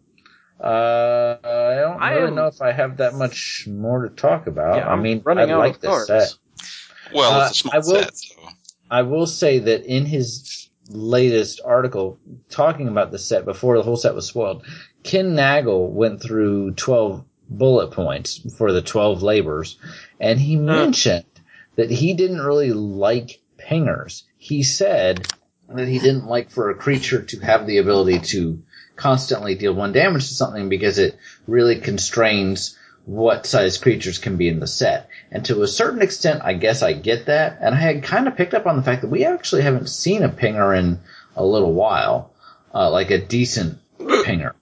[0.63, 4.45] Uh, I don't I really am- know if I have that much more to talk
[4.47, 4.77] about.
[4.77, 6.07] Yeah, I mean, running I out like of this cards.
[6.07, 6.33] set.
[7.13, 8.35] Well, Uh, it's a I small will- set, so
[8.91, 12.19] I will say that in his latest article
[12.49, 14.63] talking about the set before the whole set was spoiled,
[15.05, 19.77] Ken Nagle went through 12 bullet points for the 12 labors,
[20.19, 21.25] and he mentioned
[21.75, 24.23] that he didn't really like pingers.
[24.37, 25.27] He said
[25.69, 28.63] that he didn't like for a creature to have the ability to
[28.95, 32.75] constantly deal one damage to something because it really constrains
[33.05, 35.09] what size creatures can be in the set.
[35.31, 37.59] And to a certain extent, I guess I get that.
[37.61, 40.23] And I had kind of picked up on the fact that we actually haven't seen
[40.23, 40.99] a pinger in
[41.35, 42.31] a little while,
[42.73, 44.53] uh, like a decent pinger.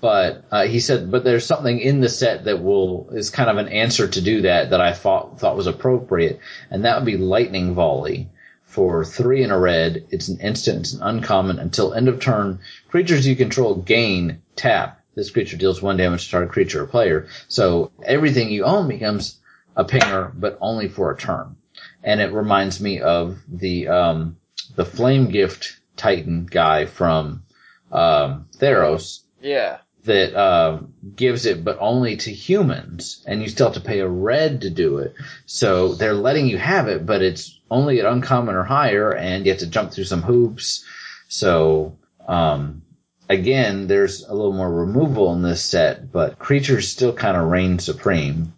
[0.00, 3.58] But uh, he said, but there's something in the set that will is kind of
[3.58, 6.40] an answer to do that that I thought thought was appropriate,
[6.70, 8.30] and that would be lightning volley.
[8.64, 12.58] For three in a red, it's an instant, it's an uncommon until end of turn.
[12.88, 15.00] Creatures you control gain tap.
[15.14, 17.28] This creature deals one damage to target creature or player.
[17.46, 19.38] So everything you own becomes
[19.76, 21.54] a pinger, but only for a turn.
[22.02, 24.38] And it reminds me of the um,
[24.74, 27.44] the flame gift titan guy from
[27.92, 29.78] um, Theros Yeah.
[30.04, 30.80] that uh,
[31.14, 34.70] gives it, but only to humans, and you still have to pay a red to
[34.70, 35.14] do it.
[35.46, 39.52] So they're letting you have it, but it's only at uncommon or higher, and you
[39.52, 40.84] have to jump through some hoops.
[41.28, 41.96] So
[42.26, 42.82] um,
[43.28, 47.78] again, there's a little more removal in this set, but creatures still kind of reign
[47.78, 48.54] supreme.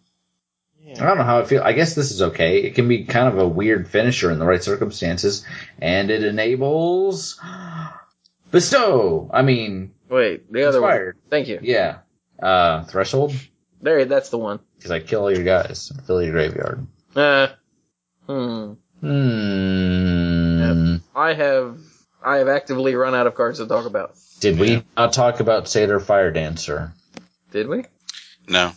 [0.98, 1.62] I don't know how I feel.
[1.62, 2.62] I guess this is okay.
[2.62, 5.44] It can be kind of a weird finisher in the right circumstances,
[5.78, 7.40] and it enables
[8.50, 9.30] bestow.
[9.32, 11.16] I mean, Wait, the other Inspired.
[11.16, 11.22] one.
[11.30, 11.58] Thank you.
[11.62, 11.98] yeah.
[12.40, 13.34] Uh, threshold?
[13.80, 14.60] There, that's the one.
[14.76, 15.92] Because I kill all your guys.
[16.06, 16.86] Fill your graveyard.
[17.14, 17.48] Uh,
[18.26, 18.72] hmm.
[19.00, 20.96] Hmm.
[21.14, 21.78] I have,
[22.22, 24.16] I have actively run out of cards to talk about.
[24.40, 26.92] Did we not talk about Satyr Fire Dancer?
[27.50, 27.84] Did we?
[28.48, 28.72] no.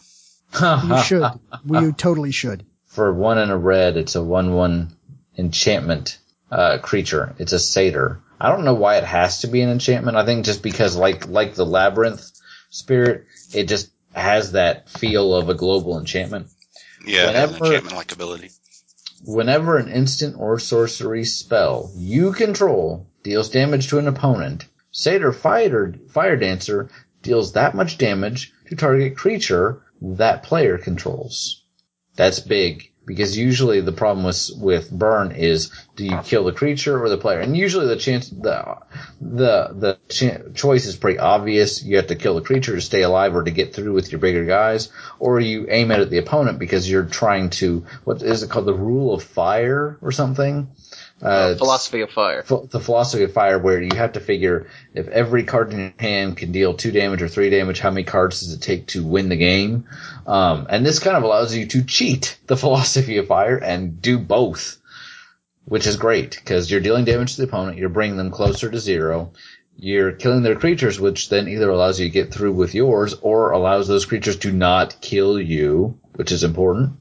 [0.61, 1.23] You should.
[1.69, 2.65] you totally should.
[2.85, 4.95] For one and a red, it's a one-one
[5.37, 6.17] enchantment
[6.51, 7.35] uh, creature.
[7.37, 8.19] It's a satyr.
[8.39, 10.17] I don't know why it has to be an enchantment.
[10.17, 12.29] I think just because, like like the labyrinth
[12.69, 16.47] spirit, it just has that feel of a global enchantment.
[17.05, 18.51] Yeah, has an Whenever- enchantment like ability.
[19.25, 25.93] Whenever an instant or sorcery spell you control deals damage to an opponent, Satyr Fire,
[26.09, 26.89] Fire Dancer
[27.21, 31.65] deals that much damage to target creature that player controls.
[32.15, 37.03] That's big because usually the problem with with burn is do you kill the creature
[37.03, 37.39] or the player?
[37.39, 38.77] And usually the chance the
[39.19, 41.81] the the ch- choice is pretty obvious.
[41.81, 44.19] You have to kill the creature to stay alive or to get through with your
[44.21, 48.43] bigger guys, or you aim it at the opponent because you're trying to what is
[48.43, 50.67] it called the rule of fire or something?
[51.21, 52.43] Uh, Philosophy of Fire.
[52.43, 56.37] the philosophy of fire where you have to figure if every card in your hand
[56.37, 59.27] can deal two damage or three damage, how many cards does it take to win
[59.27, 59.85] the game?
[60.25, 64.17] Um, and this kind of allows you to cheat the philosophy of fire and do
[64.17, 64.77] both,
[65.65, 68.79] which is great because you're dealing damage to the opponent, you're bringing them closer to
[68.79, 69.33] zero.
[69.81, 73.51] you're killing their creatures, which then either allows you to get through with yours or
[73.51, 76.91] allows those creatures to not kill you, which is important.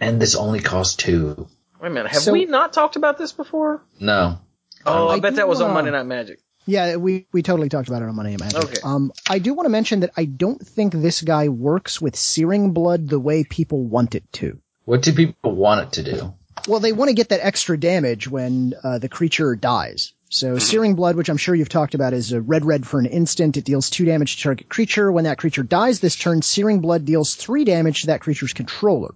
[0.00, 1.48] And this only costs two.
[1.80, 2.12] Wait a minute.
[2.12, 3.82] Have So- we not talked about this before?
[4.00, 4.38] No.
[4.86, 6.40] Oh, I, I bet do that was on wanna- Monday Night Magic.
[6.66, 8.62] Yeah, we, we totally talked about it on Monday and Magic.
[8.62, 8.76] Okay.
[8.84, 12.72] Um, I do want to mention that I don't think this guy works with searing
[12.72, 14.58] blood the way people want it to.
[14.84, 16.34] What do people want it to do?
[16.66, 20.12] Well, they want to get that extra damage when uh, the creature dies.
[20.28, 23.06] So searing blood, which I'm sure you've talked about, is a red red for an
[23.06, 23.56] instant.
[23.56, 25.10] It deals two damage to target creature.
[25.10, 29.14] When that creature dies this turn, searing blood deals three damage to that creature's controller.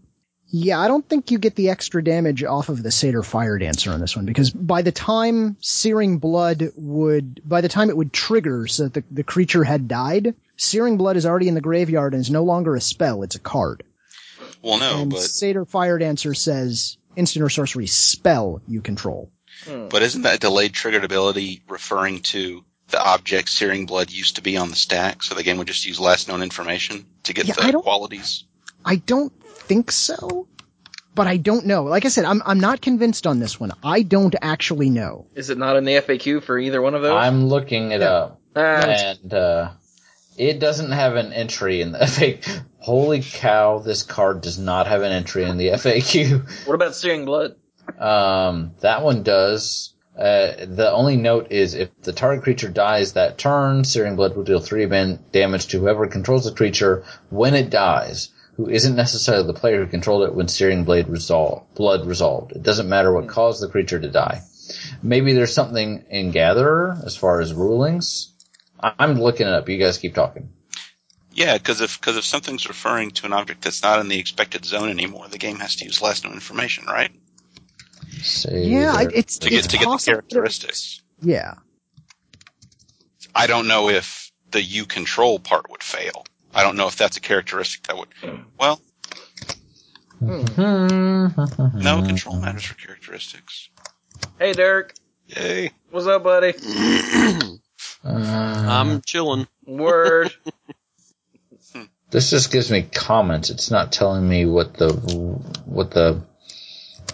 [0.55, 3.91] Yeah, I don't think you get the extra damage off of the Satyr Fire Dancer
[3.91, 8.13] on this one because by the time Searing Blood would, by the time it would
[8.13, 12.13] trigger so that the, the creature had died, Searing Blood is already in the graveyard
[12.13, 13.83] and is no longer a spell, it's a card.
[14.61, 19.31] Well, no, and but Satyr Fire Dancer says instant or sorcery spell you control.
[19.65, 19.89] Hmm.
[19.89, 24.59] but isn't that delayed triggered ability referring to the object searing blood used to be
[24.59, 25.23] on the stack?
[25.23, 28.45] So the game would just use last known information to get Yeah, the qualities.
[28.85, 30.47] I don't think so,
[31.15, 31.85] but I don't know.
[31.85, 33.73] Like I said, I'm I'm not convinced on this one.
[33.83, 35.27] I don't actually know.
[35.35, 37.13] Is it not in the FAQ for either one of those?
[37.17, 38.09] I'm looking it Yeah.
[38.11, 38.41] up.
[38.55, 39.71] Ah, and uh,
[40.37, 42.65] it doesn't have an entry in the FAQ.
[42.79, 46.67] Holy cow, this card does not have an entry in the FAQ.
[46.67, 47.57] what about Searing Blood?
[47.99, 49.95] Um, that one does.
[50.17, 54.45] Uh, the only note is if the target creature dies that turn, Searing Blood will
[54.45, 54.87] deal three
[55.33, 59.91] damage to whoever controls the creature when it dies, who isn't necessarily the player who
[59.91, 62.53] controlled it when Searing Blade resol- Blood resolved.
[62.53, 63.31] It doesn't matter what hmm.
[63.31, 64.43] caused the creature to die.
[65.03, 68.33] Maybe there's something in Gatherer as far as rulings.
[68.81, 69.69] I- I'm looking it up.
[69.69, 70.51] You guys keep talking.
[71.35, 74.67] Yeah, because if because if something's referring to an object that's not in the expected
[74.67, 77.11] zone anymore, the game has to use less known information, right?
[78.23, 79.11] Say Yeah, there.
[79.15, 81.03] it's To get it's to get the possible that it was- characteristics.
[81.23, 81.55] Yeah,
[83.35, 86.25] I don't know if the you control part would fail.
[86.55, 88.09] I don't know if that's a characteristic that would.
[88.59, 88.81] Well,
[90.21, 91.27] Hmm.
[91.83, 93.71] no, control matters for characteristics.
[94.39, 94.95] Hey, Derek.
[95.27, 95.71] Hey.
[95.91, 96.55] What's up, buddy?
[96.55, 97.57] Uh,
[98.05, 99.47] I'm chilling.
[99.67, 100.33] Word.
[102.11, 103.49] This just gives me comments.
[103.49, 106.21] It's not telling me what the what the.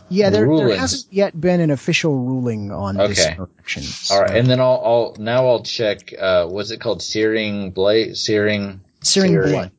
[0.09, 0.31] yeah.
[0.31, 3.37] There, there hasn't yet been an official ruling on this Okay.
[3.37, 3.85] direction.
[4.11, 6.13] All right, and then I'll, I'll now I'll check.
[6.19, 7.01] Uh, what's it called?
[7.01, 9.71] Searing blade, searing, searing, searing- blood.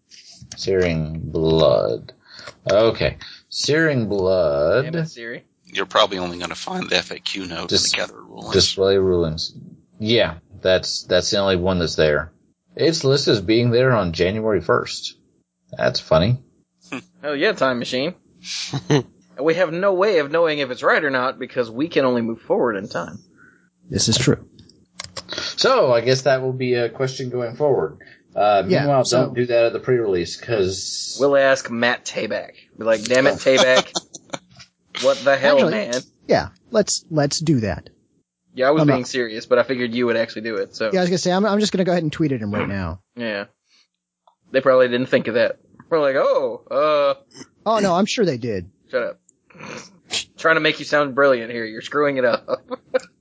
[0.58, 2.14] searing blood.
[2.70, 3.18] Okay,
[3.50, 5.08] searing Damn it, blood.
[5.10, 5.46] Siri.
[5.66, 8.54] You're probably only going to find the FAQ note Just- in the gather rulings.
[8.54, 9.54] Display rulings.
[10.00, 12.32] Yeah, that's that's the only one that's there.
[12.76, 15.18] It's listed as being there on January first.
[15.72, 16.42] That's funny.
[16.90, 17.00] Hmm.
[17.24, 18.16] Oh yeah, time machine.
[19.42, 22.22] we have no way of knowing if it's right or not because we can only
[22.22, 23.20] move forward in time.
[23.90, 24.48] This is true.
[25.58, 28.00] So I guess that will be a question going forward.
[28.36, 32.52] Uh, Yeah, meanwhile, so- don't do that at the pre-release because We'll ask Matt Tabak.
[32.78, 33.92] Be like, damn it, Tabak.
[35.02, 35.94] what the hell, Actually- man?
[36.28, 37.90] Yeah, let's let's do that.
[38.54, 40.76] Yeah, I was I'm being not- serious, but I figured you would actually do it.
[40.76, 42.40] So Yeah, I was gonna say I'm I'm just gonna go ahead and tweet at
[42.42, 43.02] him right now.
[43.16, 43.46] yeah,
[44.52, 45.58] they probably didn't think of that.
[45.90, 48.70] We're like, oh, uh, Oh no, I'm sure they did.
[48.92, 49.20] shut up.
[50.38, 51.66] Trying to make you sound brilliant here.
[51.66, 52.48] You're screwing it up.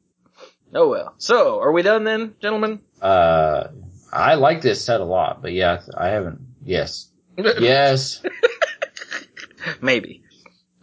[0.75, 1.15] oh well.
[1.19, 2.81] So, are we done then, gentlemen?
[3.01, 3.69] uh,
[4.13, 6.41] I like this set a lot, but yeah, I haven't.
[6.65, 8.23] Yes, yes.
[9.83, 10.23] Maybe.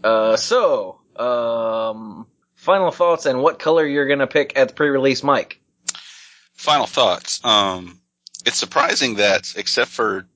[0.03, 5.61] Uh, so, um, final thoughts and what color you're gonna pick at the pre-release mic.
[6.53, 7.43] Final thoughts.
[7.43, 7.99] Um,
[8.45, 10.27] it's surprising that, except for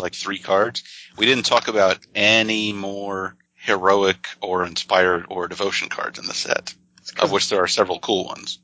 [0.00, 0.82] like three cards,
[1.16, 6.74] we didn't talk about any more heroic or inspired or devotion cards in the set,
[7.18, 8.60] of which there are several cool ones.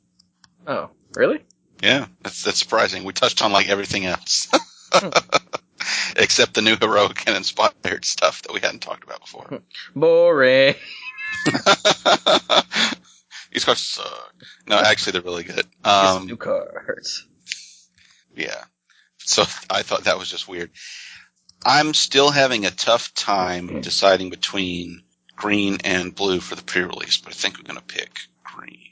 [0.67, 1.45] Oh, really?
[1.83, 3.03] Yeah, that's that's surprising.
[3.03, 4.49] We touched on like everything else,
[6.17, 9.61] except the new heroic and inspired stuff that we hadn't talked about before.
[9.97, 10.77] Boring.
[13.53, 14.35] These cards suck.
[14.69, 15.67] No, actually, they're really good.
[15.85, 17.27] Um, new cards.
[18.37, 18.63] Yeah.
[19.19, 20.71] So I thought that was just weird.
[21.65, 25.03] I'm still having a tough time deciding between
[25.37, 28.11] green and blue for the pre-release, but I think we're going to pick
[28.45, 28.92] green.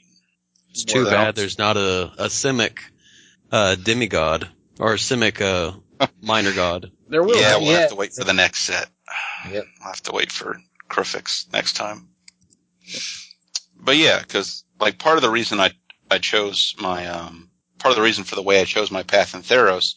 [0.71, 2.79] It's too Well, bad there's not a, a Simic
[3.51, 4.49] uh, demigod
[4.79, 6.91] or a Simic uh, minor god.
[7.07, 7.39] There will.
[7.39, 7.79] yeah, we'll yeah.
[7.81, 8.89] have to wait for the next set.
[9.49, 9.65] Yep.
[9.79, 10.57] We'll have to wait for
[10.89, 12.07] Kruphix next time.
[13.79, 15.71] But yeah, because like part of the reason I
[16.09, 17.49] I chose my um
[17.79, 19.95] part of the reason for the way I chose my path in Theros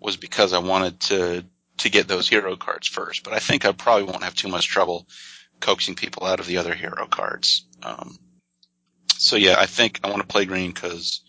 [0.00, 1.44] was because I wanted to
[1.78, 3.22] to get those hero cards first.
[3.22, 5.06] But I think I probably won't have too much trouble
[5.60, 7.66] coaxing people out of the other hero cards.
[7.82, 8.18] Um,
[9.18, 11.20] so yeah, I think I want to play green because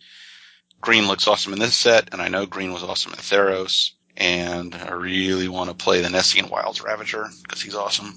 [0.81, 4.73] green looks awesome in this set, and I know green was awesome in Theros, and
[4.76, 8.14] I really want to play the Nessian Wilds Ravager because he's awesome.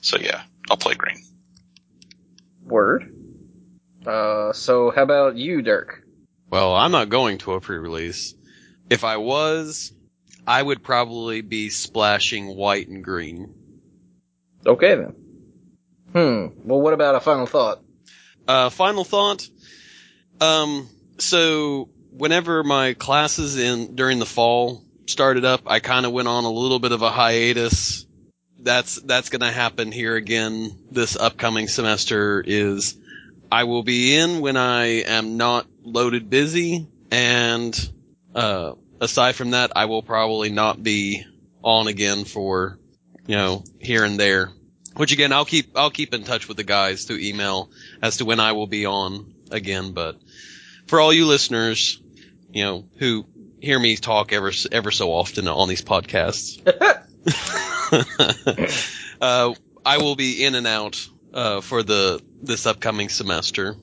[0.00, 1.22] So yeah, I'll play green.
[2.64, 3.14] Word.
[4.06, 6.02] Uh, so how about you, Dirk?
[6.48, 8.34] Well, I'm not going to a pre-release.
[8.88, 9.92] If I was,
[10.46, 13.54] I would probably be splashing white and green.
[14.66, 15.14] Okay then.
[16.12, 16.68] Hmm.
[16.68, 17.82] Well, what about a final thought?
[18.46, 19.48] Uh, final thought.
[20.40, 20.88] Um,
[21.18, 26.44] so whenever my classes in during the fall started up, I kind of went on
[26.44, 28.06] a little bit of a hiatus.
[28.62, 32.42] That's that's going to happen here again this upcoming semester.
[32.46, 32.96] Is
[33.50, 37.90] I will be in when I am not loaded busy, and
[38.34, 41.24] uh, aside from that, I will probably not be
[41.62, 42.78] on again for
[43.26, 44.50] you know here and there.
[44.96, 47.70] Which again, I'll keep I'll keep in touch with the guys through email
[48.02, 49.92] as to when I will be on again.
[49.92, 50.16] But
[50.86, 52.00] for all you listeners,
[52.50, 53.26] you know who
[53.60, 56.60] hear me talk ever ever so often on these podcasts,
[59.20, 59.54] uh,
[59.84, 63.76] I will be in and out uh, for the this upcoming semester.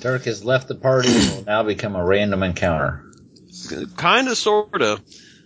[0.00, 3.04] Dirk has left the party and will now become a random encounter.
[3.96, 5.00] Kind of, sort of.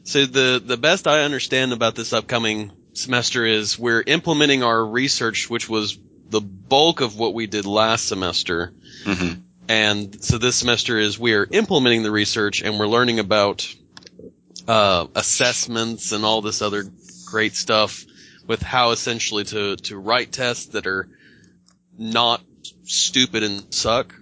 [0.04, 5.48] So the the best I understand about this upcoming semester is we're implementing our research,
[5.51, 5.98] which was
[6.28, 8.73] the bulk of what we did last semester.
[9.05, 9.40] Mm-hmm.
[9.68, 13.73] And so this semester is we are implementing the research and we're learning about
[14.68, 16.85] uh, assessments and all this other
[17.27, 18.05] great stuff
[18.47, 21.09] with how essentially to to write tests that are
[21.98, 22.40] not
[22.85, 24.14] stupid and suck,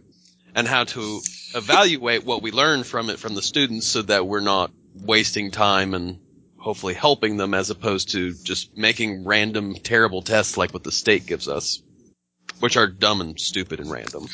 [0.55, 1.20] and how to
[1.55, 5.94] evaluate what we learn from it from the students so that we're not wasting time
[5.94, 6.18] and
[6.64, 11.26] hopefully helping them as opposed to just making random terrible tests like what the state
[11.26, 11.82] gives us,
[12.60, 14.26] which are dumb and stupid and random.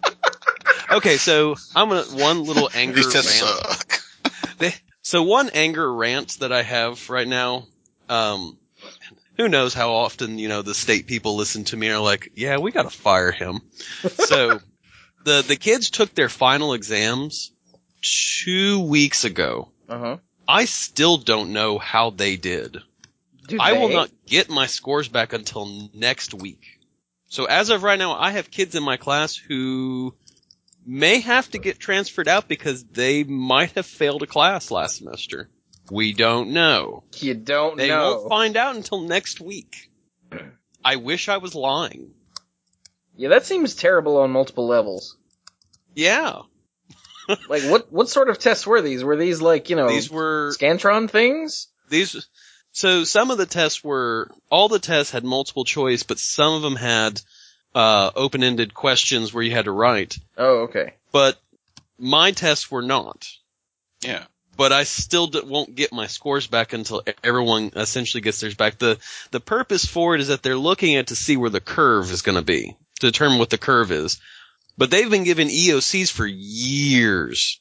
[0.90, 3.58] okay, so I'm gonna one little anger These tests rant.
[3.58, 4.72] suck.
[5.02, 7.66] So one anger rant that I have right now,
[8.08, 8.56] um,
[9.36, 12.30] who knows how often, you know, the state people listen to me and are like,
[12.36, 13.60] yeah, we gotta fire him.
[14.14, 14.60] so
[15.24, 17.50] the, the kids took their final exams
[18.00, 19.72] two weeks ago.
[19.88, 20.16] Uh huh.
[20.48, 22.78] I still don't know how they did.
[23.58, 26.78] I will not get my scores back until next week.
[27.28, 30.14] So as of right now, I have kids in my class who
[30.86, 35.48] may have to get transferred out because they might have failed a class last semester.
[35.90, 37.04] We don't know.
[37.16, 38.16] You don't They know.
[38.16, 39.90] won't find out until next week.
[40.84, 42.10] I wish I was lying.
[43.16, 45.16] yeah, that seems terrible on multiple levels.
[45.94, 46.42] Yeah.
[47.48, 49.02] Like, what what sort of tests were these?
[49.04, 51.68] Were these like you know These were Scantron things?
[51.88, 52.26] these
[52.72, 56.62] so some of the tests were all the tests had multiple choice, but some of
[56.62, 57.20] them had
[57.74, 60.16] uh open-ended questions where you had to write.
[60.36, 60.94] Oh, okay.
[61.12, 61.38] But
[61.98, 63.28] my tests were not.
[64.02, 64.24] Yeah.
[64.56, 68.78] But I still d- won't get my scores back until everyone essentially gets theirs back.
[68.78, 68.98] The
[69.30, 72.22] the purpose for it is that they're looking at to see where the curve is
[72.22, 74.20] going to be to determine what the curve is.
[74.78, 77.60] But they've been given EOCs for years,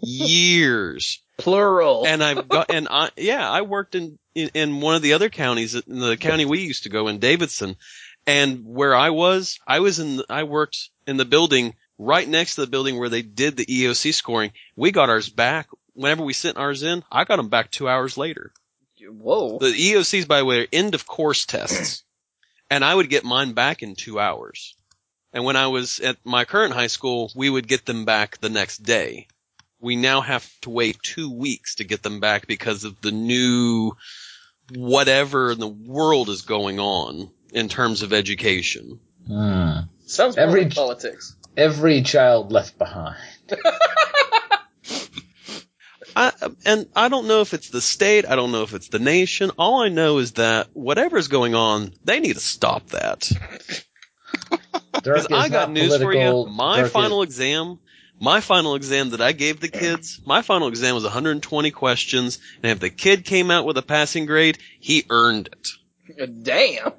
[0.00, 1.22] years.
[1.38, 2.04] Plural.
[2.04, 5.30] and I've got and I yeah I worked in, in in one of the other
[5.30, 7.76] counties in the county we used to go in Davidson,
[8.26, 12.56] and where I was I was in the, I worked in the building right next
[12.56, 14.50] to the building where they did the EOC scoring.
[14.74, 17.04] We got ours back whenever we sent ours in.
[17.10, 18.52] I got them back two hours later.
[19.00, 19.58] Whoa.
[19.58, 22.02] The EOCs by the way are end of course tests,
[22.68, 24.74] and I would get mine back in two hours.
[25.32, 28.48] And when I was at my current high school, we would get them back the
[28.48, 29.28] next day
[29.80, 33.92] we now have to wait two weeks to get them back because of the new
[34.74, 39.00] whatever in the world is going on in terms of education.
[39.26, 39.80] Hmm.
[40.06, 41.36] Sounds Every- like politics.
[41.56, 43.16] Every child left behind.
[46.16, 46.32] I,
[46.64, 49.50] and I don't know if it's the state, I don't know if it's the nation.
[49.58, 53.30] All I know is that whatever's going on, they need to stop that.
[54.92, 56.18] Dirk Because I got news for you.
[56.20, 56.46] political.
[56.46, 57.78] My Dirk is- final exam,
[58.20, 62.72] my final exam that I gave the kids, my final exam was 120 questions, and
[62.72, 66.42] if the kid came out with a passing grade, he earned it.
[66.42, 66.92] Damn.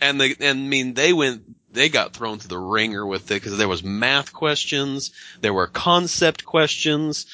[0.00, 3.34] and they and I mean they went they got thrown through the ringer with it
[3.34, 5.10] because there was math questions,
[5.40, 7.26] there were concept questions,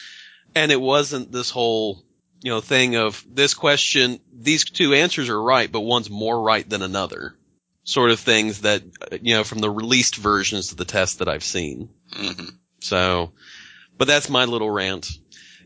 [0.55, 2.03] and it wasn't this whole
[2.41, 6.69] you know thing of this question these two answers are right but one's more right
[6.69, 7.35] than another
[7.85, 11.29] sort of things that uh, you know from the released versions of the test that
[11.29, 11.91] I've seen.
[12.13, 12.45] hmm
[12.81, 13.33] So,
[13.99, 15.11] but that's my little rant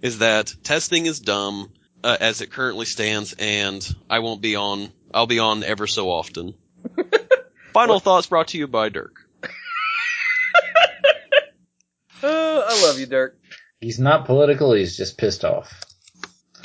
[0.02, 1.72] is that testing is dumb
[2.04, 6.10] uh, as it currently stands and I won't be on I'll be on ever so
[6.10, 6.54] often.
[7.72, 9.16] Final thoughts brought to you by Dirk.
[9.42, 9.48] Uh,
[12.22, 13.38] I love you, Dirk.
[13.80, 14.72] He's not political.
[14.72, 15.82] He's just pissed off.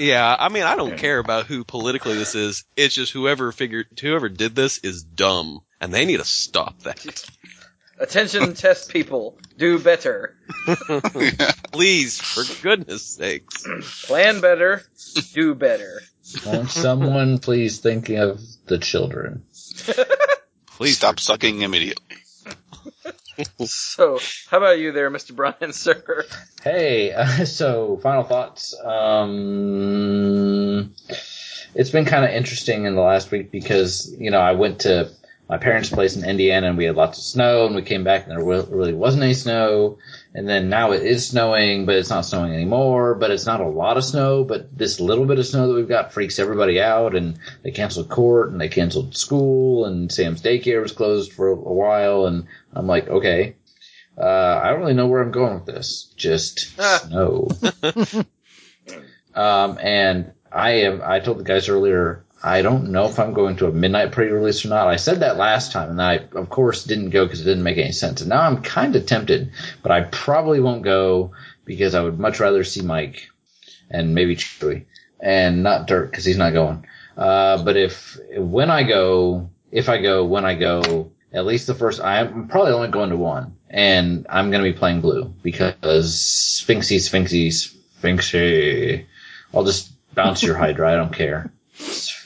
[0.01, 2.63] Yeah, I mean, I don't care about who politically this is.
[2.75, 7.29] It's just whoever figured, whoever did this is dumb, and they need to stop that.
[7.99, 9.37] Attention test people.
[9.59, 10.35] Do better.
[11.71, 13.63] Please, for goodness sakes.
[14.07, 14.81] Plan better.
[15.33, 16.01] Do better.
[16.47, 19.43] Won't someone please think of the children?
[20.77, 22.15] Please Stop sucking immediately.
[23.65, 24.19] So,
[24.49, 25.35] how about you there, Mr.
[25.35, 26.25] Brian, sir?
[26.63, 28.73] Hey, uh, so final thoughts.
[28.83, 30.93] Um,
[31.73, 35.11] it's been kind of interesting in the last week because you know I went to
[35.49, 38.27] my parents' place in Indiana and we had lots of snow, and we came back
[38.27, 39.97] and there really wasn't any snow.
[40.33, 43.15] And then now it is snowing, but it's not snowing anymore.
[43.15, 44.45] But it's not a lot of snow.
[44.45, 48.09] But this little bit of snow that we've got freaks everybody out, and they canceled
[48.09, 52.27] court and they canceled school, and Sam's daycare was closed for a while.
[52.27, 53.55] And I'm like, okay,
[54.17, 56.13] uh, I don't really know where I'm going with this.
[56.15, 57.01] Just Ah.
[57.05, 57.49] snow.
[59.35, 61.01] um, and I am.
[61.03, 62.23] I told the guys earlier.
[62.43, 64.87] I don't know if I'm going to a midnight pre-release or not.
[64.87, 67.77] I said that last time, and I, of course, didn't go because it didn't make
[67.77, 68.21] any sense.
[68.21, 69.51] And now I'm kind of tempted,
[69.83, 71.31] but I probably won't go
[71.65, 73.29] because I would much rather see Mike
[73.89, 74.85] and maybe Chewie
[75.19, 76.85] and not Dirk because he's not going.
[77.15, 81.75] Uh, but if when I go, if I go, when I go, at least the
[81.75, 86.15] first, I'm probably only going to one, and I'm going to be playing blue because
[86.15, 87.49] Sphinxy, Sphinxy,
[88.01, 89.05] Sphinxy.
[89.53, 90.91] I'll just bounce your Hydra.
[90.91, 91.51] I don't care.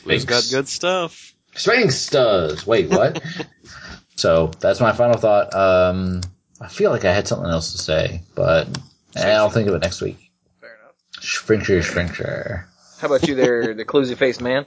[0.06, 1.34] Who's got good stuff?
[1.56, 2.66] Sphinx does.
[2.66, 3.22] Wait, what?
[4.16, 5.54] so that's my final thought.
[5.54, 6.22] Um,
[6.60, 8.68] I feel like I had something else to say, but
[9.16, 10.32] eh, I'll think of it next week.
[10.62, 10.96] Fair enough.
[11.20, 12.66] Sphinxer, Sphinxer.
[13.00, 14.66] How about you there, the cluesy faced man?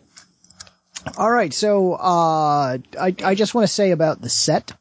[1.16, 4.72] All right, so uh, I I just want to say about the set.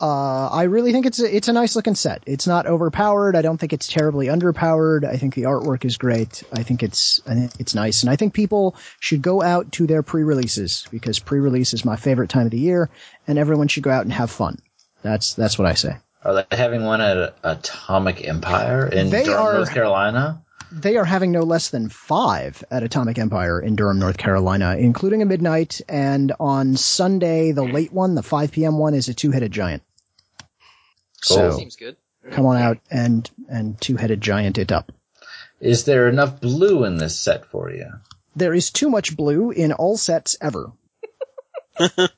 [0.00, 2.24] Uh, I really think it's a, it's a nice looking set.
[2.26, 3.36] It's not overpowered.
[3.36, 5.04] I don't think it's terribly underpowered.
[5.04, 6.42] I think the artwork is great.
[6.52, 9.86] I think it's I think it's nice, and I think people should go out to
[9.86, 12.90] their pre-releases because pre-release is my favorite time of the year,
[13.28, 14.58] and everyone should go out and have fun.
[15.02, 15.96] That's that's what I say.
[16.24, 20.42] Are they having one at Atomic Empire in Durham, North Carolina?
[20.74, 25.22] They are having no less than five at Atomic Empire in Durham, North Carolina, including
[25.22, 28.76] a midnight, and on Sunday, the late one, the 5 p.m.
[28.76, 29.84] one, is a two-headed giant.
[31.26, 31.36] Cool.
[31.36, 31.96] So Seems good.
[32.32, 34.90] come on out and and two-headed giant it up.
[35.60, 37.86] Is there enough blue in this set for you?
[38.34, 40.72] There is too much blue in all sets ever.
[41.78, 42.08] I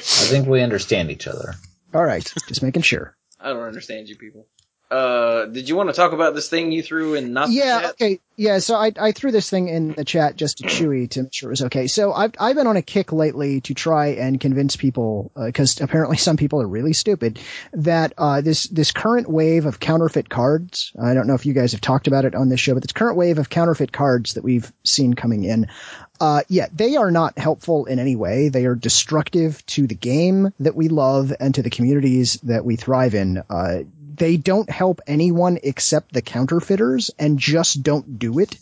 [0.00, 1.54] think we understand each other.
[1.94, 3.16] All right, just making sure.
[3.38, 4.46] I don't understand you people.
[4.94, 7.80] Uh, did you want to talk about this thing you threw in not the Yeah,
[7.80, 7.90] chat?
[7.92, 8.20] okay.
[8.36, 11.32] Yeah, so I, I threw this thing in the chat just to Chewy to make
[11.34, 11.86] sure it was okay.
[11.88, 16.16] So I've, I've been on a kick lately to try and convince people, because apparently
[16.16, 17.40] some people are really stupid,
[17.72, 21.72] that, uh, this, this current wave of counterfeit cards, I don't know if you guys
[21.72, 24.44] have talked about it on this show, but this current wave of counterfeit cards that
[24.44, 25.68] we've seen coming in,
[26.20, 28.48] uh, yeah, they are not helpful in any way.
[28.48, 32.76] They are destructive to the game that we love and to the communities that we
[32.76, 33.42] thrive in.
[33.50, 33.80] Uh,
[34.16, 38.58] they don't help anyone except the counterfeiters and just don't do it.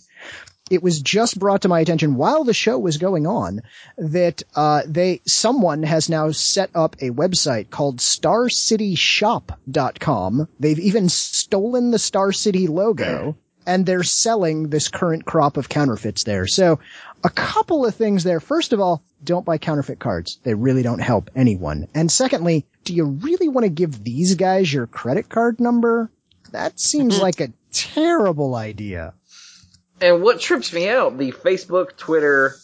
[0.70, 3.60] It was just brought to my attention while the show was going on
[3.98, 10.48] that uh, they someone has now set up a website called StarCityShop.com.
[10.58, 13.36] They've even stolen the Star City logo
[13.66, 16.46] and they're selling this current crop of counterfeits there.
[16.46, 16.80] So
[17.24, 18.40] a couple of things there.
[18.40, 20.38] First of all, don't buy counterfeit cards.
[20.42, 21.88] They really don't help anyone.
[21.94, 26.10] And secondly, do you really want to give these guys your credit card number?
[26.50, 27.22] That seems mm-hmm.
[27.22, 29.14] like a terrible idea.
[30.00, 32.56] And what trips me out, the Facebook, Twitter,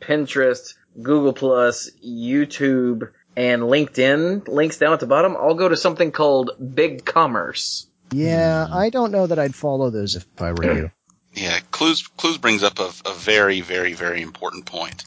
[0.00, 6.12] Pinterest, Google Plus, YouTube, and LinkedIn links down at the bottom all go to something
[6.12, 7.86] called Big Commerce.
[8.12, 8.74] Yeah, mm-hmm.
[8.74, 10.90] I don't know that I'd follow those if I were you.
[11.34, 15.06] Yeah, Cluze Cluze brings up a, a very very very important point.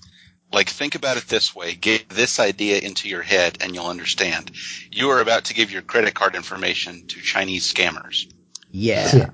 [0.52, 4.52] Like think about it this way: get this idea into your head, and you'll understand.
[4.92, 8.26] You are about to give your credit card information to Chinese scammers.
[8.72, 9.30] Yeah.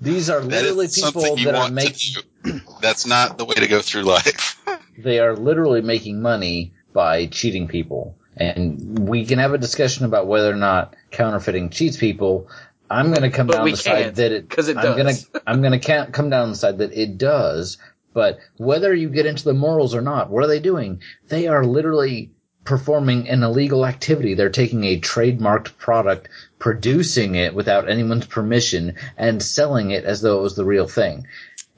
[0.00, 2.14] These are That literally is people something you that are want making.
[2.14, 2.60] to do.
[2.82, 4.60] That's not the way to go through life.
[4.98, 8.16] they are literally making money by cheating people.
[8.36, 12.48] And we can have a discussion about whether or not counterfeiting cheats people.
[12.90, 15.12] I'm going to come But down the side that it I'm Gonna,
[15.46, 17.78] I'm going to come down the side that it does.
[18.14, 21.02] But whether you get into the morals or not, what are they doing?
[21.28, 22.30] They are literally
[22.64, 24.34] performing an illegal activity.
[24.34, 26.28] They're taking a trademarked product,
[26.58, 31.26] producing it without anyone's permission, and selling it as though it was the real thing.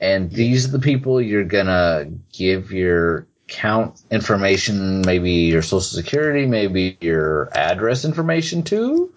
[0.00, 6.47] And these are the people you're gonna give your account information, maybe your social security,
[6.47, 9.12] maybe your address information too.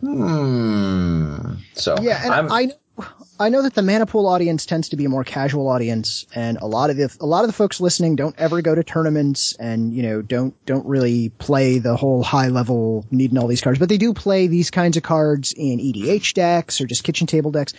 [0.00, 1.54] Hmm.
[1.74, 2.74] So Yeah, and I'm, I know
[3.40, 6.58] I know that the Mana Pool audience tends to be a more casual audience, and
[6.58, 9.56] a lot of the a lot of the folks listening don't ever go to tournaments,
[9.56, 13.78] and you know don't don't really play the whole high level needing all these cards,
[13.78, 17.50] but they do play these kinds of cards in EDH decks or just kitchen table
[17.50, 17.72] decks.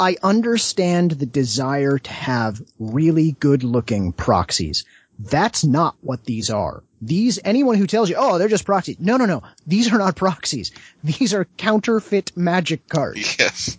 [0.00, 4.84] I understand the desire to have really good looking proxies.
[5.30, 6.82] That's not what these are.
[7.00, 8.98] These, anyone who tells you, oh, they're just proxies.
[8.98, 9.42] No, no, no.
[9.66, 10.72] These are not proxies.
[11.02, 13.36] These are counterfeit magic cards.
[13.38, 13.78] Yes.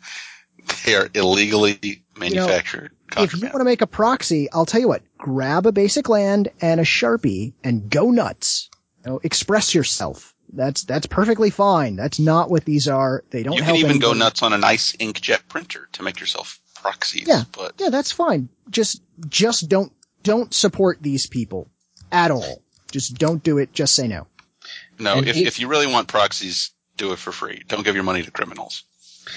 [0.85, 2.91] They are illegally manufactured.
[3.17, 6.49] If you want to make a proxy, I'll tell you what, grab a basic land
[6.61, 8.69] and a Sharpie and go nuts.
[9.05, 10.33] You know, express yourself.
[10.53, 11.97] That's, that's perfectly fine.
[11.97, 13.23] That's not what these are.
[13.29, 16.19] They don't you help can even go nuts on a nice inkjet printer to make
[16.21, 17.27] yourself proxies.
[17.27, 17.43] Yeah.
[17.51, 18.49] But Yeah, that's fine.
[18.69, 19.91] Just, just don't,
[20.23, 21.69] don't support these people
[22.11, 22.61] at all.
[22.91, 23.73] Just don't do it.
[23.73, 24.27] Just say no.
[24.99, 27.63] no, And if, if- if you really want proxies, do it for free.
[27.67, 28.83] Don't give your money to criminals.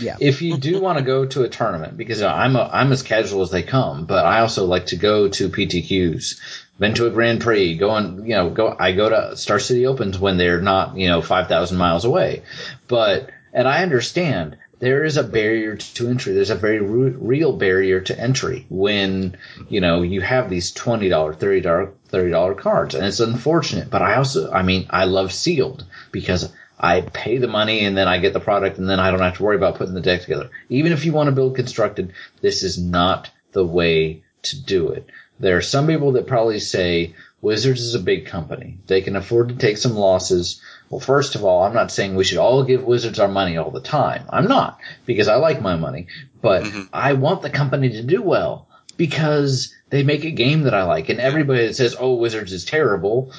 [0.00, 0.16] Yeah.
[0.20, 3.42] if you do want to go to a tournament, because I'm a, I'm as casual
[3.42, 6.40] as they come, but I also like to go to PTQs,
[6.78, 9.86] been to a Grand Prix, go on, you know, go, I go to Star City
[9.86, 12.42] Opens when they're not, you know, 5,000 miles away.
[12.88, 16.34] But, and I understand there is a barrier to entry.
[16.34, 19.36] There's a very re- real barrier to entry when,
[19.68, 22.94] you know, you have these $20, $30, $30 cards.
[22.94, 27.48] And it's unfortunate, but I also, I mean, I love sealed because I pay the
[27.48, 29.76] money and then I get the product and then I don't have to worry about
[29.76, 30.50] putting the deck together.
[30.68, 32.12] Even if you want to build constructed,
[32.42, 35.08] this is not the way to do it.
[35.38, 38.78] There are some people that probably say Wizards is a big company.
[38.86, 40.60] They can afford to take some losses.
[40.88, 43.70] Well, first of all, I'm not saying we should all give Wizards our money all
[43.70, 44.24] the time.
[44.30, 46.06] I'm not because I like my money,
[46.40, 46.88] but Mhm.
[46.92, 51.08] I want the company to do well because they make a game that I like
[51.08, 53.32] and everybody that says, oh, Wizards is terrible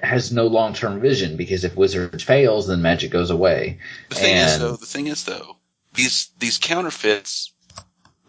[0.00, 3.78] has no long-term vision because if Wizards fails, then Magic goes away.
[4.10, 5.56] The thing is though, the thing is though,
[5.94, 7.52] these these counterfeits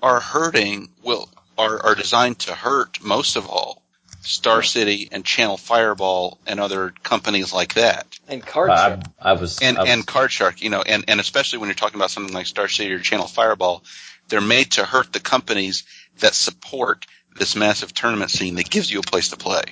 [0.02, 0.90] are hurting.
[1.04, 3.82] Will are are designed to hurt most of all
[4.26, 8.20] Star City and Channel Fireball and other companies like that.
[8.28, 9.00] And card I.
[9.20, 11.76] I was and I was- and Card Shark, you know, and and especially when you're
[11.76, 13.84] talking about something like Star City or Channel Fireball,
[14.28, 15.84] they're made to hurt the companies
[16.20, 17.06] that support
[17.38, 19.64] this massive tournament scene that gives you a place to play.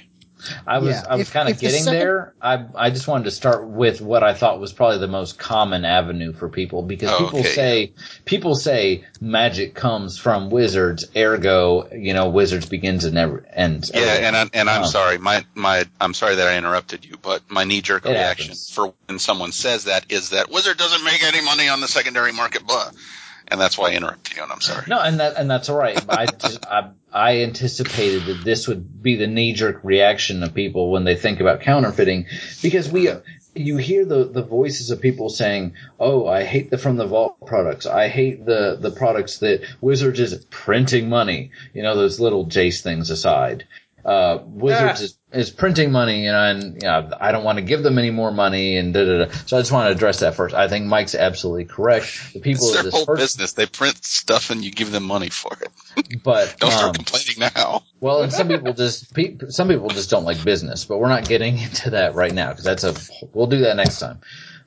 [0.67, 2.33] I was Yeah, I was kind of if the getting second- there.
[2.41, 5.85] I I just wanted to start with what I thought was probably the most common
[5.85, 7.49] avenue for people because Oh, people okay.
[7.53, 7.93] say
[8.25, 13.91] people say magic comes from wizards, ergo, you know, wizards begins and never ends.
[13.93, 17.17] Yeah, and I, and I'm Um, sorry, my my I'm sorry that I interrupted you,
[17.21, 18.69] but my knee jerk reaction happens.
[18.69, 22.31] for when someone says that is that Wizard doesn't make any money on the secondary
[22.33, 22.89] market, blah,
[23.53, 24.83] and that's why I interrupted you, and I'm sorry.
[24.87, 26.03] No, and that and that's all right.
[26.09, 30.91] I just I, I anticipated that this would be the knee jerk reaction of people
[30.91, 32.25] when they think about counterfeiting
[32.63, 33.09] because we
[33.53, 37.45] you hear the the voices of people saying, "Oh, I hate the from the vault
[37.45, 37.85] products.
[37.85, 42.81] I hate the the products that Wizards is printing money." You know those little Jace
[42.81, 43.67] things aside.
[44.05, 45.03] Uh, Wizards Ah.
[45.03, 48.11] is, is printing money, and, and you know, I don't want to give them any
[48.11, 49.31] more money, and da da da.
[49.45, 50.53] So I just want to address that first.
[50.53, 52.33] I think Mike's absolutely correct.
[52.33, 53.53] The people It's of their this whole first, business.
[53.53, 56.21] They print stuff and you give them money for it.
[56.23, 57.83] but Don't start um, complaining now.
[58.01, 61.25] well, and some people just pe- some people just don't like business, but we're not
[61.27, 62.93] getting into that right now because that's a
[63.33, 64.19] we'll do that next time.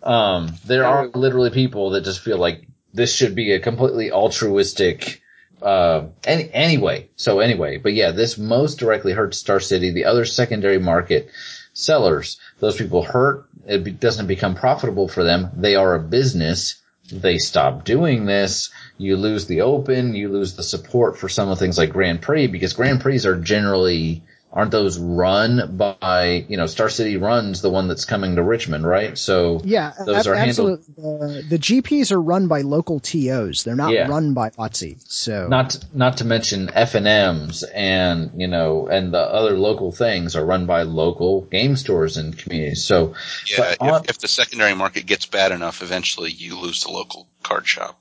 [0.02, 5.20] Um, there are literally people that just feel like this should be a completely altruistic.
[5.62, 9.90] Uh, any, anyway, so anyway, but yeah, this most directly hurts Star City.
[9.90, 11.30] The other secondary market
[11.72, 13.46] sellers, those people hurt.
[13.66, 15.50] It be, doesn't become profitable for them.
[15.56, 16.80] They are a business.
[17.10, 18.70] They stop doing this.
[18.98, 20.14] You lose the open.
[20.14, 23.24] You lose the support for some of the things like Grand Prix because Grand Prix
[23.26, 24.24] are generally
[24.56, 28.86] aren't those run by you know Star City runs the one that's coming to Richmond,
[28.86, 29.16] right?
[29.18, 31.42] So Yeah, Those ab- are handled- absolutely.
[31.42, 33.62] The, the GPs are run by local TOs.
[33.64, 34.08] They're not Yeah.
[34.08, 34.96] run by OTC.
[35.06, 39.92] So not not to mention F and M's and you know and the other local
[39.92, 42.82] things are run by local game stores and communities.
[42.84, 43.14] So
[43.46, 46.90] Yeah, but on- if, if the secondary market gets bad enough, eventually you lose the
[46.90, 48.00] local card shop.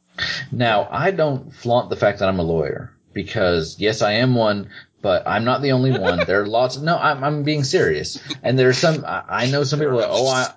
[0.52, 4.70] Now, I don't flaunt the fact that I'm a lawyer because yes, I am one,
[5.06, 6.26] but I'm not the only one.
[6.26, 6.78] There are lots.
[6.78, 8.20] Of, No, I'm, I'm being serious.
[8.42, 9.06] And there's some.
[9.06, 9.98] I, I know some people.
[9.98, 10.52] That, oh, I,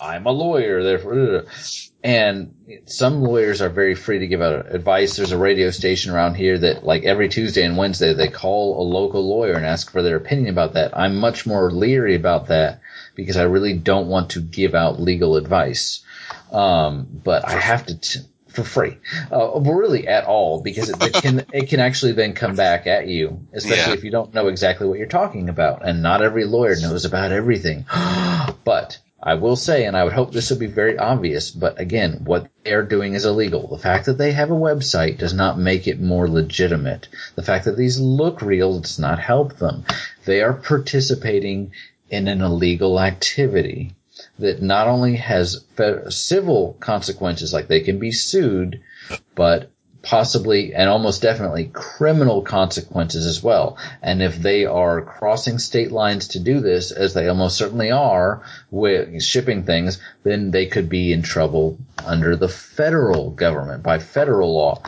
[0.00, 0.82] I'm a lawyer.
[0.82, 1.44] Therefore,
[2.02, 2.54] and
[2.86, 5.16] some lawyers are very free to give out advice.
[5.16, 8.84] There's a radio station around here that, like every Tuesday and Wednesday, they call a
[8.88, 10.96] local lawyer and ask for their opinion about that.
[10.96, 12.80] I'm much more leery about that
[13.14, 16.00] because I really don't want to give out legal advice.
[16.50, 18.00] Um, but I have to.
[18.00, 18.20] T-
[18.52, 18.98] for free,
[19.32, 23.06] uh, really at all, because it, it can it can actually then come back at
[23.06, 23.98] you, especially Yeah.
[23.98, 25.86] if you don't know exactly what you're talking about.
[25.86, 27.86] And not every lawyer knows about everything.
[28.64, 32.22] but I will say, and I would hope this would be very obvious, but again,
[32.24, 33.68] what they're doing is illegal.
[33.68, 37.08] The fact that they have a website does not make it more legitimate.
[37.34, 39.84] The fact that these look real does not help them.
[40.24, 41.72] They are participating
[42.08, 43.94] in an illegal activity
[44.40, 45.64] that not only has
[46.08, 48.82] civil consequences, like they can be sued,
[49.34, 49.70] but
[50.02, 53.78] possibly and almost definitely criminal consequences as well.
[54.02, 58.42] And if they are crossing state lines to do this, as they almost certainly are
[58.70, 64.54] with shipping things, then they could be in trouble under the federal government by federal
[64.54, 64.82] law.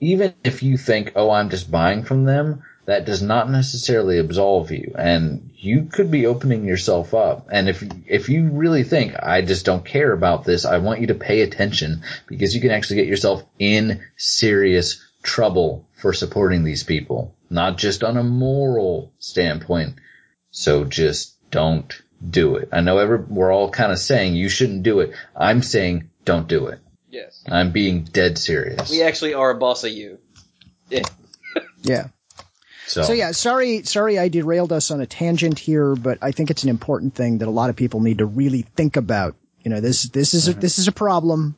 [0.00, 4.70] Even if you think, oh, I'm just buying from them, that does not necessarily absolve
[4.70, 9.42] you and you could be opening yourself up and if if you really think i
[9.42, 12.96] just don't care about this i want you to pay attention because you can actually
[12.96, 19.94] get yourself in serious trouble for supporting these people not just on a moral standpoint
[20.50, 24.82] so just don't do it i know every, we're all kind of saying you shouldn't
[24.84, 26.78] do it i'm saying don't do it
[27.10, 27.42] Yes.
[27.48, 30.18] i'm being dead serious We actually are a boss of you.
[30.90, 31.02] Yeah.
[31.82, 32.08] Yeah.
[32.86, 36.50] So, So yeah, sorry, sorry, I derailed us on a tangent here, but I think
[36.50, 39.36] it's an important thing that a lot of people need to really think about.
[39.62, 41.56] You know, this this is a, this is a problem.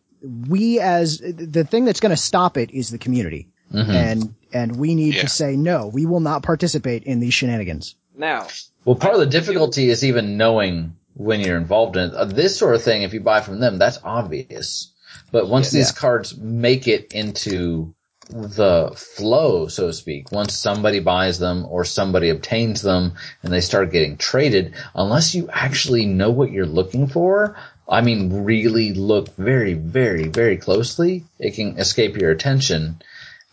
[0.49, 3.89] We as the thing that's going to stop it is the community, Mhm.
[3.89, 5.23] and and we need Yeah.
[5.23, 5.87] to say no.
[5.89, 7.95] We will not participate in these shenanigans.
[8.17, 8.49] Now,
[8.85, 12.15] Well, part of the difficulty is even knowing when you're involved in it.
[12.15, 14.91] Uh, This sort of thing, if you buy from them, that's obvious.
[15.31, 15.81] But once Yeah.
[15.81, 17.95] these cards make it into
[18.29, 23.61] the flow, so to speak, once somebody buys them or somebody obtains them and they
[23.61, 27.57] start getting traded, unless you actually know what you're looking for,
[27.89, 33.01] I mean, really look very, very, very closely, it can escape your attention.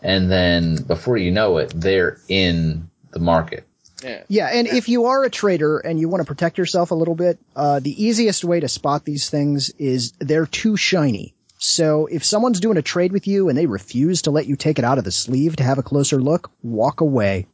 [0.01, 3.65] And then before you know it, they're in the market.
[4.03, 4.23] yeah.
[4.27, 7.15] Yeah, and if you are a trader and you want to protect yourself a little
[7.15, 11.33] bit, uh, the easiest way to spot these things is they're too shiny.
[11.57, 14.77] So if someone's doing a trade with you and they refuse to let you take
[14.79, 17.47] it out of the sleeve to have a closer look, walk away.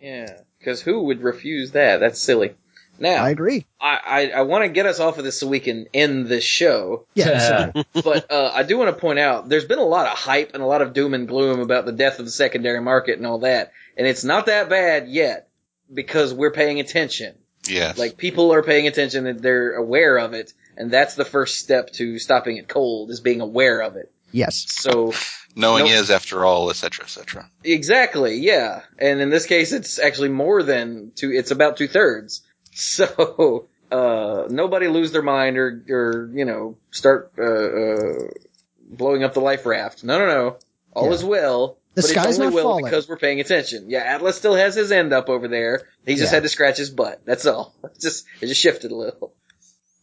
[0.00, 0.38] Yeah.
[0.58, 2.00] Because who would refuse that?
[2.00, 2.54] That's silly.
[2.98, 3.64] Now, I agree.
[3.80, 6.44] I, I, I want to get us off of this so we can end this
[6.44, 7.06] show.
[7.14, 10.18] Yeah, so- but uh, I do want to point out there's been a lot of
[10.18, 13.16] hype and a lot of doom and gloom about the death of the secondary market
[13.16, 15.48] and all that, and it's not that bad yet
[15.92, 17.34] because we're paying attention.
[17.66, 17.96] Yes.
[17.96, 21.90] Like people are paying attention and they're aware of it, and that's the first step
[21.92, 24.10] to stopping it cold is being aware of it.
[24.32, 24.66] yes.
[24.68, 25.12] So
[25.56, 25.94] Knowing Nope.
[25.94, 27.50] is after all, etc., cetera, et cetera.
[27.64, 28.82] exactly, yeah.
[28.98, 31.32] And in this case, it's actually more than two.
[31.32, 32.42] It's about two thirds.
[32.72, 38.28] So uh, nobody lose their mind or or you know start uh, uh,
[38.88, 40.04] blowing up the life raft.
[40.04, 40.56] No, no, no.
[40.94, 41.12] All Yeah.
[41.14, 41.76] is well.
[41.94, 42.84] The but sky's it's only not well falling.
[42.84, 43.90] because we're paying attention.
[43.90, 45.82] Yeah, Atlas still has his end up over there.
[46.06, 46.36] He just Yeah.
[46.36, 47.22] had to scratch his butt.
[47.24, 47.74] That's all.
[47.84, 49.34] It's just it just shifted a little.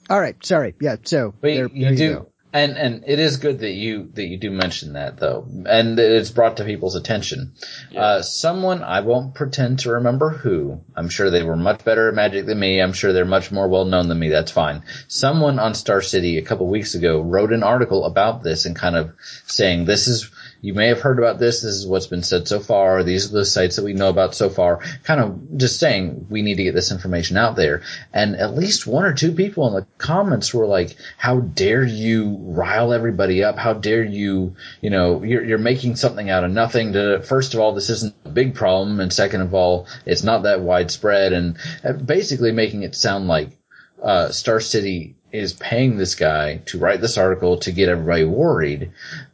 [0.10, 0.36] All right.
[0.46, 0.76] Sorry.
[0.80, 0.96] Yeah.
[1.04, 2.30] So But there, you, there do, go.
[2.54, 6.16] and and it is good that you that you do mention that though, and that
[6.16, 7.54] it's brought to people's attention.
[7.96, 10.82] Uh, someone I won't pretend to remember who.
[10.96, 12.80] I'm sure they were much better at Magic than me.
[12.82, 14.30] I'm sure they're much more well known than me.
[14.30, 14.84] That's fine.
[15.08, 18.96] Someone on Star City a couple weeks ago wrote an article about this and kind
[18.96, 19.14] of
[19.46, 20.32] saying this is.
[20.62, 21.62] You may have heard about this.
[21.62, 23.04] This is what's been said so far.
[23.04, 24.82] These are the sites that we know about so far.
[25.04, 27.84] Kind of just saying we need to get this information out there.
[28.14, 32.38] And at least one or two people in the comments were like, how dare you
[32.42, 33.58] rile everybody up?
[33.58, 37.60] How dare you, you know, you're, you're making something out of nothing to, first of
[37.60, 39.00] all, this isn't a big problem.
[39.00, 43.52] And second of all, it's not that widespread and uh, basically making it sound like,
[44.02, 48.92] uh, Star City is paying this guy to write this article to get everybody worried.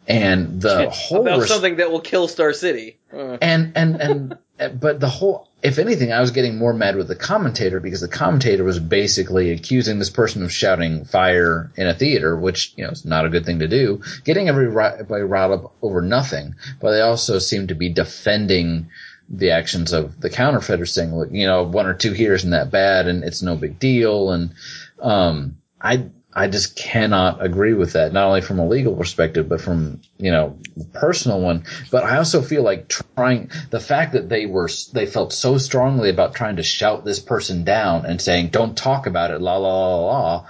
[0.07, 2.97] And the whole about res- something that will kill Star City.
[3.11, 4.38] Uh, and and and
[4.80, 8.07] but the whole if anything i was getting more mad with the commentator because the
[8.07, 12.91] commentator was basically accusing this person of shouting fire in a theater which you know
[12.91, 17.01] is not a good thing to do getting everybody riled up over nothing but they
[17.01, 18.89] also seem to be defending
[19.30, 22.69] the actions of the counterfeiters saying look you know one or two here isn't that
[22.69, 24.53] bad and it's no big deal and
[25.01, 29.61] um i I just cannot agree with that, not only from a legal perspective, but
[29.61, 30.57] from, you know,
[30.93, 31.65] personal one.
[31.91, 36.10] But I also feel like trying, the fact that they were, they felt so strongly
[36.10, 39.95] about trying to shout this person down and saying, don't talk about it, la la
[39.95, 40.47] la la,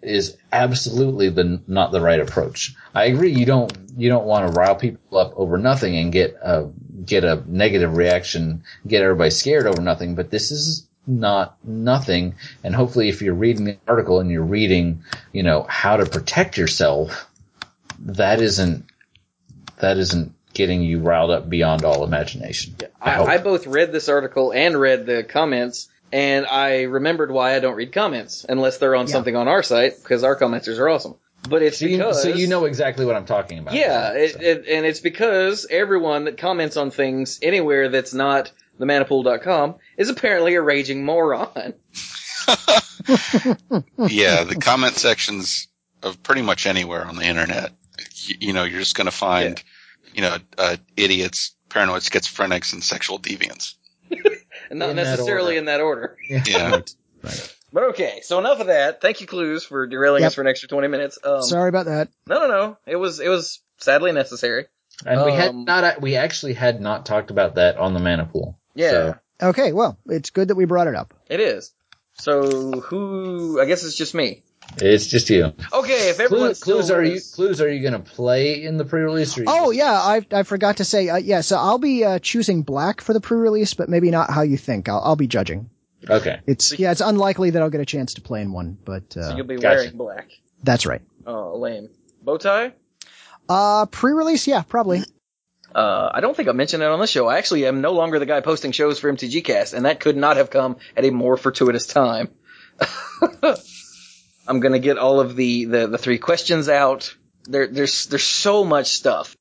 [0.00, 2.74] is absolutely the, not the right approach.
[2.94, 6.34] I agree, you don't, you don't want to rile people up over nothing and get
[6.42, 6.70] a,
[7.04, 12.34] get a negative reaction, get everybody scared over nothing, but this is not nothing.
[12.64, 16.56] And hopefully if you're reading the article and you're reading, you know, how to protect
[16.56, 17.26] yourself,
[18.00, 18.84] that isn't,
[19.80, 22.74] that isn't getting you riled up beyond all imagination.
[23.00, 23.24] I, I.
[23.34, 27.76] I both read this article and read the comments, and I remembered why I don't
[27.76, 29.12] read comments unless they're on Yeah.
[29.12, 31.14] something on our site because our commenters are awesome.
[31.48, 33.74] But it's So you, because so you know exactly what I'm talking about.
[33.74, 38.50] yeah, So- it, it, and it's because everyone that comments on things anywhere that's not
[38.80, 41.52] themanapool.com is apparently a raging moron.
[43.98, 45.68] yeah, the comment sections
[46.02, 47.72] of pretty much anywhere on the internet.
[48.14, 49.62] You, you know, you're just going to find,
[50.14, 53.74] you know, uh, idiots, paranoid schizophrenics, and sexual deviants.
[54.68, 55.58] And not In necessarily order.
[55.58, 56.16] in that order.
[56.28, 56.80] Yeah.
[57.72, 59.00] But okay, so enough of that.
[59.00, 60.26] Thank you, Cluze, for derailing Yep.
[60.28, 61.18] us for an extra 20 minutes.
[61.22, 62.08] Um, Sorry about that.
[62.26, 62.78] No, no, no.
[62.84, 64.66] It was, it was sadly necessary.
[65.04, 68.24] And we had Um, not, we actually had not talked about that on the Mana
[68.24, 68.58] Pool.
[68.74, 68.90] Yeah.
[68.90, 71.14] So, Okay, well, it's good that we brought it up.
[71.28, 71.72] It is.
[72.14, 74.42] So who, I guess it's just me.
[74.78, 75.52] it's just you.
[75.72, 78.84] Okay, if everyone's Cluze, Cluze are you, Cluze are you going to play in the
[78.86, 79.36] pre-release?
[79.36, 81.42] Or Oh just- yeah, I I forgot to say uh, yeah.
[81.42, 84.88] So I'll be uh, choosing black for the pre-release, but maybe not how you think.
[84.88, 85.68] I'll I'll be judging.
[86.08, 86.40] Okay.
[86.46, 89.20] It's yeah, it's unlikely that I'll get a chance to play in one, but So
[89.20, 89.76] uh, you'll be Gotcha.
[89.76, 90.30] wearing black.
[90.62, 91.02] that's right.
[91.26, 91.90] Oh, lame.
[92.22, 92.72] Bow tie?
[93.48, 95.02] Uh, pre-release, yeah, probably.
[95.76, 97.26] Uh, I don't think I mentioned it on the show.
[97.26, 100.38] I actually am no longer the guy posting shows for MTGcast, and that could not
[100.38, 102.30] have come at a more fortuitous time.
[104.48, 107.14] I'm gonna get all of the, the, the three questions out.
[107.44, 109.36] There, there's, there's so much stuff.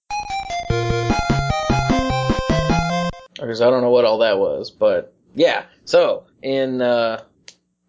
[3.33, 5.63] Because I don't know what all that was, but yeah.
[5.85, 7.23] So, in, uh,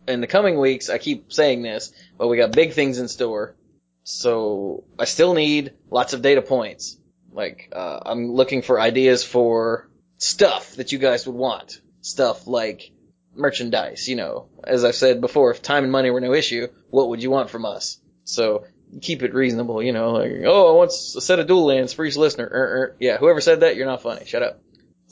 [0.06, 3.56] in the coming weeks, I keep saying this, but we got big things in store.
[4.04, 6.96] So, I still need lots of data points.
[7.32, 9.88] Like, uh, I'm looking for ideas for
[10.18, 11.80] stuff that you guys would want.
[12.00, 12.92] Stuff like
[13.34, 14.48] merchandise, you know.
[14.64, 17.50] As I've said before, if time and money were no issue, what would you want
[17.50, 17.98] from us?
[18.24, 18.64] So,
[19.02, 22.04] keep it reasonable, you know, like, oh, I want a set of dual lands for
[22.04, 22.46] each listener.
[22.46, 22.96] Er, er.
[23.00, 24.24] Yeah, whoever said that, you're not funny.
[24.24, 24.62] Shut up.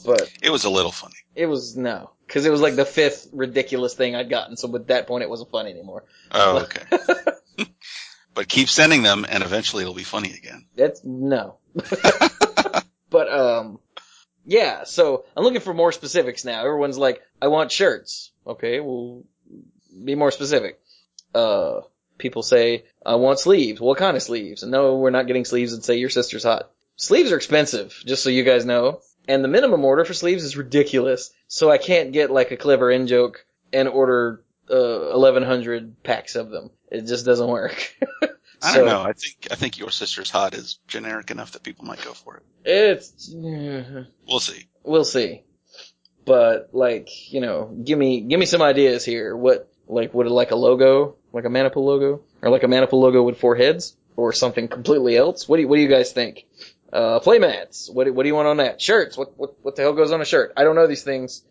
[0.04, 1.14] But It was a little funny.
[1.34, 2.10] it was, no.
[2.26, 5.30] Cause it was like the fifth ridiculous thing I'd gotten, so at that point it
[5.30, 6.04] wasn't funny anymore.
[6.32, 7.66] Oh, okay.
[8.34, 10.66] but keep sending them, and eventually it'll be funny again.
[10.74, 11.58] That's no.
[13.10, 13.78] but um
[14.46, 16.60] yeah, so I'm looking for more specifics now.
[16.60, 18.30] Everyone's like, I want shirts.
[18.46, 19.24] Okay, well
[20.04, 20.80] be more specific.
[21.34, 21.80] Uh
[22.18, 23.80] people say, I want sleeves.
[23.80, 24.62] What kind of sleeves?
[24.62, 26.70] And no, we're not getting sleeves that say your sister's hot.
[26.96, 29.00] Sleeves are expensive, just so you guys know.
[29.26, 31.30] And the minimum order for sleeves is ridiculous.
[31.48, 36.50] So I can't get like a clever in joke and order uh, 1100 packs of
[36.50, 36.70] them.
[36.90, 37.96] It just doesn't work.
[38.64, 39.02] I So- don't know.
[39.02, 42.36] I think I think your sister's hot is generic enough that people might go for
[42.36, 42.42] it.
[42.64, 44.66] It's We'll see.
[44.82, 45.42] we'll see.
[46.24, 49.36] But like, you know, give me give me some ideas here.
[49.36, 52.68] What like would it like a logo, like a Mana Pool logo, or like a
[52.68, 55.46] Mana Pool logo with four heads, or something completely else?
[55.48, 56.46] What do you, what do you guys think?
[56.92, 57.92] Uh, playmats.
[57.92, 58.80] What do, what do you want on that?
[58.80, 59.18] Shirts.
[59.18, 60.52] What what what the hell goes on a shirt?
[60.56, 61.42] I don't know these things.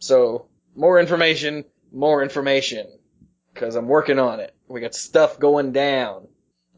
[0.00, 2.88] So more information, more information,
[3.54, 4.52] because I'm working on it.
[4.66, 6.26] We got stuff going down.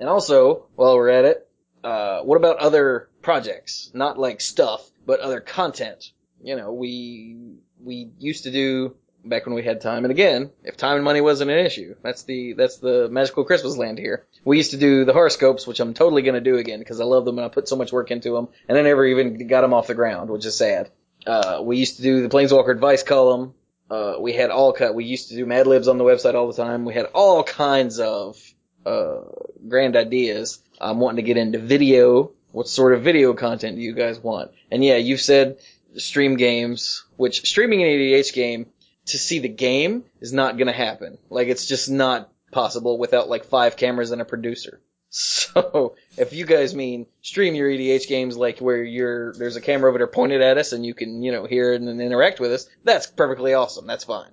[0.03, 1.49] And also, while we're at it,
[1.85, 3.89] uh, what about other projects?
[3.95, 6.11] Not like stuff, but other content.
[6.43, 10.05] You know, we, we used to do back when we had time.
[10.05, 13.77] And again, if time and money wasn't an issue, that's the, that's the magical Christmas
[13.77, 14.27] land here.
[14.45, 17.25] We used to do the horoscopes, which I'm totally gonna do again because I love
[17.25, 19.73] them and I put so much work into them and I never even got them
[19.73, 20.91] off the ground, which is sad.
[21.25, 23.55] Uh, we used to do the Planeswalker advice column.
[23.89, 26.49] Uh, we had all cut, we used to do Mad Libs on the website all
[26.49, 26.85] the time.
[26.85, 28.37] We had all kinds of,
[28.87, 29.21] uh,
[29.69, 30.61] grand ideas.
[30.81, 32.33] I'm wanting to get into video.
[32.51, 34.51] What sort of video content do you guys want?
[34.71, 35.59] And yeah, you've said
[35.97, 38.67] stream games, which streaming an EDH game
[39.07, 41.19] to see the game is not gonna happen.
[41.31, 44.81] Like it's just not possible without like five cameras and a producer.
[45.15, 49.91] So if you guys mean stream your EDH games like where you're there's a camera
[49.91, 52.51] over there pointed at us and you can you know hear it and interact with
[52.51, 53.87] us, that's perfectly awesome.
[53.87, 54.31] That's fine.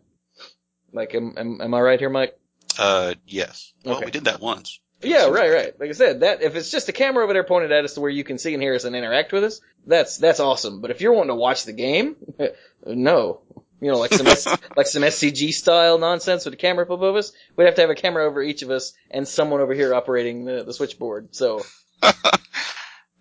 [0.93, 2.38] Like am am, am I right here, Mike?
[2.79, 3.73] Uh, yes.
[3.83, 4.05] Well, Okay.
[4.05, 4.79] we did that once.
[5.01, 5.79] Yeah, right, right.
[5.79, 8.01] Like I said, that if it's just a camera over there pointed at us to
[8.01, 10.81] where you can see and hear us and interact with us, that's that's awesome.
[10.81, 12.15] But if you're wanting to watch the game,
[12.85, 13.41] no.
[13.81, 14.45] You know, like some S,
[14.75, 17.89] like some SCG style nonsense with a camera up above us, we'd have to have
[17.89, 21.33] a camera over each of us and someone over here operating the, the switchboard.
[21.33, 21.61] So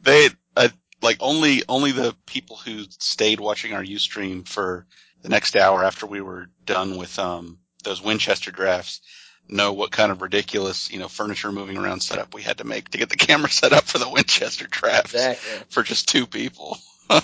[0.03, 0.69] they uh,
[1.03, 4.87] like only only the people who stayed watching our UStream for
[5.23, 9.01] the next hour after we were done with um those Winchester drafts
[9.49, 12.89] know what kind of ridiculous you know furniture moving around setup we had to make
[12.91, 15.67] to get the camera set up for the Winchester drafts exactly.
[15.71, 16.79] for just two people.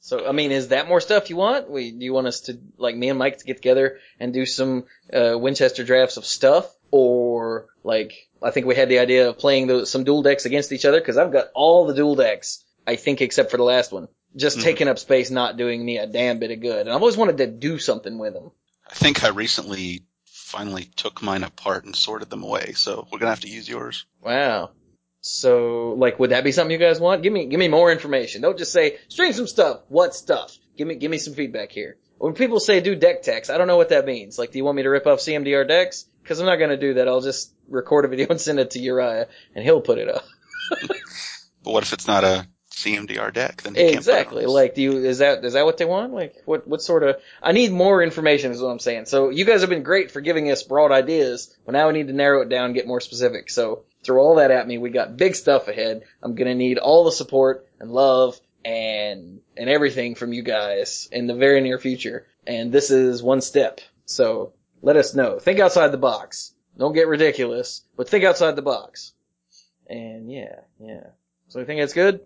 [0.00, 1.68] So I mean, is that more stuff you want?
[1.68, 4.46] We do you want us to like me and Mike to get together and do
[4.46, 9.38] some uh, Winchester drafts of stuff, or like I think we had the idea of
[9.38, 12.64] playing those some dual decks against each other because I've got all the dual decks
[12.86, 14.06] I think except for the last one,
[14.36, 14.62] just Mhm.
[14.62, 16.82] taking up space, not doing me a damn bit of good.
[16.86, 18.52] And I've always wanted to do something with them.
[18.88, 20.04] I think I recently
[20.46, 24.06] finally took mine apart and sorted them away, so we're gonna have to use yours.
[24.22, 24.70] Wow.
[25.20, 27.24] So, like, would that be something you guys want?
[27.24, 28.42] Give me, give me more information.
[28.42, 29.80] Don't just say, stream some stuff.
[29.88, 30.56] What stuff?
[30.76, 31.96] Give me, give me some feedback here.
[32.18, 34.38] When people say do deck text, I don't know what that means.
[34.38, 36.06] Like, do you want me to rip off CMDR decks?
[36.24, 37.08] Cause I'm not gonna do that.
[37.08, 40.24] I'll just record a video and send it to Uriah and he'll put it up.
[41.66, 42.46] But what if it's not a
[42.76, 43.62] CMDR deck?
[43.62, 44.44] Then Exactly.
[44.44, 46.12] Like, do you, is that, is that what they want?
[46.12, 49.06] Like, what, what sort of, I need more information is what I'm saying.
[49.06, 52.08] So you guys have been great for giving us broad ideas, but now we need
[52.08, 53.48] to narrow it down and get more specific.
[53.48, 54.76] So throw all that at me.
[54.76, 56.02] We got big stuff ahead.
[56.22, 61.26] I'm gonna need all the support and love and, and everything from you guys in
[61.26, 62.26] the very near future.
[62.46, 63.80] And this is one step.
[64.04, 65.38] So let us know.
[65.38, 66.52] Think outside the box.
[66.76, 69.14] Don't get ridiculous, but think outside the box.
[69.88, 71.06] And yeah, yeah.
[71.48, 72.20] So I think that's good.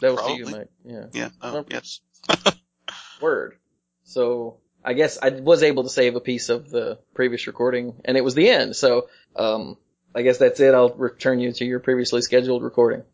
[0.00, 0.68] That was to you, Mike.
[0.84, 1.06] Yeah.
[1.12, 1.28] Yeah.
[1.42, 2.00] Oh, yes.
[3.20, 3.56] Word.
[4.04, 8.16] So I guess I was able to save a piece of the previous recording and
[8.16, 8.76] it was the end.
[8.76, 9.76] So, um,
[10.14, 10.74] I guess that's it.
[10.74, 13.04] I'll return you to your previously scheduled recording.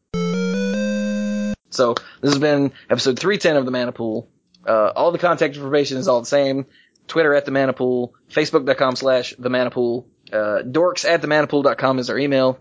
[1.71, 4.31] So this has been episode 310 of the Mana Pool.
[4.67, 6.67] Uh, all the contact information is all the same.
[7.07, 11.99] Twitter at the Mana Pool, Facebook.com slash the Mana Pool, uh, dorks at the Manapool.com
[11.99, 12.59] is our email.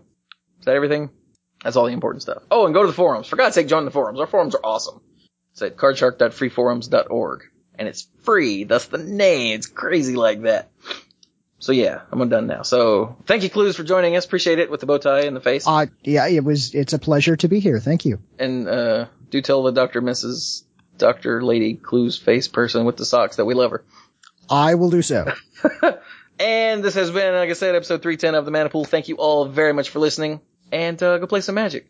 [0.60, 1.10] Is that everything?
[1.62, 2.42] That's all the important stuff.
[2.50, 3.26] Oh, and go to the forums.
[3.26, 4.20] For God's sake, join the forums.
[4.20, 5.00] Our forums are awesome.
[5.52, 7.42] It's at cardshark.freeforums.org.
[7.78, 8.64] And it's free.
[8.64, 9.54] That's the name.
[9.56, 10.70] It's crazy like that.
[11.58, 12.62] So yeah, I'm done now.
[12.62, 14.24] So thank you, Cluze, for joining us.
[14.24, 15.66] Appreciate it with the bow tie and the face.
[15.66, 17.80] Uh, yeah, it was, it's a pleasure to be here.
[17.80, 18.20] Thank you.
[18.38, 20.02] and uh, do tell the Dr.
[20.02, 20.62] Mrs.
[20.98, 21.42] Dr.
[21.42, 23.84] Lady Cluze face person with the socks that we love her.
[24.48, 25.32] I will do so.
[26.38, 28.84] And this has been, like I said, episode 310 of the Mana Pool.
[28.84, 30.42] Thank you all very much for listening.
[30.72, 31.88] And uh, go play some magic.